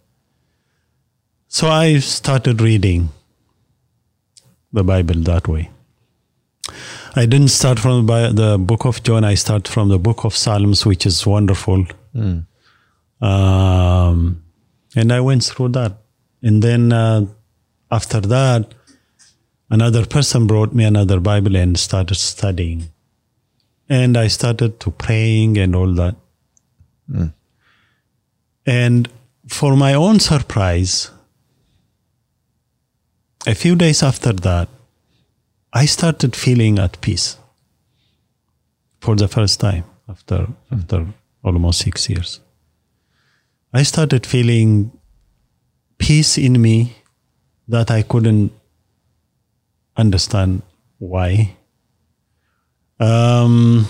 So 1.49 1.69
I 1.69 1.99
started 1.99 2.61
reading 2.61 3.09
the 4.73 4.85
Bible 4.85 5.21
that 5.23 5.49
way. 5.49 5.71
I 7.17 7.25
didn't 7.25 7.49
start 7.49 7.79
from 7.79 8.07
the 8.07 8.59
book 8.59 8.85
of 8.85 9.03
John. 9.03 9.25
I 9.25 9.35
start 9.35 9.67
from 9.67 9.89
the 9.89 9.99
book 9.99 10.25
of 10.25 10.37
Psalms, 10.37 10.85
which 10.85 11.07
is 11.07 11.27
wonderful. 11.27 11.87
Um, 13.21 14.43
and 14.95 15.13
I 15.13 15.21
went 15.21 15.45
through 15.45 15.71
that. 15.71 15.97
And 16.43 16.63
then 16.63 16.93
uh, 16.93 17.27
after 17.91 18.21
that, 18.21 18.75
another 19.71 20.07
person 20.07 20.47
brought 20.47 20.75
me 20.75 20.85
another 20.85 21.21
Bible 21.21 21.57
and 21.57 21.79
started 21.79 22.17
studying 22.17 22.91
and 23.89 24.17
I 24.17 24.29
started 24.29 24.81
to 24.81 24.91
praying 24.91 25.57
and 25.59 25.75
all 25.75 25.93
that. 25.95 26.15
Hmm. 27.11 27.29
And 28.67 29.09
for 29.47 29.77
my 29.77 29.95
own 29.95 30.21
surprise, 30.21 31.11
a 33.47 33.55
few 33.55 33.75
days 33.75 34.03
after 34.03 34.33
that, 34.33 34.69
I 35.73 35.87
started 35.87 36.37
feeling 36.37 36.79
at 36.79 37.01
peace 37.01 37.39
for 39.01 39.17
the 39.17 39.29
first 39.29 39.61
time 39.61 39.85
after 40.09 40.45
hmm. 40.45 40.75
after 40.75 41.07
almost 41.43 41.81
six 41.81 42.11
years. 42.11 42.41
I 43.73 43.83
started 43.83 44.27
feeling 44.27 44.91
peace 45.99 46.39
in 46.39 46.61
me 46.61 46.97
that 47.69 47.91
I 47.91 48.03
couldn't 48.03 48.53
understand 49.99 50.63
why 50.99 51.57
um, 53.01 53.87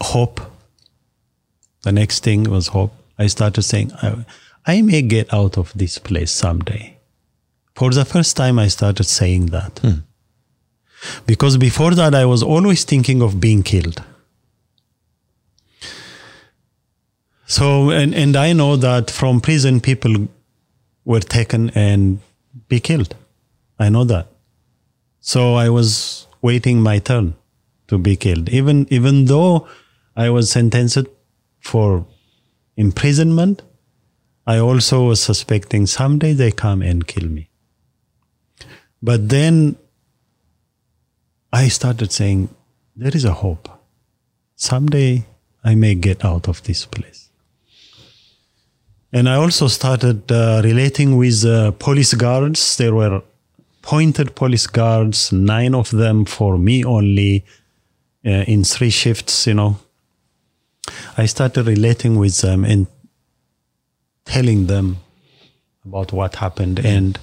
hope. 0.00 0.40
The 1.82 1.92
next 1.92 2.24
thing 2.24 2.44
was 2.44 2.68
hope. 2.68 2.94
I 3.18 3.26
started 3.26 3.62
saying, 3.62 3.92
I, 4.02 4.24
I 4.66 4.82
may 4.82 5.02
get 5.02 5.32
out 5.32 5.58
of 5.58 5.72
this 5.74 5.98
place 5.98 6.32
someday. 6.32 6.96
For 7.74 7.90
the 7.90 8.04
first 8.04 8.36
time, 8.36 8.58
I 8.58 8.68
started 8.68 9.04
saying 9.04 9.46
that. 9.46 9.80
Because 11.26 11.58
before 11.58 11.94
that, 11.94 12.14
I 12.14 12.24
was 12.24 12.42
always 12.42 12.84
thinking 12.84 13.20
of 13.20 13.40
being 13.40 13.62
killed. 13.62 14.02
So, 17.46 17.90
and, 17.90 18.14
and 18.14 18.36
I 18.36 18.54
know 18.54 18.76
that 18.76 19.10
from 19.10 19.40
prison, 19.40 19.80
people 19.80 20.28
were 21.04 21.20
taken 21.20 21.70
and 21.70 22.20
be 22.68 22.80
killed. 22.80 23.14
I 23.78 23.88
know 23.88 24.04
that. 24.04 24.28
So 25.20 25.54
I 25.54 25.68
was 25.68 26.26
waiting 26.42 26.80
my 26.80 26.98
turn 26.98 27.34
to 27.88 27.98
be 27.98 28.16
killed. 28.16 28.48
Even 28.48 28.86
even 28.90 29.24
though 29.26 29.66
I 30.16 30.30
was 30.30 30.50
sentenced 30.50 31.06
for 31.60 32.06
imprisonment, 32.76 33.62
I 34.46 34.58
also 34.58 35.06
was 35.08 35.22
suspecting 35.22 35.86
someday 35.86 36.32
they 36.32 36.50
come 36.50 36.82
and 36.82 37.06
kill 37.06 37.28
me. 37.28 37.48
But 39.02 39.28
then 39.28 39.76
I 41.52 41.68
started 41.68 42.12
saying, 42.12 42.48
there 42.96 43.14
is 43.14 43.24
a 43.24 43.32
hope. 43.32 43.68
Someday 44.56 45.24
I 45.62 45.74
may 45.74 45.94
get 45.94 46.24
out 46.24 46.48
of 46.48 46.62
this 46.62 46.84
place. 46.86 47.30
And 49.12 49.28
I 49.28 49.36
also 49.36 49.68
started 49.68 50.30
uh, 50.32 50.60
relating 50.64 51.16
with 51.16 51.44
uh, 51.44 51.70
police 51.72 52.14
guards. 52.14 52.76
There 52.76 52.94
were 52.94 53.22
pointed 53.84 54.34
police 54.34 54.66
guards, 54.66 55.30
nine 55.30 55.74
of 55.74 55.90
them 55.90 56.24
for 56.24 56.56
me 56.56 56.82
only, 56.82 57.44
uh, 58.24 58.44
in 58.48 58.64
three 58.64 58.88
shifts, 58.90 59.46
you 59.46 59.52
know. 59.52 59.78
I 61.18 61.26
started 61.26 61.66
relating 61.66 62.16
with 62.16 62.40
them 62.40 62.64
and 62.64 62.86
telling 64.24 64.68
them 64.68 64.96
about 65.84 66.12
what 66.12 66.36
happened. 66.36 66.78
And 66.78 67.18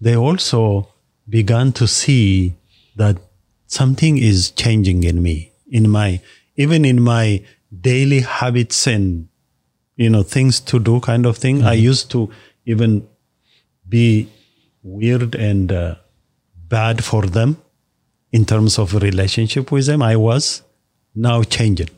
they 0.00 0.16
also 0.16 0.88
began 1.28 1.72
to 1.72 1.86
see 1.86 2.54
that 2.96 3.18
something 3.66 4.16
is 4.16 4.50
changing 4.50 5.04
in 5.04 5.22
me, 5.22 5.52
in 5.70 5.90
my, 5.90 6.22
even 6.56 6.86
in 6.86 7.02
my 7.02 7.44
daily 7.82 8.20
habits 8.20 8.86
and, 8.86 9.28
you 9.96 10.08
know, 10.08 10.22
things 10.22 10.58
to 10.60 10.78
do 10.78 11.00
kind 11.00 11.26
of 11.26 11.36
thing. 11.36 11.64
I 11.64 11.74
used 11.74 12.10
to 12.12 12.30
even 12.64 13.06
be 13.86 14.28
weird 14.82 15.34
and 15.34 15.72
uh, 15.72 15.94
bad 16.68 17.04
for 17.04 17.22
them 17.26 17.56
in 18.32 18.44
terms 18.44 18.78
of 18.78 18.94
relationship 18.94 19.70
with 19.72 19.86
them. 19.86 20.02
I 20.02 20.16
was 20.16 20.62
now 21.14 21.42
changing. 21.42 21.90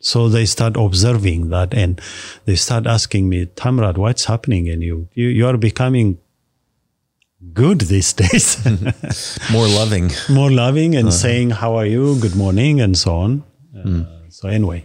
So 0.00 0.28
they 0.28 0.46
start 0.46 0.76
observing 0.76 1.50
that 1.50 1.72
and 1.74 2.00
they 2.44 2.56
start 2.56 2.86
asking 2.86 3.28
me, 3.28 3.46
Tamrat, 3.46 3.96
what's 3.96 4.24
happening 4.24 4.66
in 4.66 4.80
you? 4.82 5.08
You, 5.14 5.28
you 5.28 5.46
are 5.46 5.56
becoming 5.56 6.18
good 7.52 7.82
these 7.82 8.12
days. 8.22 8.58
More 9.52 9.68
loving. 9.68 10.10
More 10.28 10.50
loving 10.50 10.96
and 10.96 11.12
saying, 11.12 11.50
how 11.50 11.76
are 11.76 11.86
you? 11.86 12.18
Good 12.20 12.34
morning 12.36 12.80
and 12.80 12.96
so 12.96 13.14
on. 13.16 13.44
Uh, 13.76 14.04
So 14.28 14.48
anyway, 14.48 14.84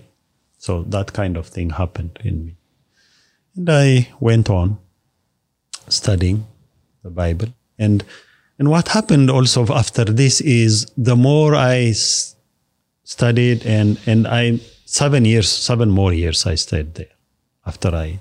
so 0.58 0.84
that 0.84 1.14
kind 1.14 1.38
of 1.38 1.48
thing 1.48 1.70
happened 1.72 2.20
in 2.24 2.46
me. 2.46 2.56
And 3.56 3.70
I 3.70 4.10
went 4.20 4.50
on 4.50 4.78
studying 5.90 6.46
the 7.04 7.10
Bible. 7.10 7.50
And, 7.78 8.04
and 8.60 8.70
what 8.70 8.90
happened 8.90 9.30
also 9.30 9.66
after 9.74 10.04
this 10.04 10.42
is 10.42 10.86
the 10.98 11.16
more 11.16 11.56
I 11.56 11.78
s- 11.90 12.36
studied 13.04 13.66
and, 13.66 14.00
and 14.06 14.28
I, 14.28 14.60
seven 14.86 15.26
years, 15.26 15.50
seven 15.50 15.90
more 15.90 16.14
years 16.14 16.46
I 16.46 16.56
stayed 16.56 16.96
there 16.96 17.14
after 17.66 17.90
I 17.96 18.20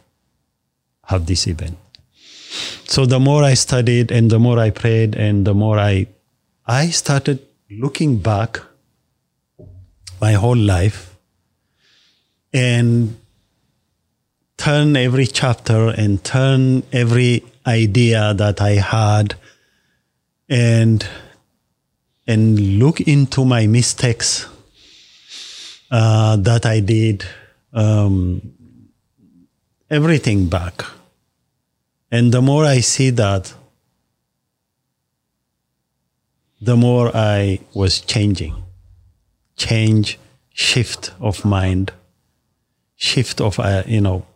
have 1.04 1.26
this 1.26 1.46
event. 1.46 1.78
So 2.84 3.06
the 3.06 3.20
more 3.20 3.42
I 3.42 3.54
studied 3.54 4.10
and 4.10 4.30
the 4.30 4.38
more 4.38 4.58
I 4.58 4.70
prayed 4.70 5.14
and 5.16 5.46
the 5.46 5.54
more 5.54 5.78
I, 5.78 6.06
I 6.66 6.88
started 6.88 7.40
looking 7.70 8.18
back 8.18 8.60
my 10.20 10.32
whole 10.32 10.56
life 10.56 11.16
and 12.52 13.16
turn 14.56 14.96
every 14.96 15.26
chapter 15.26 15.90
and 15.90 16.22
turn 16.24 16.82
every 16.92 17.44
idea 17.66 18.34
that 18.34 18.60
I 18.60 18.72
had 18.72 19.34
and 20.48 21.06
and 22.26 22.78
look 22.78 23.00
into 23.00 23.44
my 23.44 23.66
mistakes 23.66 24.46
uh, 25.90 26.36
that 26.36 26.66
I 26.66 26.80
did, 26.80 27.24
um, 27.72 28.42
everything 29.88 30.48
back. 30.48 30.84
And 32.10 32.32
the 32.32 32.42
more 32.42 32.64
I 32.64 32.80
see 32.80 33.10
that, 33.10 33.54
the 36.60 36.76
more 36.76 37.14
I 37.14 37.60
was 37.74 38.00
changing. 38.00 38.56
Change, 39.56 40.18
shift 40.52 41.12
of 41.20 41.44
mind, 41.44 41.92
shift 42.96 43.40
of, 43.40 43.60
uh, 43.60 43.84
you 43.86 44.00
know, 44.00 44.26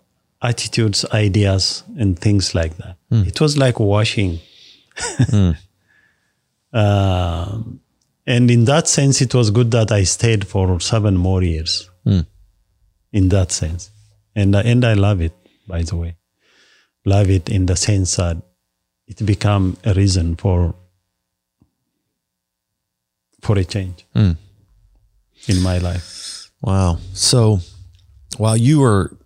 attitudes, 0.42 1.04
ideas, 1.12 1.84
and 1.98 2.18
things 2.18 2.54
like 2.54 2.76
that. 2.78 2.96
Hmm. 3.10 3.22
It 3.26 3.40
was 3.40 3.58
like 3.58 3.80
washing. 3.80 4.38
Hmm. 4.96 5.52
Um, 6.72 7.80
and 8.28 8.48
in 8.48 8.64
that 8.66 8.86
sense, 8.86 9.20
it 9.20 9.34
was 9.34 9.50
good 9.50 9.72
that 9.72 9.90
I 9.90 10.04
stayed 10.04 10.46
for 10.46 10.78
seven 10.78 11.16
more 11.16 11.42
years. 11.42 11.90
Hmm. 12.04 12.20
In 13.10 13.28
that 13.30 13.50
sense, 13.50 13.90
and 14.36 14.54
uh, 14.54 14.62
and 14.64 14.84
I 14.84 14.94
love 14.94 15.20
it. 15.20 15.32
By 15.66 15.82
the 15.82 15.96
way, 15.96 16.16
love 17.04 17.28
it 17.28 17.48
in 17.48 17.66
the 17.66 17.74
sense 17.74 18.14
that 18.14 18.36
it 19.08 19.26
became 19.26 19.78
a 19.82 19.94
reason 19.94 20.36
for 20.36 20.76
for 23.42 23.58
a 23.58 23.64
change 23.64 24.06
in 25.48 25.60
my 25.60 25.78
life. 25.78 26.50
Wow. 26.62 26.98
So 27.14 27.58
while 28.36 28.56
you 28.56 28.80
were 28.80 29.16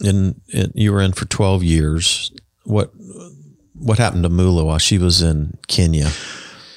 in, 0.00 0.40
in 0.48 0.72
you 0.74 0.92
were 0.92 1.00
in 1.00 1.12
for 1.12 1.24
12 1.26 1.62
years, 1.62 2.32
what 2.64 2.92
what 3.74 3.98
happened 3.98 4.24
to 4.24 4.28
Mulu 4.28 4.66
while 4.66 4.78
she 4.78 4.98
was 4.98 5.22
in 5.22 5.56
Kenya? 5.68 6.10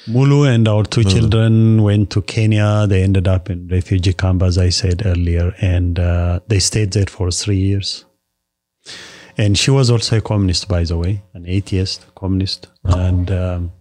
Mulu 0.06 0.52
and 0.52 0.66
our 0.66 0.82
two 0.82 1.04
children 1.04 1.82
went 1.82 2.10
to 2.10 2.22
Kenya. 2.22 2.86
They 2.88 3.02
ended 3.02 3.28
up 3.28 3.48
in 3.48 3.68
refugee 3.68 4.12
camp, 4.12 4.42
as 4.42 4.58
I 4.58 4.68
said 4.70 5.06
earlier, 5.06 5.54
and 5.60 5.98
uh, 5.98 6.40
they 6.48 6.58
stayed 6.58 6.92
there 6.92 7.06
for 7.06 7.30
three 7.30 7.58
years. 7.58 8.04
And 9.38 9.56
she 9.56 9.70
was 9.70 9.90
also 9.90 10.18
a 10.18 10.20
communist, 10.20 10.68
by 10.68 10.84
the 10.84 10.98
way, 10.98 11.22
an 11.34 11.46
atheist 11.46 12.04
communist. 12.14 12.66
And 12.84 13.30
um, 13.30 13.72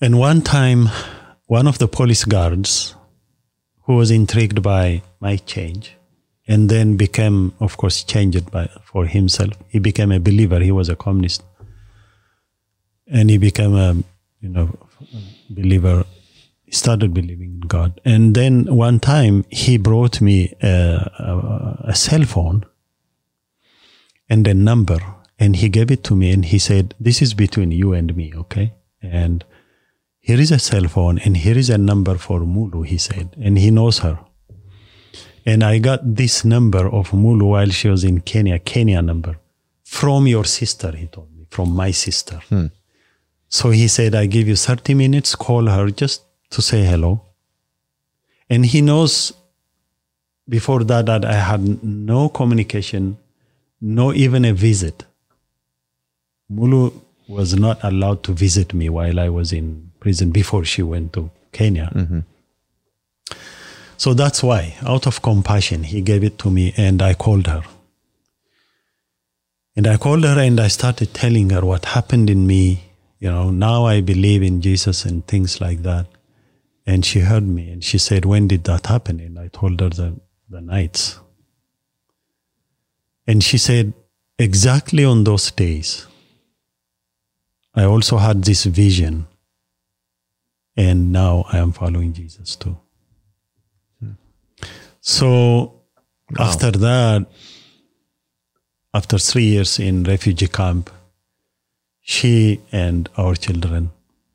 and 0.00 0.18
one 0.18 0.40
time, 0.40 0.88
one 1.46 1.66
of 1.66 1.78
the 1.78 1.86
police 1.86 2.24
guards, 2.24 2.94
who 3.82 3.96
was 3.96 4.10
intrigued 4.10 4.62
by 4.62 5.02
my 5.20 5.36
change, 5.36 5.96
and 6.46 6.68
then 6.68 6.96
became, 6.96 7.54
of 7.60 7.76
course, 7.76 8.04
changed 8.04 8.50
by 8.50 8.68
for 8.84 9.06
himself. 9.06 9.52
He 9.68 9.78
became 9.78 10.12
a 10.12 10.20
believer. 10.20 10.60
He 10.60 10.72
was 10.72 10.88
a 10.88 10.96
communist. 10.96 11.42
And 13.06 13.30
he 13.30 13.38
became 13.38 13.74
a 13.74 13.96
you 14.40 14.50
know 14.50 14.68
believer 15.50 16.04
he 16.64 16.72
started 16.72 17.12
believing 17.14 17.54
in 17.54 17.60
god. 17.60 18.00
And 18.04 18.34
then 18.34 18.74
one 18.74 19.00
time 19.00 19.44
he 19.50 19.76
brought 19.78 20.20
me 20.20 20.54
a, 20.62 21.10
a, 21.18 21.90
a 21.92 21.94
cell 21.94 22.24
phone 22.24 22.64
and 24.28 24.46
a 24.46 24.54
number 24.54 24.98
and 25.38 25.56
he 25.56 25.68
gave 25.68 25.90
it 25.90 26.04
to 26.04 26.16
me 26.16 26.30
and 26.30 26.44
he 26.44 26.58
said 26.58 26.94
this 26.98 27.20
is 27.20 27.34
between 27.34 27.70
you 27.70 27.92
and 27.92 28.14
me 28.16 28.32
okay? 28.34 28.74
And 29.02 29.44
here 30.20 30.40
is 30.40 30.50
a 30.50 30.58
cell 30.58 30.88
phone 30.88 31.18
and 31.18 31.36
here 31.36 31.56
is 31.56 31.68
a 31.68 31.78
number 31.78 32.16
for 32.16 32.40
mulu 32.40 32.86
he 32.86 32.98
said. 32.98 33.36
And 33.40 33.58
he 33.58 33.70
knows 33.70 33.98
her 33.98 34.18
and 35.46 35.62
i 35.62 35.78
got 35.78 36.00
this 36.16 36.44
number 36.44 36.86
of 36.88 37.10
mulu 37.10 37.50
while 37.50 37.70
she 37.70 37.88
was 37.88 38.04
in 38.04 38.20
kenya 38.20 38.58
kenya 38.58 39.02
number 39.02 39.36
from 39.84 40.26
your 40.26 40.44
sister 40.44 40.92
he 40.96 41.06
told 41.06 41.28
me 41.36 41.46
from 41.50 41.74
my 41.74 41.90
sister 41.92 42.40
hmm. 42.48 42.66
so 43.48 43.70
he 43.70 43.86
said, 43.86 44.16
I 44.16 44.26
give 44.26 44.48
you 44.48 44.56
30 44.56 44.94
minutes, 44.94 45.36
call 45.36 45.66
her 45.66 45.88
just 45.90 46.24
to 46.50 46.60
say 46.60 46.84
hello. 46.84 47.22
And 48.50 48.66
he 48.66 48.80
knows 48.80 49.32
before 50.48 50.82
that 50.84 51.06
that 51.06 51.24
I 51.24 51.34
had 51.34 51.84
no 51.84 52.28
communication, 52.28 53.16
no 53.80 54.12
even 54.12 54.44
a 54.44 54.52
visit. 54.52 55.04
Mulu 56.50 56.92
was 57.28 57.54
not 57.54 57.78
allowed 57.84 58.24
to 58.24 58.32
visit 58.32 58.74
me 58.74 58.88
while 58.88 59.20
I 59.20 59.28
was 59.28 59.52
in 59.52 59.92
prison 60.00 60.30
before 60.30 60.64
she 60.64 60.82
went 60.82 61.12
to 61.12 61.30
Kenya. 61.52 61.92
Mm-hmm. 61.94 62.20
So 63.96 64.14
that's 64.14 64.42
why, 64.42 64.74
out 64.82 65.06
of 65.06 65.22
compassion, 65.22 65.84
he 65.84 66.00
gave 66.00 66.24
it 66.24 66.38
to 66.38 66.50
me 66.50 66.74
and 66.76 67.00
I 67.00 67.14
called 67.14 67.46
her. 67.46 67.62
And 69.76 69.86
I 69.86 69.96
called 69.96 70.24
her 70.24 70.38
and 70.38 70.60
I 70.60 70.68
started 70.68 71.14
telling 71.14 71.50
her 71.50 71.64
what 71.64 71.84
happened 71.84 72.30
in 72.30 72.46
me. 72.46 72.84
You 73.18 73.30
know, 73.30 73.50
now 73.50 73.86
I 73.86 74.00
believe 74.00 74.42
in 74.42 74.60
Jesus 74.60 75.04
and 75.04 75.26
things 75.26 75.60
like 75.60 75.82
that. 75.82 76.06
And 76.86 77.04
she 77.04 77.20
heard 77.20 77.46
me 77.46 77.70
and 77.70 77.82
she 77.82 77.98
said, 77.98 78.24
When 78.24 78.46
did 78.46 78.64
that 78.64 78.86
happen? 78.86 79.20
And 79.20 79.38
I 79.38 79.48
told 79.48 79.80
her 79.80 79.88
the, 79.88 80.20
the 80.48 80.60
nights. 80.60 81.18
And 83.26 83.42
she 83.42 83.58
said, 83.58 83.94
Exactly 84.38 85.04
on 85.04 85.24
those 85.24 85.50
days, 85.50 86.06
I 87.74 87.84
also 87.84 88.18
had 88.18 88.44
this 88.44 88.64
vision. 88.64 89.26
And 90.76 91.12
now 91.12 91.46
I 91.50 91.58
am 91.58 91.72
following 91.72 92.12
Jesus 92.12 92.56
too. 92.56 92.76
So 95.06 95.82
after 96.38 96.70
that, 96.70 97.26
after 98.94 99.18
three 99.18 99.44
years 99.44 99.78
in 99.78 100.04
refugee 100.04 100.48
camp, 100.48 100.88
she 102.00 102.62
and 102.72 103.10
our 103.18 103.34
children, 103.34 103.90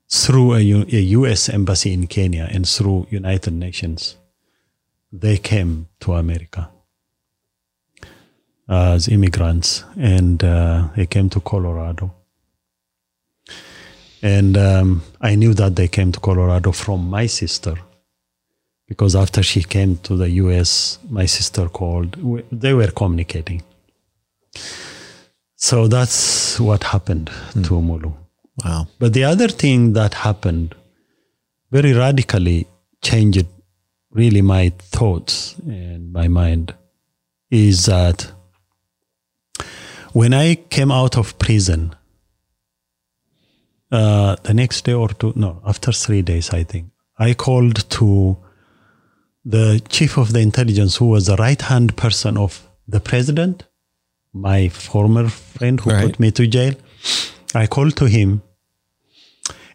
through 0.07 0.53
a, 0.53 0.59
U- 0.59 0.85
a 0.91 1.01
U.S. 1.17 1.49
embassy 1.49 1.91
in 1.91 2.05
Kenya 2.05 2.47
and 2.51 2.69
through 2.69 3.07
United 3.09 3.53
Nations, 3.53 4.15
they 5.11 5.37
came 5.37 5.87
to 6.01 6.13
America 6.13 6.69
as 8.67 9.07
immigrants, 9.07 9.83
and 9.97 10.43
uh, 10.43 10.89
they 10.95 11.07
came 11.07 11.31
to 11.31 11.39
Colorado. 11.39 12.13
And 14.21 14.55
um, 14.55 15.01
I 15.19 15.33
knew 15.33 15.55
that 15.55 15.75
they 15.75 15.87
came 15.87 16.11
to 16.11 16.19
Colorado 16.19 16.71
from 16.71 17.09
my 17.09 17.25
sister, 17.25 17.73
because 18.89 19.15
after 19.15 19.41
she 19.43 19.61
came 19.63 19.97
to 19.97 20.17
the 20.17 20.29
U.S., 20.43 20.97
my 21.09 21.25
sister 21.27 21.69
called. 21.69 22.17
They 22.51 22.73
were 22.73 22.91
communicating. 22.91 23.61
So 25.55 25.87
that's 25.87 26.59
what 26.59 26.83
happened 26.83 27.27
to 27.53 27.73
Mulu. 27.87 28.11
Wow. 28.65 28.87
But 28.97 29.13
the 29.13 29.23
other 29.25 29.47
thing 29.47 29.93
that 29.93 30.15
happened 30.15 30.75
very 31.71 31.93
radically 31.93 32.67
changed 33.01 33.45
really 34.11 34.41
my 34.41 34.69
thoughts 34.79 35.55
and 35.67 36.11
my 36.11 36.27
mind 36.27 36.73
is 37.51 37.85
that 37.85 38.31
when 40.13 40.33
I 40.33 40.55
came 40.55 40.91
out 40.91 41.15
of 41.15 41.37
prison, 41.37 41.95
uh, 43.91 44.35
the 44.41 44.55
next 44.55 44.83
day 44.85 44.93
or 44.93 45.09
two, 45.09 45.33
no, 45.35 45.61
after 45.63 45.91
three 45.91 46.23
days, 46.23 46.49
I 46.49 46.63
think, 46.63 46.89
I 47.19 47.35
called 47.35 47.87
to 47.91 48.37
the 49.45 49.81
chief 49.89 50.17
of 50.17 50.33
the 50.33 50.39
intelligence, 50.39 50.97
who 50.97 51.05
was 51.07 51.25
the 51.27 51.35
right 51.37 51.61
hand 51.61 51.95
person 51.97 52.37
of 52.37 52.67
the 52.87 52.99
president, 52.99 53.63
my 54.33 54.69
former 54.69 55.29
friend 55.29 55.79
who 55.79 55.89
Right. 55.91 56.05
put 56.05 56.19
me 56.19 56.31
to 56.31 56.45
jail. 56.47 56.73
I 57.55 57.67
called 57.67 57.95
to 57.97 58.05
him 58.05 58.41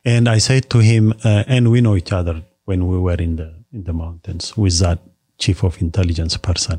and 0.05 0.29
I 0.29 0.39
said 0.39 0.69
to 0.71 0.79
him, 0.79 1.13
uh, 1.25 1.45
and 1.47 1.71
we 1.71 1.81
know 1.81 1.97
each 1.97 2.13
other 2.13 2.43
when 2.67 2.87
we 2.87 2.99
were 2.99 3.17
in 3.23 3.37
the 3.37 3.55
in 3.73 3.85
the 3.85 3.93
mountains 3.93 4.57
with 4.57 4.79
that 4.79 5.01
chief 5.39 5.65
of 5.65 5.81
intelligence 5.83 6.37
person. 6.37 6.79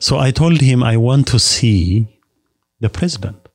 So 0.00 0.18
I 0.18 0.32
told 0.32 0.60
him 0.60 0.82
I 0.82 0.96
want 0.96 1.28
to 1.28 1.38
see 1.38 2.08
the 2.80 2.88
president, 2.88 3.48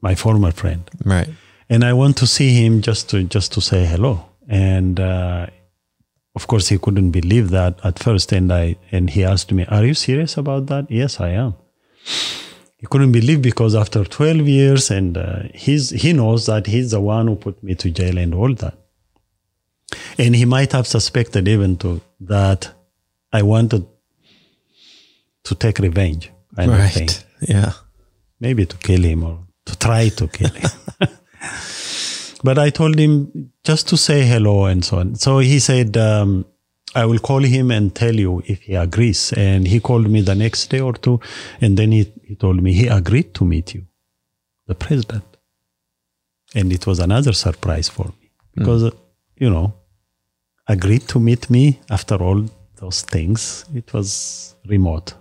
my 0.00 0.14
former 0.14 0.52
friend, 0.52 0.82
Right. 1.04 1.28
and 1.68 1.84
I 1.84 1.92
want 1.92 2.16
to 2.18 2.26
see 2.26 2.50
him 2.64 2.82
just 2.82 3.08
to 3.10 3.22
just 3.24 3.52
to 3.54 3.60
say 3.60 3.84
hello. 3.86 4.26
And 4.48 5.00
uh, 5.00 5.46
of 6.34 6.46
course, 6.46 6.68
he 6.68 6.78
couldn't 6.78 7.10
believe 7.10 7.50
that 7.50 7.78
at 7.84 7.98
first, 7.98 8.32
and 8.32 8.52
I 8.52 8.76
and 8.90 9.10
he 9.10 9.24
asked 9.24 9.52
me, 9.52 9.64
"Are 9.68 9.84
you 9.84 9.94
serious 9.94 10.36
about 10.36 10.66
that?" 10.66 10.90
Yes, 10.90 11.20
I 11.20 11.30
am. 11.30 11.54
He 12.78 12.86
couldn't 12.86 13.12
believe 13.12 13.40
because 13.42 13.76
after 13.76 14.02
12 14.04 14.48
years, 14.48 14.90
and 14.90 15.16
uh, 15.16 15.42
he's 15.54 15.90
he 15.90 16.12
knows 16.12 16.46
that 16.46 16.66
he's 16.66 16.90
the 16.90 17.00
one 17.00 17.28
who 17.28 17.36
put 17.36 17.62
me 17.62 17.74
to 17.76 17.90
jail 17.90 18.18
and 18.18 18.34
all 18.34 18.54
that, 18.54 18.74
and 20.18 20.34
he 20.34 20.44
might 20.44 20.72
have 20.72 20.86
suspected 20.86 21.46
even 21.48 21.76
to 21.78 22.00
that 22.20 22.72
I 23.32 23.42
wanted 23.42 23.86
to 25.44 25.54
take 25.54 25.78
revenge, 25.78 26.30
thing 26.56 26.70
Right. 26.70 27.24
Yeah. 27.48 27.72
maybe 28.40 28.66
to 28.66 28.76
kill 28.76 29.02
him 29.02 29.24
or 29.24 29.38
to 29.66 29.78
try 29.78 30.08
to 30.08 30.28
kill 30.28 30.50
him. 30.50 30.70
but 32.42 32.58
I 32.58 32.70
told 32.70 32.98
him 32.98 33.52
just 33.64 33.88
to 33.88 33.96
say 33.96 34.26
hello 34.26 34.64
and 34.64 34.84
so 34.84 34.98
on. 34.98 35.14
So 35.14 35.38
he 35.38 35.58
said, 35.58 35.96
um, 35.96 36.44
I 36.94 37.06
will 37.06 37.18
call 37.18 37.42
him 37.42 37.70
and 37.70 37.94
tell 37.94 38.14
you 38.14 38.42
if 38.46 38.62
he 38.62 38.74
agrees. 38.74 39.32
And 39.32 39.66
he 39.66 39.80
called 39.80 40.10
me 40.10 40.20
the 40.20 40.34
next 40.34 40.68
day 40.68 40.80
or 40.80 40.92
two. 40.92 41.20
And 41.60 41.76
then 41.76 41.92
he, 41.92 42.12
he 42.24 42.34
told 42.34 42.62
me 42.62 42.72
he 42.72 42.86
agreed 42.88 43.34
to 43.34 43.44
meet 43.44 43.74
you, 43.74 43.86
the 44.66 44.74
president. 44.74 45.24
And 46.54 46.72
it 46.72 46.86
was 46.86 46.98
another 46.98 47.32
surprise 47.32 47.88
for 47.88 48.06
me 48.06 48.30
because, 48.54 48.84
uh, 48.84 48.90
you 49.36 49.48
know, 49.48 49.74
agreed 50.68 51.08
to 51.08 51.18
meet 51.18 51.48
me 51.48 51.80
after 51.90 52.16
all 52.16 52.44
those 52.76 53.02
things. 53.02 53.64
It 53.74 53.92
was 53.94 54.54
remote. 54.66 55.14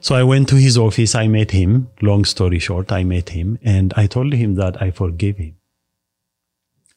So 0.00 0.14
I 0.14 0.22
went 0.22 0.48
to 0.50 0.56
his 0.56 0.78
office. 0.78 1.14
I 1.14 1.26
met 1.26 1.50
him. 1.50 1.90
Long 2.00 2.24
story 2.24 2.58
short, 2.58 2.92
I 2.92 3.02
met 3.02 3.30
him 3.30 3.58
and 3.62 3.92
I 3.96 4.06
told 4.06 4.32
him 4.32 4.54
that 4.54 4.80
I 4.80 4.92
forgive 4.92 5.38
him. 5.38 5.56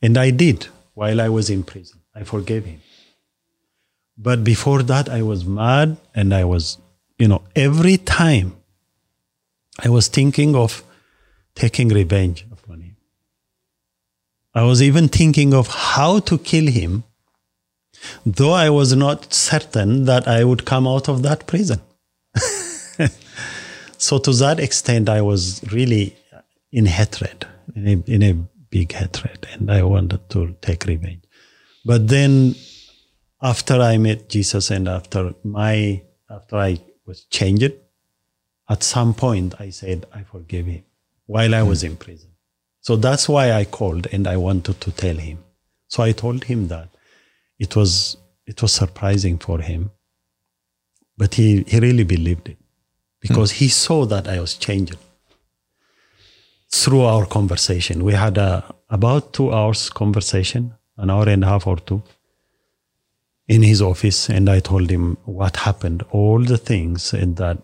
And 0.03 0.17
I 0.17 0.31
did 0.31 0.67
while 0.93 1.21
I 1.21 1.29
was 1.29 1.49
in 1.49 1.63
prison. 1.63 1.99
I 2.13 2.23
forgave 2.23 2.65
him. 2.65 2.81
But 4.17 4.43
before 4.43 4.83
that, 4.83 5.07
I 5.09 5.21
was 5.21 5.45
mad 5.45 5.97
and 6.13 6.33
I 6.33 6.43
was, 6.43 6.77
you 7.17 7.27
know, 7.27 7.41
every 7.55 7.97
time 7.97 8.57
I 9.79 9.89
was 9.89 10.09
thinking 10.09 10.55
of 10.55 10.83
taking 11.55 11.87
revenge 11.87 12.45
upon 12.51 12.81
him. 12.81 12.97
I 14.53 14.63
was 14.63 14.83
even 14.83 15.07
thinking 15.07 15.53
of 15.53 15.67
how 15.67 16.19
to 16.19 16.37
kill 16.37 16.67
him, 16.67 17.05
though 18.25 18.51
I 18.51 18.69
was 18.69 18.95
not 18.95 19.33
certain 19.33 20.05
that 20.05 20.27
I 20.27 20.43
would 20.43 20.65
come 20.65 20.87
out 20.87 21.07
of 21.09 21.23
that 21.23 21.47
prison. 21.47 21.81
so 23.97 24.19
to 24.19 24.33
that 24.33 24.59
extent, 24.59 25.09
I 25.09 25.21
was 25.21 25.63
really 25.71 26.15
in 26.71 26.85
hatred, 26.85 27.47
in 27.75 27.87
a, 27.87 28.11
in 28.11 28.23
a 28.23 28.33
big 28.73 28.91
hatred, 28.91 29.41
and 29.53 29.71
I 29.71 29.83
wanted 29.83 30.27
to 30.31 30.55
take 30.67 30.85
revenge. 30.85 31.23
But 31.85 32.07
then, 32.07 32.55
after 33.39 33.75
I 33.75 33.97
met 33.97 34.29
Jesus 34.29 34.71
and 34.71 34.87
after 34.87 35.21
my 35.43 36.01
after 36.37 36.55
I 36.69 36.71
was 37.05 37.25
changed, 37.25 37.73
at 38.67 38.81
some 38.81 39.13
point 39.13 39.49
I 39.59 39.69
said 39.69 39.99
I 40.19 40.23
forgive 40.23 40.65
him 40.65 40.83
while 41.27 41.53
I 41.53 41.63
was 41.71 41.83
in 41.83 41.95
prison. 41.97 42.31
So 42.81 42.95
that's 42.95 43.29
why 43.29 43.45
I 43.51 43.63
called 43.65 44.07
and 44.11 44.27
I 44.27 44.37
wanted 44.37 44.81
to 44.81 44.91
tell 44.91 45.17
him. 45.27 45.37
So 45.87 46.01
I 46.01 46.11
told 46.11 46.45
him 46.45 46.67
that 46.69 46.89
it 47.59 47.75
was 47.75 48.17
it 48.51 48.61
was 48.63 48.73
surprising 48.73 49.37
for 49.37 49.59
him, 49.59 49.91
but 51.15 51.35
he, 51.35 51.63
he 51.67 51.79
really 51.79 52.07
believed 52.15 52.49
it 52.49 52.57
because 53.19 53.51
he 53.51 53.67
saw 53.67 54.05
that 54.13 54.27
I 54.27 54.39
was 54.39 54.55
changing. 54.55 55.03
Through 56.75 57.01
our 57.01 57.25
conversation, 57.25 58.03
we 58.03 58.13
had 58.13 58.37
a 58.37 58.51
about 58.89 59.33
two 59.33 59.53
hours 59.53 59.89
conversation, 59.89 60.73
an 60.97 61.09
hour 61.09 61.29
and 61.29 61.43
a 61.43 61.47
half 61.47 61.67
or 61.67 61.77
two, 61.77 62.01
in 63.47 63.61
his 63.61 63.81
office, 63.81 64.29
and 64.29 64.49
I 64.49 64.59
told 64.59 64.89
him 64.89 65.17
what 65.25 65.57
happened, 65.57 66.03
all 66.11 66.39
the 66.39 66.57
things, 66.57 67.13
and 67.13 67.35
that 67.37 67.57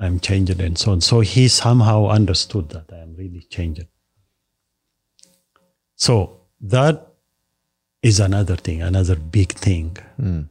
I'm 0.00 0.18
changing 0.20 0.60
and 0.60 0.78
so 0.78 0.92
on. 0.92 1.00
So 1.00 1.20
he 1.20 1.46
somehow 1.48 2.06
understood 2.06 2.70
that 2.70 2.92
I 2.92 2.98
am 2.98 3.14
really 3.16 3.46
changing. 3.50 3.88
So 5.94 6.40
that 6.60 7.06
is 8.02 8.20
another 8.20 8.56
thing, 8.56 8.82
another 8.82 9.16
big 9.16 9.52
thing 9.52 9.96
hmm. 10.16 10.42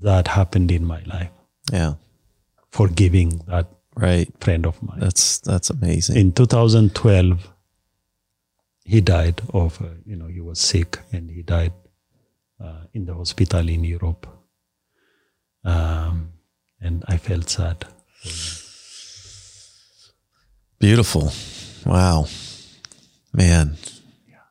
that 0.00 0.28
happened 0.28 0.70
in 0.70 0.84
my 0.84 1.00
life. 1.06 1.30
Yeah. 1.72 1.94
Forgiving 2.70 3.42
that 3.46 3.68
Right. 3.96 4.28
friend 4.40 4.66
of 4.66 4.82
mine. 4.82 5.00
That's 5.00 5.38
that's 5.38 5.70
amazing. 5.70 6.16
In 6.16 6.32
2012, 6.32 7.48
he 8.84 9.00
died 9.00 9.40
of, 9.52 9.80
uh, 9.80 9.86
you 10.04 10.16
know, 10.16 10.26
he 10.26 10.40
was 10.40 10.60
sick 10.60 10.98
and 11.12 11.30
he 11.30 11.42
died 11.42 11.72
uh, 12.60 12.84
in 12.92 13.06
the 13.06 13.14
hospital 13.14 13.68
in 13.68 13.84
Europe. 13.84 14.26
Um, 15.64 16.32
and 16.80 17.04
I 17.08 17.16
felt 17.16 17.48
sad. 17.50 17.86
Beautiful. 20.78 21.32
Wow. 21.84 22.26
Man. 23.32 23.76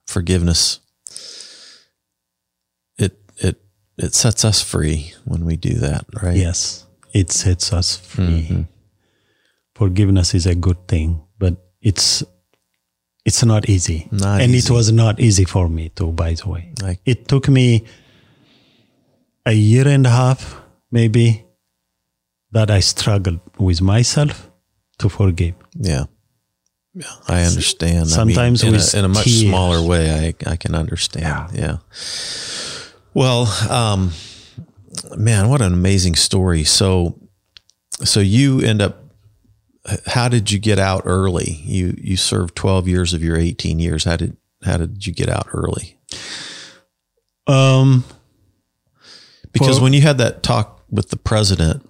Forgiveness. 0.08 0.80
It 2.98 3.18
it 3.38 3.62
it 3.98 4.14
sets 4.14 4.44
us 4.44 4.62
free 4.62 5.14
when 5.24 5.46
we 5.46 5.56
do 5.56 5.76
that, 5.76 6.06
right? 6.22 6.36
Yes, 6.38 6.86
it 7.14 7.32
sets 7.32 7.72
us 7.74 7.96
free. 7.98 8.48
Mm-hmm. 8.50 8.62
Forgiveness 9.76 10.34
is 10.34 10.46
a 10.46 10.56
good 10.56 10.88
thing, 10.88 11.22
but 11.38 11.56
it's 11.82 12.24
it's 13.26 13.44
not 13.44 13.68
easy, 13.70 14.08
Not 14.12 14.42
and 14.42 14.54
easy. 14.54 14.72
it 14.72 14.76
was 14.76 14.92
not 14.92 15.20
easy 15.20 15.46
for 15.46 15.68
me 15.70 15.90
too. 15.90 16.12
By 16.12 16.34
the 16.36 16.48
way, 16.50 16.72
Like 16.82 17.02
it 17.06 17.28
took 17.28 17.50
me 17.50 17.84
a 19.46 19.52
year 19.54 19.88
and 19.88 20.06
a 20.08 20.10
half, 20.10 20.62
maybe, 20.92 21.44
that 22.52 22.70
I 22.72 22.80
struggled 22.82 23.40
with 23.58 23.82
myself 23.82 24.50
to 25.00 25.10
forgive. 25.10 25.56
yeah. 25.78 26.06
Yeah, 26.98 27.12
I 27.28 27.42
understand. 27.44 28.08
Sometimes 28.08 28.64
I 28.64 28.68
mean, 28.68 28.76
in, 28.76 28.82
a, 28.82 29.00
in 29.00 29.06
a 29.06 29.08
much 29.10 29.26
tears. 29.26 29.42
smaller 29.42 29.82
way, 29.82 30.10
I 30.48 30.52
I 30.52 30.56
can 30.56 30.74
understand. 30.76 31.50
Yeah. 31.54 31.78
Well, 33.14 33.48
um, 33.70 34.12
man, 35.18 35.50
what 35.50 35.62
an 35.62 35.74
amazing 35.74 36.16
story. 36.16 36.64
So, 36.64 37.20
so 38.06 38.22
you 38.22 38.62
end 38.62 38.82
up. 38.82 38.96
How 40.08 40.30
did 40.30 40.52
you 40.52 40.60
get 40.60 40.80
out 40.80 41.04
early? 41.06 41.62
You 41.64 41.96
you 42.02 42.18
served 42.18 42.56
twelve 42.56 42.88
years 42.88 43.14
of 43.14 43.24
your 43.24 43.38
eighteen 43.38 43.80
years. 43.80 44.04
How 44.06 44.16
did 44.18 44.36
how 44.64 44.78
did 44.78 45.06
you 45.06 45.14
get 45.14 45.30
out 45.30 45.48
early? 45.54 45.98
Um, 47.48 48.04
Because 49.52 49.76
Well- 49.76 49.84
when 49.84 49.94
you 49.94 50.02
had 50.02 50.18
that 50.18 50.44
talk 50.44 50.84
with 50.90 51.10
the 51.10 51.18
president, 51.18 51.88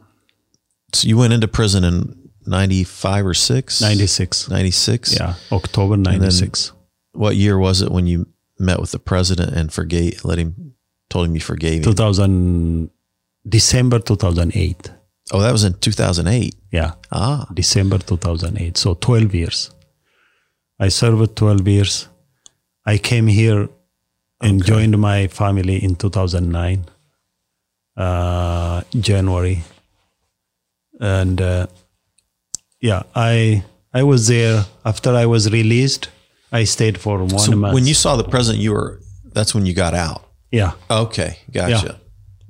so 0.94 1.08
you 1.08 1.18
went 1.18 1.34
into 1.34 1.48
prison 1.48 1.84
in 1.84 2.16
95 2.46 3.26
or 3.26 3.34
6? 3.34 3.82
ninety 3.82 4.06
six. 4.08 4.48
96? 4.50 5.14
Yeah, 5.16 5.34
October 5.52 5.98
ninety 5.98 6.30
six. 6.32 6.72
What 7.14 7.36
year 7.38 7.58
was 7.58 7.82
it 7.82 7.92
when 7.92 8.06
you 8.08 8.28
met 8.60 8.80
with 8.80 8.92
the 8.92 9.00
president 9.00 9.54
and 9.56 9.72
forgave, 9.74 10.24
let 10.24 10.38
him, 10.38 10.74
told 11.10 11.26
him 11.28 11.34
you 11.34 11.42
forgave 11.42 11.78
him? 11.80 11.84
Two 11.84 11.94
thousand 11.94 12.90
December 13.48 14.00
two 14.00 14.16
thousand 14.18 14.52
eight. 14.56 14.92
Oh, 15.32 15.42
that 15.42 15.52
was 15.52 15.64
in 15.64 15.74
2008. 15.74 16.56
Yeah. 16.72 16.92
Ah, 17.12 17.48
December 17.54 17.98
2008. 17.98 18.78
So 18.78 18.94
12 18.94 19.34
years. 19.34 19.72
I 20.80 20.90
served 20.90 21.36
12 21.36 21.68
years. 21.68 22.08
I 22.86 22.98
came 22.98 23.28
here 23.28 23.70
and 24.42 24.64
joined 24.64 24.98
my 25.00 25.28
family 25.28 25.84
in 25.84 25.96
2009, 25.96 26.86
uh, 27.98 28.82
January. 29.00 29.64
And 31.00 31.42
uh, 31.42 31.68
yeah, 32.80 33.04
I 33.16 33.64
I 33.94 34.04
was 34.04 34.28
there 34.28 34.66
after 34.84 35.12
I 35.16 35.26
was 35.26 35.52
released. 35.52 36.10
I 36.52 36.66
stayed 36.66 36.98
for 37.00 37.18
one 37.20 37.40
so 37.40 37.56
month. 37.56 37.74
when 37.74 37.86
you 37.88 37.94
saw 37.94 38.16
the 38.16 38.24
president, 38.24 38.62
you 38.62 38.74
were, 38.74 39.00
that's 39.34 39.56
when 39.56 39.66
you 39.66 39.74
got 39.74 39.94
out. 39.94 40.24
yeah, 40.52 40.74
Okay, 40.90 41.40
gotcha. 41.52 42.00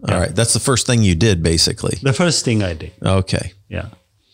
All 0.08 0.20
right. 0.20 0.36
That's 0.36 0.54
the 0.54 0.60
first 0.60 0.86
thing 0.88 1.02
you 1.04 1.16
did, 1.16 1.42
basically. 1.42 1.98
the 2.02 2.14
first 2.14 2.46
thing 2.46 2.62
I 2.64 2.74
did. 2.74 2.92
Okay. 3.04 3.54
Yeah. 3.70 3.90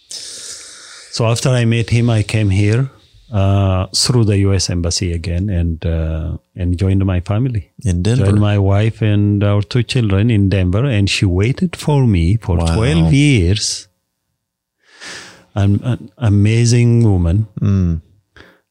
So 0.09 1.25
after 1.25 1.49
I 1.49 1.65
met 1.65 1.89
him, 1.89 2.09
I 2.09 2.23
came 2.23 2.49
here 2.49 2.89
uh, 3.31 3.87
through 3.95 4.25
the 4.25 4.37
U.S. 4.39 4.69
Embassy 4.69 5.13
again 5.13 5.49
and 5.49 5.85
uh, 5.85 6.37
and 6.55 6.77
joined 6.77 7.05
my 7.05 7.19
family. 7.21 7.71
In 7.83 8.01
Denver. 8.03 8.25
Joined 8.25 8.39
my 8.41 8.57
wife 8.57 9.01
and 9.01 9.43
our 9.43 9.61
two 9.61 9.83
children 9.83 10.29
in 10.29 10.49
Denver, 10.49 10.85
and 10.85 11.09
she 11.09 11.25
waited 11.25 11.75
for 11.75 12.05
me 12.07 12.37
for 12.37 12.57
Wow. 12.57 12.75
12 12.75 13.13
years. 13.13 13.87
An, 15.53 15.81
an 15.83 16.11
amazing 16.17 17.03
woman. 17.03 17.47
Mm. 17.59 18.01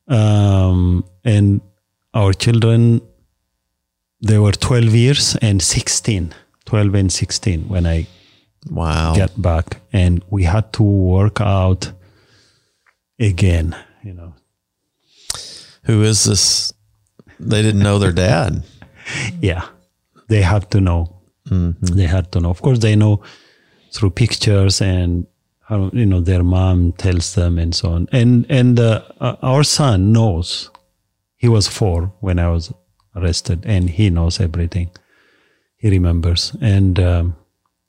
Um, 0.09 1.05
and 1.25 1.61
our 2.15 2.33
children, 2.33 3.03
they 4.23 4.39
were 4.39 4.53
12 4.53 4.95
years 4.95 5.37
and 5.43 5.61
16, 5.63 6.33
12 6.71 6.95
and 6.95 7.13
16 7.13 7.69
when 7.69 7.85
I 7.87 8.07
Wow. 8.71 9.15
get 9.17 9.41
back. 9.41 9.81
And 9.93 10.23
we 10.31 10.45
had 10.45 10.73
to 10.75 10.83
work 10.83 11.41
out 11.41 11.93
again, 13.19 13.75
you 14.05 14.13
know. 14.15 14.35
Who 15.85 16.03
is 16.03 16.25
this? 16.25 16.73
They 17.41 17.63
didn't 17.63 17.83
know 17.83 17.99
their 17.99 18.13
dad. 18.13 18.63
Yeah, 19.41 19.65
they 20.29 20.43
have 20.43 20.69
to 20.71 20.81
know. 20.81 21.17
Mm-hmm. 21.49 21.97
They 21.97 22.07
had 22.07 22.31
to 22.33 22.39
know. 22.41 22.51
Of 22.51 22.63
course, 22.63 22.79
they 22.79 22.95
know 22.95 23.23
through 23.93 24.11
pictures 24.11 24.81
and 24.81 25.27
how 25.69 25.91
you 25.93 26.07
know 26.07 26.21
their 26.21 26.45
mom 26.45 26.93
tells 26.93 27.35
them 27.35 27.59
and 27.59 27.75
so 27.75 27.89
on. 27.91 28.07
And 28.13 28.47
and 28.49 28.79
uh, 28.79 29.03
uh, 29.21 29.35
our 29.43 29.65
son 29.65 30.13
knows. 30.13 30.71
He 31.37 31.49
was 31.49 31.67
four 31.67 32.13
when 32.21 32.39
I 32.39 32.51
was 32.51 32.73
arrested, 33.17 33.65
and 33.67 33.91
he 33.91 34.11
knows 34.11 34.39
everything. 34.41 34.91
He 35.81 35.89
remembers. 35.91 36.53
And 36.61 36.99
um, 36.99 37.35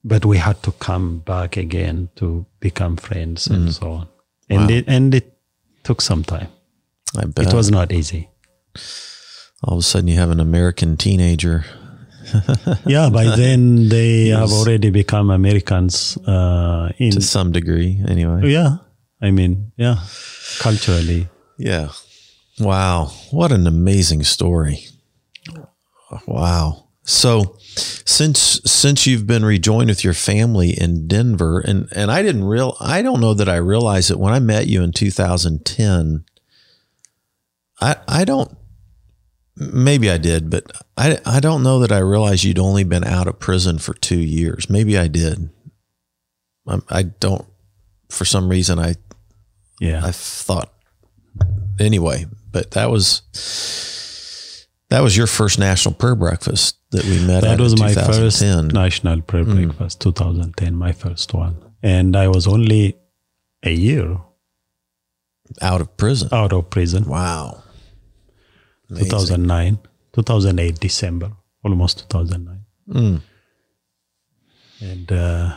but 0.03 0.25
we 0.25 0.37
had 0.37 0.61
to 0.63 0.71
come 0.71 1.19
back 1.19 1.57
again 1.57 2.09
to 2.15 2.45
become 2.59 2.97
friends 2.97 3.47
and 3.47 3.73
so 3.73 3.91
on. 3.91 4.07
And 4.49 4.61
Wow. 4.69 4.77
it 4.77 4.85
and 4.87 5.13
it 5.15 5.37
took 5.83 6.01
some 6.01 6.23
time. 6.23 6.47
I 7.17 7.25
bet. 7.25 7.47
It 7.47 7.53
was 7.53 7.69
not 7.69 7.91
easy. 7.91 8.29
All 9.63 9.73
of 9.77 9.79
a 9.79 9.83
sudden, 9.83 10.07
you 10.07 10.17
have 10.19 10.31
an 10.31 10.39
American 10.39 10.95
teenager. 10.97 11.65
yeah, 12.85 13.09
by 13.09 13.35
then 13.35 13.89
they 13.89 14.27
have 14.39 14.51
already 14.51 14.89
become 14.89 15.29
Americans. 15.29 16.17
Uh, 16.25 16.89
in 16.97 17.11
to 17.11 17.21
some 17.21 17.51
degree, 17.51 17.99
anyway. 18.07 18.49
yeah, 18.49 18.77
I 19.21 19.31
mean, 19.31 19.71
yeah, 19.77 19.97
culturally. 20.59 21.27
Yeah. 21.57 21.89
Wow. 22.59 23.11
What 23.31 23.51
an 23.51 23.67
amazing 23.67 24.23
story. 24.23 24.85
Wow. 26.27 26.87
So 27.11 27.57
since 27.59 28.61
since 28.65 29.05
you've 29.05 29.27
been 29.27 29.43
rejoined 29.43 29.89
with 29.89 30.01
your 30.01 30.13
family 30.13 30.69
in 30.69 31.09
Denver 31.09 31.59
and 31.59 31.89
and 31.91 32.09
I 32.09 32.21
didn't 32.21 32.45
real 32.45 32.77
I 32.79 33.01
don't 33.01 33.19
know 33.19 33.33
that 33.33 33.49
I 33.49 33.57
realized 33.57 34.11
it 34.11 34.19
when 34.19 34.33
I 34.33 34.39
met 34.39 34.67
you 34.67 34.81
in 34.81 34.93
2010 34.93 36.23
I 37.81 37.95
I 38.07 38.23
don't 38.23 38.57
maybe 39.57 40.09
I 40.09 40.17
did 40.17 40.49
but 40.49 40.71
I 40.97 41.19
I 41.25 41.41
don't 41.41 41.63
know 41.63 41.79
that 41.79 41.91
I 41.91 41.97
realized 41.97 42.45
you'd 42.45 42.57
only 42.57 42.85
been 42.85 43.03
out 43.03 43.27
of 43.27 43.39
prison 43.39 43.77
for 43.77 43.93
2 43.93 44.17
years. 44.17 44.69
Maybe 44.69 44.97
I 44.97 45.07
did. 45.07 45.49
I, 46.65 46.79
I 46.89 47.03
don't 47.03 47.45
for 48.09 48.23
some 48.23 48.47
reason 48.47 48.79
I 48.79 48.95
Yeah, 49.81 50.01
I 50.05 50.11
thought 50.11 50.73
anyway, 51.77 52.25
but 52.51 52.71
that 52.71 52.89
was 52.89 53.21
that 54.91 55.01
was 55.01 55.15
your 55.15 55.27
first 55.27 55.57
national 55.57 55.95
prayer 55.95 56.15
breakfast 56.15 56.77
that 56.91 57.05
we 57.05 57.25
met 57.25 57.37
at 57.37 57.41
that 57.43 57.53
at 57.53 57.59
was 57.61 57.73
in 57.73 57.79
my 57.79 57.93
first 57.93 58.39
2010. 58.39 58.67
national 58.67 59.21
prayer 59.21 59.45
breakfast, 59.45 60.01
2010, 60.01 60.75
my 60.75 60.91
first 60.91 61.33
one, 61.33 61.55
and 61.81 62.15
I 62.15 62.27
was 62.27 62.45
only 62.45 62.97
a 63.63 63.71
year 63.71 64.19
out 65.61 65.79
of 65.79 65.95
prison. 65.95 66.29
out 66.33 66.51
of 66.51 66.69
prison. 66.69 67.05
Wow. 67.05 67.63
Amazing. 68.89 69.09
2009, 69.09 69.79
2008, 70.13 70.79
December, 70.79 71.31
almost 71.63 72.09
2009. 72.09 72.65
Mm. 72.89 73.21
And 74.81 75.11
uh, 75.11 75.55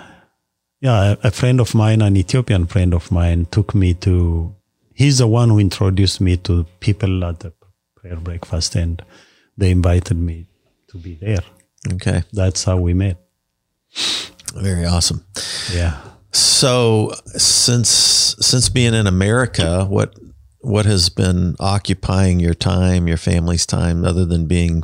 yeah, 0.81 1.17
a, 1.23 1.29
a 1.29 1.31
friend 1.33 1.61
of 1.61 1.75
mine, 1.75 2.03
an 2.03 2.17
Ethiopian 2.17 2.67
friend 2.67 2.95
of 2.95 3.11
mine, 3.11 3.47
took 3.51 3.75
me 3.75 3.95
to. 3.95 4.55
He's 4.95 5.19
the 5.19 5.27
one 5.27 5.49
who 5.49 5.59
introduced 5.59 6.21
me 6.21 6.37
to 6.39 6.67
people 6.79 7.25
at 7.25 7.41
the 7.41 7.53
prayer 7.97 8.17
breakfast, 8.17 8.77
and 8.77 9.03
they 9.57 9.71
invited 9.71 10.17
me 10.17 10.47
to 10.89 10.99
be 10.99 11.15
there. 11.15 11.43
Okay. 11.95 12.23
That's 12.33 12.65
how 12.65 12.79
we 12.79 12.95
met. 12.95 13.19
Very 14.55 14.87
awesome. 14.87 15.25
Yeah. 15.73 16.01
So 16.33 17.13
since 17.27 17.91
since 18.41 18.69
being 18.69 18.95
in 18.95 19.07
America, 19.07 19.85
what 19.85 20.15
what 20.61 20.87
has 20.87 21.09
been 21.09 21.57
occupying 21.61 22.41
your 22.41 22.55
time, 22.55 23.07
your 23.07 23.17
family's 23.17 23.67
time, 23.67 24.05
other 24.05 24.25
than 24.25 24.47
being 24.47 24.83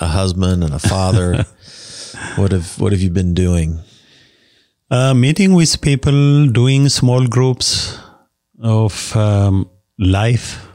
a 0.00 0.06
husband 0.06 0.62
and 0.64 0.72
a 0.72 0.78
father? 0.78 1.44
what 2.36 2.52
have 2.52 2.78
what 2.80 2.92
have 2.92 3.00
you 3.00 3.10
been 3.10 3.34
doing? 3.34 3.80
Uh, 4.90 5.12
meeting 5.12 5.52
with 5.52 5.80
people, 5.82 6.46
doing 6.46 6.88
small 6.88 7.26
groups 7.26 7.98
of 8.60 9.14
um, 9.16 9.68
life. 9.98 10.66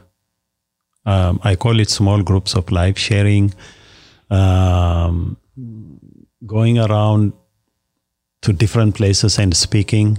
Um, 1.06 1.40
I 1.44 1.56
call 1.56 1.80
it 1.80 1.90
small 1.90 2.22
groups 2.22 2.54
of 2.54 2.70
life 2.70 2.98
sharing. 2.98 3.54
Um, 4.30 5.36
going 6.46 6.78
around 6.78 7.32
to 8.42 8.52
different 8.52 8.94
places 8.94 9.38
and 9.38 9.56
speaking 9.56 10.18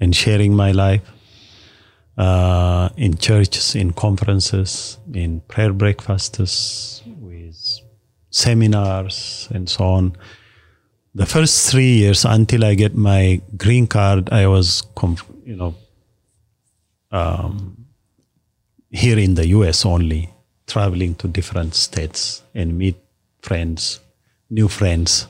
and 0.00 0.14
sharing 0.14 0.54
my 0.54 0.72
life 0.72 1.02
uh, 2.18 2.88
in 2.96 3.16
churches, 3.16 3.74
in 3.74 3.92
conferences, 3.92 4.98
in 5.12 5.40
prayer 5.48 5.72
breakfasts, 5.72 7.02
with 7.18 7.80
seminars, 8.30 9.48
and 9.52 9.68
so 9.68 9.84
on 9.84 10.16
the 11.14 11.26
first 11.26 11.70
three 11.70 11.92
years 11.98 12.24
until 12.24 12.64
I 12.64 12.74
get 12.74 12.94
my 12.94 13.40
green 13.56 13.86
card, 13.86 14.30
I 14.32 14.46
was, 14.46 14.82
you 15.44 15.56
know, 15.56 15.74
um, 17.10 17.81
here 18.92 19.18
in 19.18 19.34
the 19.34 19.48
U.S. 19.48 19.84
only, 19.84 20.30
traveling 20.66 21.16
to 21.16 21.26
different 21.26 21.74
states 21.74 22.42
and 22.54 22.78
meet 22.78 22.96
friends, 23.40 23.98
new 24.50 24.68
friends, 24.68 25.26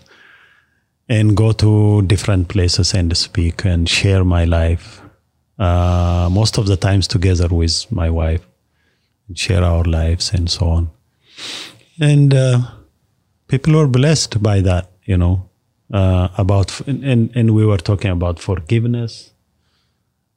and 1.08 1.36
go 1.36 1.52
to 1.52 2.02
different 2.02 2.48
places 2.48 2.92
and 2.92 3.16
speak 3.16 3.64
and 3.64 3.88
share 3.88 4.24
my 4.24 4.44
life. 4.44 5.00
Uh, 5.58 6.28
most 6.30 6.58
of 6.58 6.66
the 6.66 6.76
times 6.76 7.08
together 7.08 7.48
with 7.48 7.90
my 7.90 8.10
wife, 8.10 8.44
share 9.34 9.64
our 9.64 9.84
lives 9.84 10.32
and 10.34 10.50
so 10.50 10.66
on. 10.66 10.90
And 12.00 12.34
uh, 12.34 12.60
people 13.48 13.74
were 13.74 13.86
blessed 13.86 14.42
by 14.42 14.60
that, 14.60 14.90
you 15.04 15.16
know 15.16 15.48
uh, 15.92 16.28
about 16.38 16.80
and 16.86 17.30
and 17.34 17.54
we 17.54 17.66
were 17.66 17.78
talking 17.78 18.10
about 18.10 18.38
forgiveness 18.38 19.32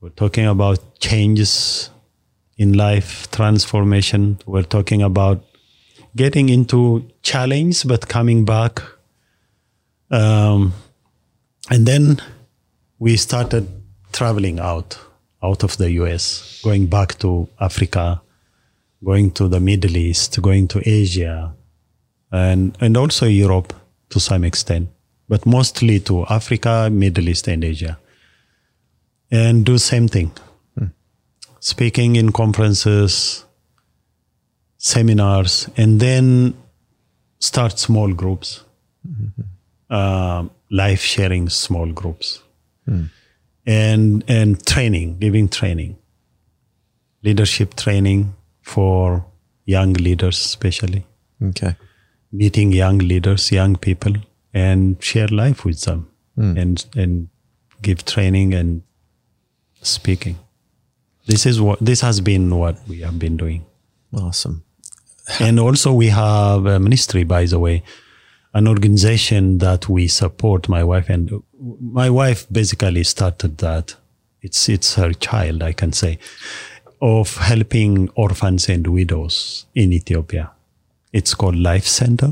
we're 0.01 0.09
talking 0.09 0.45
about 0.45 0.99
changes 0.99 1.89
in 2.57 2.73
life 2.73 3.29
transformation 3.31 4.37
we're 4.45 4.63
talking 4.63 5.01
about 5.01 5.43
getting 6.15 6.49
into 6.49 7.05
challenge 7.21 7.87
but 7.87 8.07
coming 8.07 8.45
back 8.45 8.81
um, 10.11 10.73
and 11.69 11.85
then 11.85 12.21
we 12.99 13.17
started 13.17 13.67
traveling 14.11 14.59
out 14.59 14.97
out 15.43 15.63
of 15.63 15.77
the 15.77 15.89
us 15.89 16.61
going 16.63 16.87
back 16.87 17.17
to 17.19 17.47
africa 17.59 18.21
going 19.03 19.29
to 19.31 19.47
the 19.47 19.59
middle 19.59 19.97
east 19.97 20.41
going 20.41 20.67
to 20.67 20.81
asia 20.89 21.53
and 22.31 22.77
and 22.79 22.95
also 22.95 23.25
europe 23.25 23.73
to 24.09 24.19
some 24.19 24.43
extent 24.43 24.89
but 25.27 25.45
mostly 25.45 25.99
to 26.01 26.25
Africa, 26.27 26.89
Middle 26.91 27.29
East, 27.29 27.47
and 27.47 27.63
Asia. 27.63 27.97
And 29.31 29.65
do 29.65 29.77
same 29.77 30.07
thing. 30.07 30.31
Speaking 31.65 32.15
in 32.15 32.31
conferences, 32.31 33.43
seminars, 34.77 35.67
and 35.75 35.99
then 35.99 36.53
start 37.39 37.79
small 37.79 38.13
groups, 38.13 38.63
mm-hmm. 39.07 39.41
uh, 39.89 40.45
life 40.69 41.01
sharing 41.01 41.49
small 41.49 41.91
groups, 41.91 42.43
hmm. 42.85 43.05
and 43.65 44.23
and 44.27 44.63
training, 44.67 45.17
giving 45.17 45.49
training, 45.49 45.97
leadership 47.23 47.73
training 47.73 48.35
for 48.61 49.25
young 49.65 49.93
leaders, 49.93 50.37
especially. 50.37 51.03
Okay. 51.41 51.75
meeting 52.31 52.71
young 52.73 52.99
leaders, 52.99 53.51
young 53.51 53.75
people, 53.75 54.13
and 54.53 55.03
share 55.03 55.27
life 55.29 55.65
with 55.65 55.81
them, 55.81 56.07
hmm. 56.35 56.55
and 56.57 56.85
and 56.95 57.29
give 57.81 58.05
training 58.05 58.53
and 58.53 58.83
speaking. 59.81 60.37
This 61.27 61.45
is 61.45 61.59
what 61.59 61.79
this 61.79 62.01
has 62.01 62.21
been 62.21 62.55
what 62.55 62.75
we 62.87 62.99
have 63.01 63.17
been 63.19 63.37
doing, 63.37 63.65
Awesome. 64.13 64.63
and 65.39 65.59
also 65.59 65.91
we 65.93 66.07
have 66.09 66.65
a 66.65 66.79
ministry, 66.79 67.23
by 67.23 67.45
the 67.45 67.57
way, 67.59 67.83
an 68.53 68.67
organization 68.67 69.57
that 69.57 69.89
we 69.89 70.07
support. 70.07 70.69
My 70.69 70.83
wife 70.83 71.09
and 71.09 71.31
my 72.01 72.09
wife 72.09 72.45
basically 72.51 73.03
started 73.03 73.57
that. 73.57 73.95
It's 74.41 74.69
it's 74.69 74.95
her 74.95 75.13
child, 75.13 75.63
I 75.63 75.73
can 75.73 75.91
say. 75.93 76.17
of 77.01 77.37
helping 77.37 78.09
orphans 78.15 78.69
and 78.69 78.87
widows 78.87 79.65
in 79.75 79.91
Ethiopia. 79.93 80.45
It's 81.11 81.33
called 81.35 81.55
Life 81.55 81.85
Center. 81.85 82.29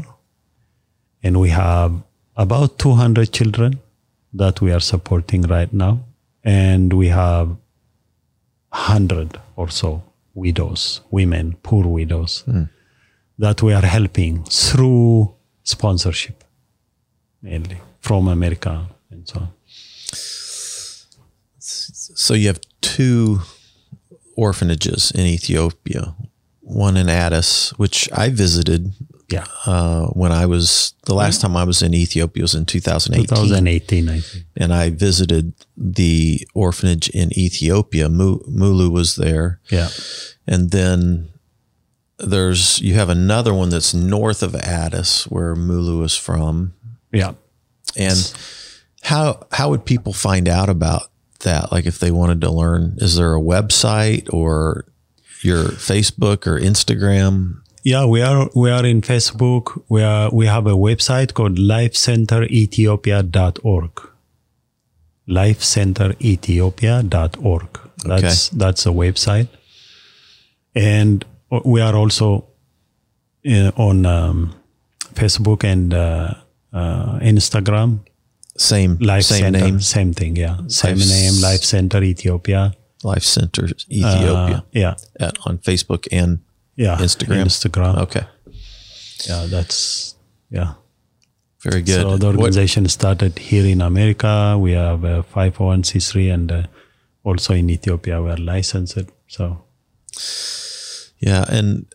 And 1.22 1.40
we 1.40 1.50
have 1.50 1.92
about 2.36 2.80
200 2.80 3.32
children 3.32 3.80
that 4.34 4.62
we 4.62 4.72
are 4.72 4.80
supporting 4.80 5.42
right 5.44 5.72
now. 5.74 6.00
And 6.44 6.94
we 6.94 7.10
have 7.10 7.56
100 8.74 9.40
or 9.56 9.70
so 9.70 10.02
widows, 10.34 11.02
women, 11.12 11.56
poor 11.62 11.86
widows, 11.86 12.42
hmm. 12.46 12.64
that 13.38 13.62
we 13.62 13.72
are 13.72 13.86
helping 13.86 14.44
through 14.46 15.34
sponsorship, 15.64 16.44
mainly 17.42 17.78
from 18.00 18.28
America 18.28 18.88
and 19.12 19.28
so 19.28 19.40
on. 19.40 19.50
So 21.60 22.34
you 22.34 22.48
have 22.48 22.60
two 22.82 23.42
orphanages 24.36 25.12
in 25.12 25.22
Ethiopia, 25.22 26.16
one 26.62 26.98
in 26.98 27.10
Addis, 27.10 27.72
which 27.78 28.10
I 28.12 28.30
visited 28.30 28.92
Yeah. 29.32 29.46
uh, 29.66 30.08
when 30.08 30.32
I 30.32 30.46
was 30.46 30.94
the 31.06 31.16
last 31.16 31.42
time 31.42 31.56
I 31.58 31.64
was 31.64 31.82
in 31.82 31.94
Ethiopia 31.94 32.44
was 32.44 32.54
in 32.56 32.66
2018, 32.66 33.28
2018, 33.28 34.10
I 34.10 34.20
think. 34.20 34.46
and 34.58 34.74
I 34.74 34.90
visited 34.92 35.54
the 35.78 36.48
orphanage 36.54 37.10
in 37.10 37.38
Ethiopia. 37.38 38.10
Mulu 38.10 38.92
was 38.92 39.16
there, 39.16 39.60
Yeah. 39.72 39.90
and 40.48 40.72
then 40.72 41.30
there's 42.20 42.80
you 42.82 42.94
have 42.96 43.10
another 43.10 43.54
one 43.54 43.70
that's 43.70 43.94
north 43.94 44.44
of 44.44 44.56
Addis, 44.56 45.24
where 45.28 45.56
Mulu 45.56 46.04
is 46.06 46.16
from. 46.16 46.74
Yeah. 47.12 47.34
And 47.98 48.34
how 49.02 49.46
how 49.52 49.70
would 49.70 49.86
people 49.86 50.14
find 50.14 50.48
out 50.48 50.70
about 50.70 51.10
that? 51.40 51.72
Like 51.72 51.86
if 51.86 52.00
they 52.00 52.12
wanted 52.12 52.42
to 52.42 52.52
learn, 52.52 52.96
is 52.98 53.16
there 53.16 53.36
a 53.36 53.42
website 53.42 54.32
or 54.34 54.86
your 55.42 55.66
Facebook 55.66 56.46
or 56.48 56.60
Instagram? 56.60 57.62
Yeah, 57.84 58.06
we 58.06 58.22
are 58.22 58.50
we 58.56 58.70
are 58.72 58.86
in 58.86 59.02
Facebook. 59.02 59.82
We 59.90 60.02
are 60.04 60.30
we 60.32 60.46
have 60.46 60.68
a 60.68 60.76
website 60.76 61.34
called 61.34 61.58
lifecenterethiopia.org. 61.58 64.02
lifecenterethiopia.org. 65.28 67.80
That's 68.06 68.50
that's 68.50 68.86
a 68.86 68.90
website. 68.90 69.48
And 70.76 71.26
we 71.66 71.82
are 71.82 71.96
also 71.96 72.46
uh, 73.46 73.72
on 73.76 74.06
um, 74.06 74.54
Facebook 75.14 75.64
and 75.64 75.94
uh, 75.94 76.34
uh, 76.74 77.20
Instagram. 77.20 78.00
Same 78.58 78.98
Life 79.00 79.24
same 79.26 79.40
Center, 79.54 79.60
name, 79.60 79.80
same 79.82 80.14
thing, 80.14 80.36
yeah. 80.36 80.58
Same 80.68 80.98
Life- 80.98 81.08
name, 81.10 81.42
Life 81.42 81.64
Center 81.64 82.04
Ethiopia. 82.04 82.74
Life 83.04 83.24
Center 83.24 83.66
Uh, 83.66 83.70
Ethiopia 83.90 84.64
yeah, 84.72 84.96
at, 85.20 85.38
on 85.46 85.58
Facebook 85.58 86.08
and 86.12 86.40
yeah. 86.76 86.98
Instagram. 86.98 87.44
Instagram. 87.46 87.98
okay, 88.06 88.26
Yeah, 89.28 89.46
that's 89.50 90.16
yeah. 90.50 90.74
very 91.64 91.82
good. 91.82 92.02
So 92.02 92.18
the 92.18 92.28
What- 92.28 92.36
organization 92.36 92.88
started 92.90 93.40
here 93.40 93.66
in 93.66 93.82
America. 93.82 94.58
We 94.60 94.72
have 94.74 95.04
a 95.04 95.24
501c3 95.24 96.34
and 96.34 96.52
uh, 96.52 96.64
also 97.24 97.54
in 97.54 97.70
Ethiopia 97.70 98.22
we 98.22 98.30
are 98.32 98.38
licensed. 98.56 98.98
So 99.28 99.64
Yeah, 101.20 101.46
and 101.50 101.86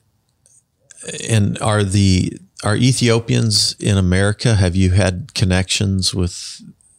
and 1.29 1.59
are 1.61 1.85
the 1.85 2.33
are 2.65 2.77
Ethiopians 2.77 3.77
in 3.79 3.97
America? 3.97 4.55
Have 4.57 4.75
you 4.75 4.91
had 4.93 5.33
connections 5.35 6.15
with 6.15 6.37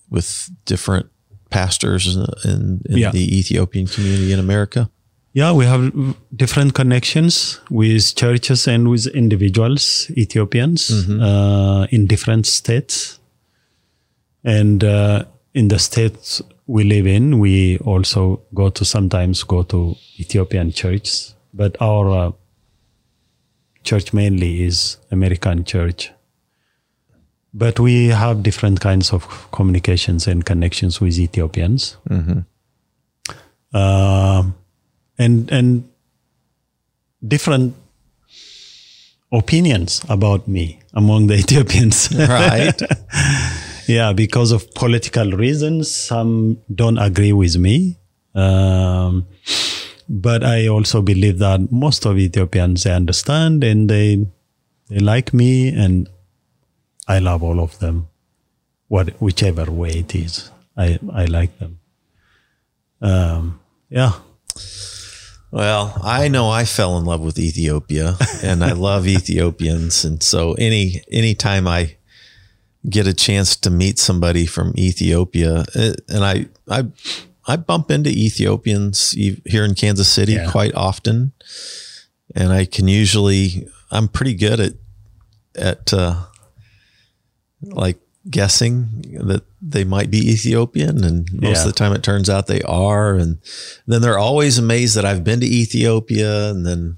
with 0.09 0.49
different 0.65 1.07
pastors 1.49 2.15
in, 2.15 2.25
in 2.45 2.79
Yeah. 2.89 3.11
the 3.11 3.25
Ethiopian 3.39 3.87
community 3.87 4.31
in 4.31 4.39
America? 4.39 4.89
Yeah, 5.33 5.51
we 5.51 5.65
have 5.65 5.91
different 6.35 6.73
connections 6.73 7.61
with 7.69 8.15
churches 8.15 8.67
and 8.67 8.89
with 8.89 9.07
individuals, 9.07 10.09
Ethiopians, 10.17 10.89
uh, 11.21 11.87
in 11.91 12.07
different 12.07 12.47
states. 12.47 13.19
And 14.43 14.83
uh, 14.83 15.25
in 15.53 15.67
the 15.67 15.77
states 15.77 16.41
we 16.65 16.83
live 16.83 17.05
in, 17.05 17.39
we 17.39 17.77
also 17.79 18.41
go 18.53 18.69
to 18.69 18.83
sometimes 18.83 19.43
go 19.43 19.63
to 19.63 19.95
Ethiopian 20.19 20.71
churches, 20.71 21.35
but 21.53 21.75
our 21.79 22.09
uh, 22.09 22.31
church 23.83 24.13
mainly 24.13 24.63
is 24.63 24.97
American 25.11 25.63
church. 25.63 26.11
But 27.53 27.79
we 27.79 28.07
have 28.07 28.43
different 28.43 28.79
kinds 28.79 29.11
of 29.11 29.51
communications 29.51 30.27
and 30.27 30.45
connections 30.45 31.01
with 31.01 31.19
Ethiopians. 31.19 31.97
Um 33.73 34.55
and 35.19 35.51
and 35.51 35.83
different 37.27 37.75
opinions 39.31 40.01
about 40.09 40.47
me 40.47 40.79
among 40.93 41.27
the 41.27 41.35
Ethiopians. 41.43 42.09
Right. 42.15 42.81
yeah, 43.87 44.13
because 44.13 44.51
of 44.51 44.73
political 44.73 45.31
reasons, 45.31 45.91
some 45.93 46.59
don't 46.73 46.97
agree 46.97 47.33
with 47.33 47.57
me. 47.57 47.97
Um, 48.33 49.27
but 50.07 50.43
I 50.43 50.67
also 50.67 51.01
believe 51.01 51.37
that 51.39 51.71
most 51.71 52.05
of 52.05 52.17
Ethiopians 52.17 52.83
they 52.83 52.91
understand 52.91 53.63
and 53.63 53.89
they 53.89 54.25
they 54.87 54.99
like 54.99 55.33
me, 55.33 55.67
and 55.69 56.09
I 57.07 57.19
love 57.19 57.43
all 57.43 57.59
of 57.59 57.77
them, 57.77 58.07
what 58.87 59.09
whichever 59.21 59.69
way 59.69 59.89
it 59.89 60.15
is. 60.15 60.49
I 60.75 60.97
I 61.13 61.25
like 61.25 61.59
them. 61.59 61.79
Um, 63.01 63.59
yeah. 63.89 64.13
Well, 65.51 65.99
I 66.03 66.27
know 66.27 66.49
I 66.49 66.65
fell 66.65 66.97
in 66.97 67.05
love 67.05 67.21
with 67.21 67.39
Ethiopia 67.39 68.15
and 68.43 68.63
I 68.63 68.73
love 68.73 69.07
Ethiopians. 69.17 70.05
And 70.05 70.21
so 70.21 70.53
any 70.53 71.01
anytime 71.11 71.67
I 71.67 71.95
get 72.89 73.07
a 73.07 73.13
chance 73.13 73.55
to 73.57 73.69
meet 73.69 73.99
somebody 73.99 74.45
from 74.45 74.73
Ethiopia 74.77 75.65
eh, 75.75 75.93
and 76.07 76.23
I 76.23 76.45
I 76.69 76.85
I 77.47 77.55
bump 77.57 77.89
into 77.89 78.09
Ethiopians 78.11 79.11
here 79.11 79.65
in 79.65 79.73
Kansas 79.75 80.07
City 80.07 80.33
Yeah. 80.33 80.51
quite 80.51 80.75
often. 80.75 81.31
And 82.35 82.53
I 82.53 82.65
can 82.65 82.87
usually 82.87 83.67
I'm 83.91 84.07
pretty 84.07 84.35
good 84.35 84.59
at 84.59 84.73
at 85.55 85.93
uh 85.93 86.15
like 87.63 87.97
guessing 88.29 89.05
that 89.29 89.43
they 89.61 89.83
might 89.83 90.09
be 90.11 90.31
Ethiopian 90.31 91.03
and 91.03 91.31
most 91.33 91.57
Yeah. 91.57 91.61
of 91.61 91.67
the 91.67 91.73
time 91.73 91.93
it 91.93 92.03
turns 92.03 92.29
out 92.29 92.47
they 92.47 92.61
are 92.63 93.15
and 93.15 93.37
then 93.87 94.01
they're 94.01 94.17
always 94.19 94.57
amazed 94.57 94.95
that 94.95 95.05
I've 95.05 95.23
been 95.23 95.39
to 95.39 95.45
Ethiopia 95.45 96.49
and 96.51 96.65
then 96.65 96.97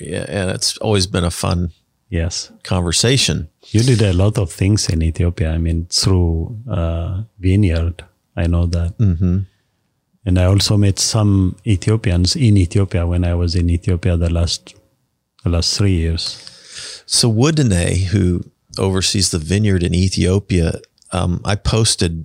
yeah, 0.00 0.24
and 0.28 0.50
it's 0.50 0.76
always 0.78 1.06
been 1.06 1.24
a 1.24 1.30
fun 1.30 1.70
Yes. 2.08 2.50
conversation. 2.64 3.48
You 3.70 3.82
did 3.82 4.02
a 4.02 4.12
lot 4.12 4.36
of 4.38 4.50
things 4.50 4.88
in 4.88 5.00
Ethiopia. 5.02 5.52
I 5.52 5.58
mean, 5.58 5.86
through 5.90 6.56
uh, 6.68 7.22
Vineyard, 7.38 8.02
I 8.36 8.46
know 8.48 8.66
that. 8.66 8.98
Mm-hmm. 8.98 9.38
And 10.26 10.38
I 10.38 10.44
also 10.44 10.76
met 10.76 10.98
some 10.98 11.56
Ethiopians 11.66 12.34
in 12.36 12.56
Ethiopia 12.56 13.06
when 13.06 13.24
I 13.24 13.34
was 13.34 13.54
in 13.54 13.70
Ethiopia 13.70 14.16
the 14.16 14.28
last 14.30 14.74
the 15.44 15.50
last 15.50 15.76
three 15.76 15.94
years. 16.04 16.22
So 17.06 17.30
Woodene, 17.32 18.06
who 18.12 18.44
oversees 18.78 19.30
the 19.30 19.38
vineyard 19.38 19.82
in 19.82 19.94
Ethiopia, 19.94 20.80
um, 21.12 21.40
I 21.44 21.54
posted 21.56 22.24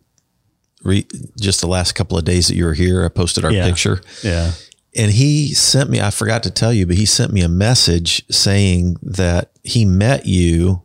re- 0.84 1.08
just 1.40 1.62
the 1.62 1.68
last 1.68 1.94
couple 1.94 2.18
of 2.18 2.26
days 2.26 2.48
that 2.48 2.56
you 2.56 2.66
were 2.66 2.74
here. 2.76 3.04
I 3.06 3.10
posted 3.10 3.44
our 3.46 3.52
Yeah. 3.52 3.66
picture, 3.68 4.02
Yeah. 4.24 4.52
and 4.96 5.12
he 5.12 5.54
sent 5.54 5.90
me. 5.90 6.00
I 6.02 6.12
forgot 6.12 6.44
to 6.44 6.50
tell 6.52 6.72
you, 6.74 6.86
but 6.86 6.96
he 6.98 7.06
sent 7.06 7.34
me 7.34 7.42
a 7.42 7.50
message 7.50 8.24
saying 8.30 8.98
that 9.02 9.52
he 9.64 9.86
met 9.86 10.26
you 10.28 10.84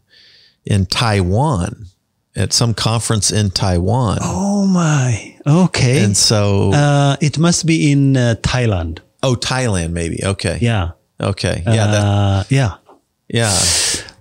in 0.64 0.86
Taiwan 0.86 1.86
at 2.36 2.52
some 2.52 2.72
conference 2.74 3.30
in 3.30 3.50
Taiwan, 3.50 4.18
Oh 4.22 4.66
my. 4.66 5.36
Okay. 5.46 6.02
and 6.04 6.16
so 6.16 6.72
uh, 6.72 7.16
it 7.20 7.38
must 7.38 7.66
be 7.66 7.90
in 7.92 8.16
uh, 8.16 8.36
Thailand. 8.42 9.00
oh 9.22 9.34
Thailand 9.34 9.90
maybe 9.90 10.18
okay 10.24 10.58
Yeah. 10.62 10.90
okay 11.20 11.62
yeah 11.66 11.86
that, 11.86 12.04
Uh, 12.04 12.44
yeah. 12.48 12.74
yeah. 13.28 13.58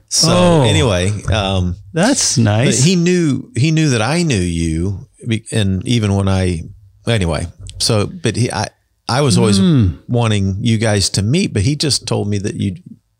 So 0.09 0.29
Oh. 0.31 0.61
anyway, 0.63 1.11
um, 1.31 1.75
That's 1.93 2.37
nice. 2.37 2.83
he 2.83 2.95
knew 2.95 3.51
he 3.55 3.69
knew 3.71 3.89
that 3.91 4.01
I 4.01 4.23
knew 4.23 4.39
you, 4.41 5.07
and 5.51 5.85
even 5.87 6.15
when 6.15 6.27
I 6.27 6.63
anyway. 7.07 7.47
So, 7.79 8.07
but 8.07 8.35
he 8.35 8.51
I 8.51 8.67
I 9.07 9.21
was 9.21 9.37
always 9.37 9.57
Hmm. 9.59 9.97
wanting 10.07 10.57
you 10.61 10.77
guys 10.77 11.09
to 11.11 11.21
meet, 11.21 11.53
but 11.53 11.61
he 11.61 11.75
just 11.75 12.05
told 12.07 12.27
me 12.27 12.39
that 12.39 12.55
you 12.55 12.75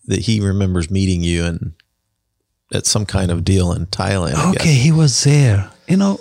that 0.08 0.20
he 0.22 0.40
remembers 0.40 0.90
meeting 0.90 1.24
you 1.24 1.46
and 1.46 1.74
at 2.74 2.86
some 2.88 3.06
kind 3.06 3.32
of 3.32 3.44
deal 3.44 3.72
in 3.72 3.86
Thailand. 3.88 4.56
Okay, 4.56 4.74
he 4.74 4.92
was 4.92 5.24
there. 5.24 5.70
You 5.88 5.98
know. 5.98 6.20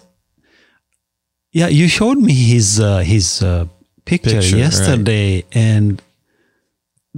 Yeah, 1.52 1.68
you 1.68 1.88
showed 1.88 2.18
me 2.18 2.32
his 2.34 2.78
uh, 2.78 2.98
his 2.98 3.42
uh, 3.42 3.64
picture, 4.04 4.30
Picture, 4.40 4.56
right. 4.56 4.64
yesterday, 4.64 5.44
and 5.52 6.02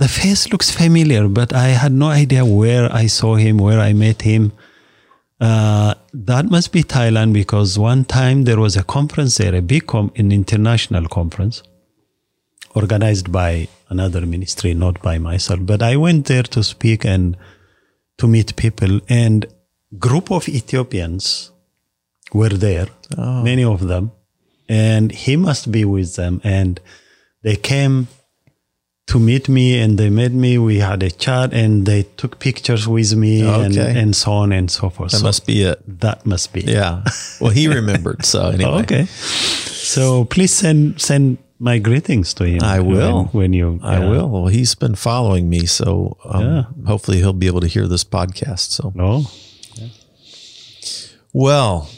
the 0.01 0.09
face 0.09 0.51
looks 0.51 0.71
familiar, 0.71 1.29
but 1.29 1.53
I 1.53 1.69
had 1.83 1.93
no 1.93 2.09
idea 2.09 2.43
where 2.43 2.91
I 2.91 3.07
saw 3.07 3.35
him, 3.35 3.59
where 3.59 3.79
I 3.79 3.93
met 3.93 4.23
him. 4.23 4.53
Uh, 5.39 5.93
that 6.15 6.47
must 6.47 6.73
be 6.73 6.83
Thailand 6.83 7.35
because 7.35 7.79
one 7.79 8.07
time 8.07 8.45
there 8.45 8.59
was 8.59 8.79
a 8.79 8.83
conference 8.83 9.37
there, 9.37 9.55
a 9.55 9.61
big 9.61 9.87
com- 9.87 10.11
an 10.17 10.33
international 10.33 11.07
conference 11.07 11.63
organized 12.75 13.31
by 13.31 13.69
another 13.91 14.25
ministry, 14.25 14.73
not 14.73 15.03
by 15.03 15.19
myself. 15.19 15.61
But 15.65 15.83
I 15.83 15.97
went 15.97 16.27
there 16.27 16.45
to 16.45 16.63
speak 16.65 17.05
and 17.05 17.37
to 18.17 18.27
meet 18.27 18.57
people, 18.57 19.01
and 19.07 19.45
group 19.99 20.31
of 20.31 20.49
Ethiopians 20.49 21.53
were 22.33 22.57
there, 22.67 22.87
oh. 23.19 23.43
many 23.43 23.65
of 23.65 23.87
them, 23.87 24.13
and 24.67 25.13
he 25.13 25.37
must 25.37 25.71
be 25.71 25.85
with 25.85 26.17
them, 26.17 26.41
and 26.43 26.81
they 27.43 27.57
came 27.57 28.09
to 29.11 29.19
meet 29.19 29.49
me 29.49 29.79
and 29.81 29.99
they 29.99 30.09
met 30.09 30.33
me. 30.33 30.57
We 30.57 30.79
had 30.79 31.03
a 31.03 31.11
chat 31.11 31.53
and 31.53 31.85
they 31.85 32.05
took 32.17 32.39
pictures 32.39 32.87
with 32.87 33.15
me 33.17 33.45
okay. 33.45 33.65
and, 33.65 33.77
and 33.77 34.17
so 34.17 34.31
on 34.33 34.53
and 34.53 34.71
so 34.71 34.89
forth. 34.89 35.11
That 35.11 35.19
so 35.19 35.25
must 35.25 35.47
be 35.47 35.63
it. 35.63 35.83
That 36.01 36.25
must 36.25 36.53
be. 36.53 36.61
Yeah. 36.61 37.03
Well, 37.41 37.51
he 37.51 37.67
remembered. 37.67 38.25
So 38.25 38.49
anyway. 38.55 38.83
okay. 38.83 39.05
So 39.07 40.25
please 40.27 40.53
send 40.53 41.01
send 41.01 41.39
my 41.59 41.79
greetings 41.79 42.35
to 42.35 42.45
him. 42.45 42.63
I 42.63 42.79
will 42.79 43.25
when, 43.25 43.51
when 43.51 43.53
you. 43.53 43.81
I 43.83 43.99
will. 43.99 44.29
Well, 44.29 44.47
he's 44.47 44.77
been 44.77 44.95
following 44.95 45.51
me, 45.51 45.67
so 45.67 46.17
um, 46.25 46.45
yeah. 46.45 46.63
hopefully 46.87 47.19
he'll 47.19 47.33
be 47.33 47.49
able 47.49 47.61
to 47.61 47.67
hear 47.67 47.89
this 47.89 48.05
podcast. 48.05 48.71
So. 48.71 48.93
Oh. 48.97 49.31
Yeah. 49.75 49.89
Well, 51.33 51.89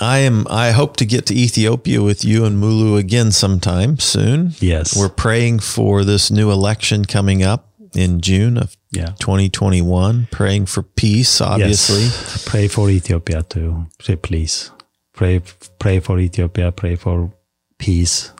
I 0.00 0.18
am. 0.18 0.46
I 0.48 0.70
hope 0.70 0.96
to 0.98 1.04
get 1.04 1.26
to 1.26 1.34
Ethiopia 1.34 2.02
with 2.02 2.24
you 2.24 2.44
and 2.44 2.62
Mulu 2.62 2.98
again 2.98 3.32
sometime 3.32 3.98
soon. 3.98 4.54
Yes, 4.60 4.96
we're 4.96 5.08
praying 5.08 5.60
for 5.60 6.04
this 6.04 6.30
new 6.30 6.50
election 6.50 7.04
coming 7.04 7.42
up 7.42 7.68
in 7.94 8.20
June 8.20 8.56
of 8.56 8.76
yeah. 8.90 9.12
2021. 9.18 10.28
Praying 10.30 10.66
for 10.66 10.82
peace, 10.82 11.40
obviously. 11.40 12.04
Yes. 12.04 12.44
Pray 12.46 12.68
for 12.68 12.90
Ethiopia 12.90 13.42
too. 13.42 13.86
Pray, 13.98 14.16
please. 14.16 14.70
Pray, 15.12 15.40
pray 15.78 16.00
for 16.00 16.18
Ethiopia. 16.18 16.70
Pray 16.72 16.96
for 16.96 17.32
peace, 17.78 18.32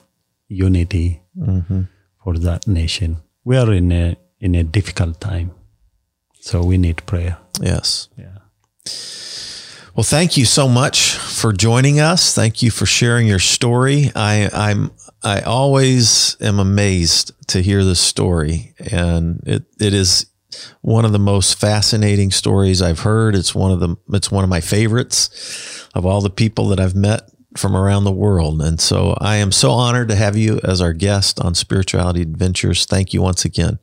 unity 0.48 1.22
mm-hmm. 1.36 1.82
for 2.22 2.38
that 2.38 2.66
nation. 2.66 3.18
We 3.44 3.56
are 3.56 3.72
in 3.72 3.90
a 3.92 4.16
in 4.40 4.54
a 4.54 4.62
difficult 4.62 5.20
time, 5.20 5.50
so 6.40 6.62
we 6.62 6.78
need 6.78 7.04
prayer. 7.06 7.38
Yes. 7.60 8.08
Yeah. 8.16 8.38
Well, 9.98 10.04
thank 10.04 10.36
you 10.36 10.44
so 10.44 10.68
much 10.68 11.14
for 11.16 11.52
joining 11.52 11.98
us. 11.98 12.32
Thank 12.32 12.62
you 12.62 12.70
for 12.70 12.86
sharing 12.86 13.26
your 13.26 13.40
story. 13.40 14.12
I, 14.14 14.48
I'm 14.52 14.92
I 15.24 15.40
always 15.40 16.36
am 16.40 16.60
amazed 16.60 17.32
to 17.48 17.60
hear 17.60 17.82
this 17.82 17.98
story, 17.98 18.74
and 18.92 19.42
it, 19.44 19.64
it 19.80 19.94
is 19.94 20.26
one 20.82 21.04
of 21.04 21.10
the 21.10 21.18
most 21.18 21.58
fascinating 21.58 22.30
stories 22.30 22.80
I've 22.80 23.00
heard. 23.00 23.34
It's 23.34 23.56
one 23.56 23.72
of 23.72 23.80
the 23.80 23.96
it's 24.10 24.30
one 24.30 24.44
of 24.44 24.50
my 24.50 24.60
favorites 24.60 25.88
of 25.96 26.06
all 26.06 26.20
the 26.20 26.30
people 26.30 26.68
that 26.68 26.78
I've 26.78 26.94
met 26.94 27.22
from 27.56 27.76
around 27.76 28.04
the 28.04 28.12
world. 28.12 28.62
And 28.62 28.80
so 28.80 29.18
I 29.20 29.38
am 29.38 29.50
so 29.50 29.72
honored 29.72 30.10
to 30.10 30.14
have 30.14 30.36
you 30.36 30.60
as 30.62 30.80
our 30.80 30.92
guest 30.92 31.40
on 31.40 31.56
Spirituality 31.56 32.22
Adventures. 32.22 32.86
Thank 32.86 33.12
you 33.12 33.20
once 33.20 33.44
again. 33.44 33.80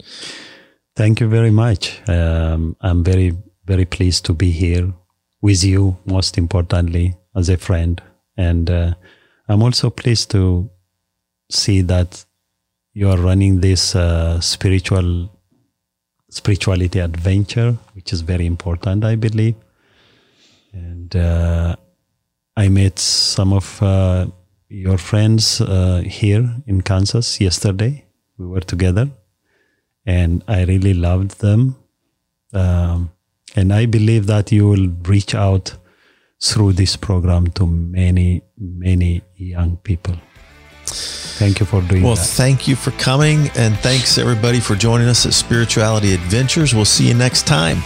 Thank 0.95 1.19
you 1.19 1.27
very 1.27 1.51
much. 1.51 1.99
Um, 2.07 2.77
I'm 2.79 3.03
very 3.03 3.33
very 3.65 3.83
pleased 3.83 4.23
to 4.27 4.33
be 4.33 4.51
here 4.51 4.93
with 5.45 5.63
you, 5.63 5.95
most 6.05 6.39
importantly, 6.39 7.15
as 7.35 7.49
a 7.49 7.57
friend. 7.57 8.01
And 8.35 8.67
uh, 8.67 8.95
I'm 9.47 9.61
also 9.61 9.91
pleased 9.91 10.31
to 10.31 10.71
see 11.51 11.81
that 11.83 12.25
you 12.93 13.09
are 13.11 13.17
running 13.17 13.61
this 13.61 13.95
uh, 13.95 14.39
spiritual 14.41 15.29
spirituality 16.31 16.99
adventure, 16.99 17.77
which 17.93 18.11
is 18.11 18.21
very 18.21 18.47
important, 18.47 19.05
I 19.05 19.15
believe. 19.15 19.55
And 20.73 21.15
uh, 21.15 21.75
I 22.57 22.67
met 22.69 22.97
some 22.97 23.53
of 23.53 23.83
uh, 23.83 24.25
your 24.67 24.97
friends 24.97 25.61
uh, 25.61 26.01
here 26.03 26.49
in 26.65 26.81
Kansas 26.81 27.39
yesterday. 27.39 28.03
We 28.39 28.47
were 28.47 28.65
together, 28.73 29.09
and 30.07 30.43
I 30.47 30.63
really 30.65 30.95
loved 30.95 31.39
them. 31.39 31.75
Um, 32.51 33.11
and 33.55 33.73
I 33.73 33.85
believe 33.85 34.27
that 34.27 34.51
you 34.51 34.67
will 34.67 34.89
reach 35.03 35.33
out 35.33 35.77
through 36.43 36.73
this 36.73 36.97
program 36.97 37.47
to 37.51 37.65
many, 37.65 38.43
many 38.57 39.21
young 39.35 39.77
people. 39.77 40.15
Thank 40.85 41.59
you 41.59 41.65
for 41.65 41.81
doing 41.81 42.03
well, 42.03 42.15
that. 42.15 42.21
Well, 42.21 42.27
thank 42.27 42.67
you 42.67 42.75
for 42.75 42.91
coming. 42.91 43.49
And 43.55 43.75
thanks 43.79 44.17
everybody 44.17 44.59
for 44.59 44.75
joining 44.75 45.07
us 45.07 45.25
at 45.25 45.33
Spirituality 45.33 46.13
Adventures. 46.13 46.75
We'll 46.75 46.83
see 46.85 47.07
you 47.07 47.13
next 47.13 47.47
time. 47.47 47.77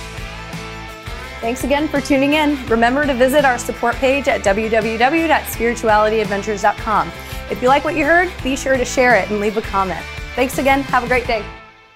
Thanks 1.41 1.63
again 1.63 1.87
for 1.87 2.01
tuning 2.01 2.33
in. 2.33 2.65
Remember 2.67 3.05
to 3.05 3.13
visit 3.13 3.45
our 3.45 3.57
support 3.57 3.95
page 3.95 4.27
at 4.27 4.41
www.spiritualityadventures.com. 4.41 7.11
If 7.49 7.61
you 7.61 7.69
like 7.69 7.85
what 7.85 7.95
you 7.95 8.03
heard, 8.05 8.29
be 8.43 8.57
sure 8.57 8.77
to 8.77 8.85
share 8.85 9.15
it 9.15 9.31
and 9.31 9.39
leave 9.39 9.57
a 9.57 9.61
comment. 9.61 10.05
Thanks 10.35 10.57
again. 10.57 10.81
Have 10.83 11.05
a 11.05 11.07
great 11.07 11.25
day. 11.25 11.45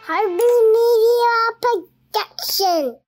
Harvey 0.01 0.31
Media 0.31 1.51
Production. 1.61 3.02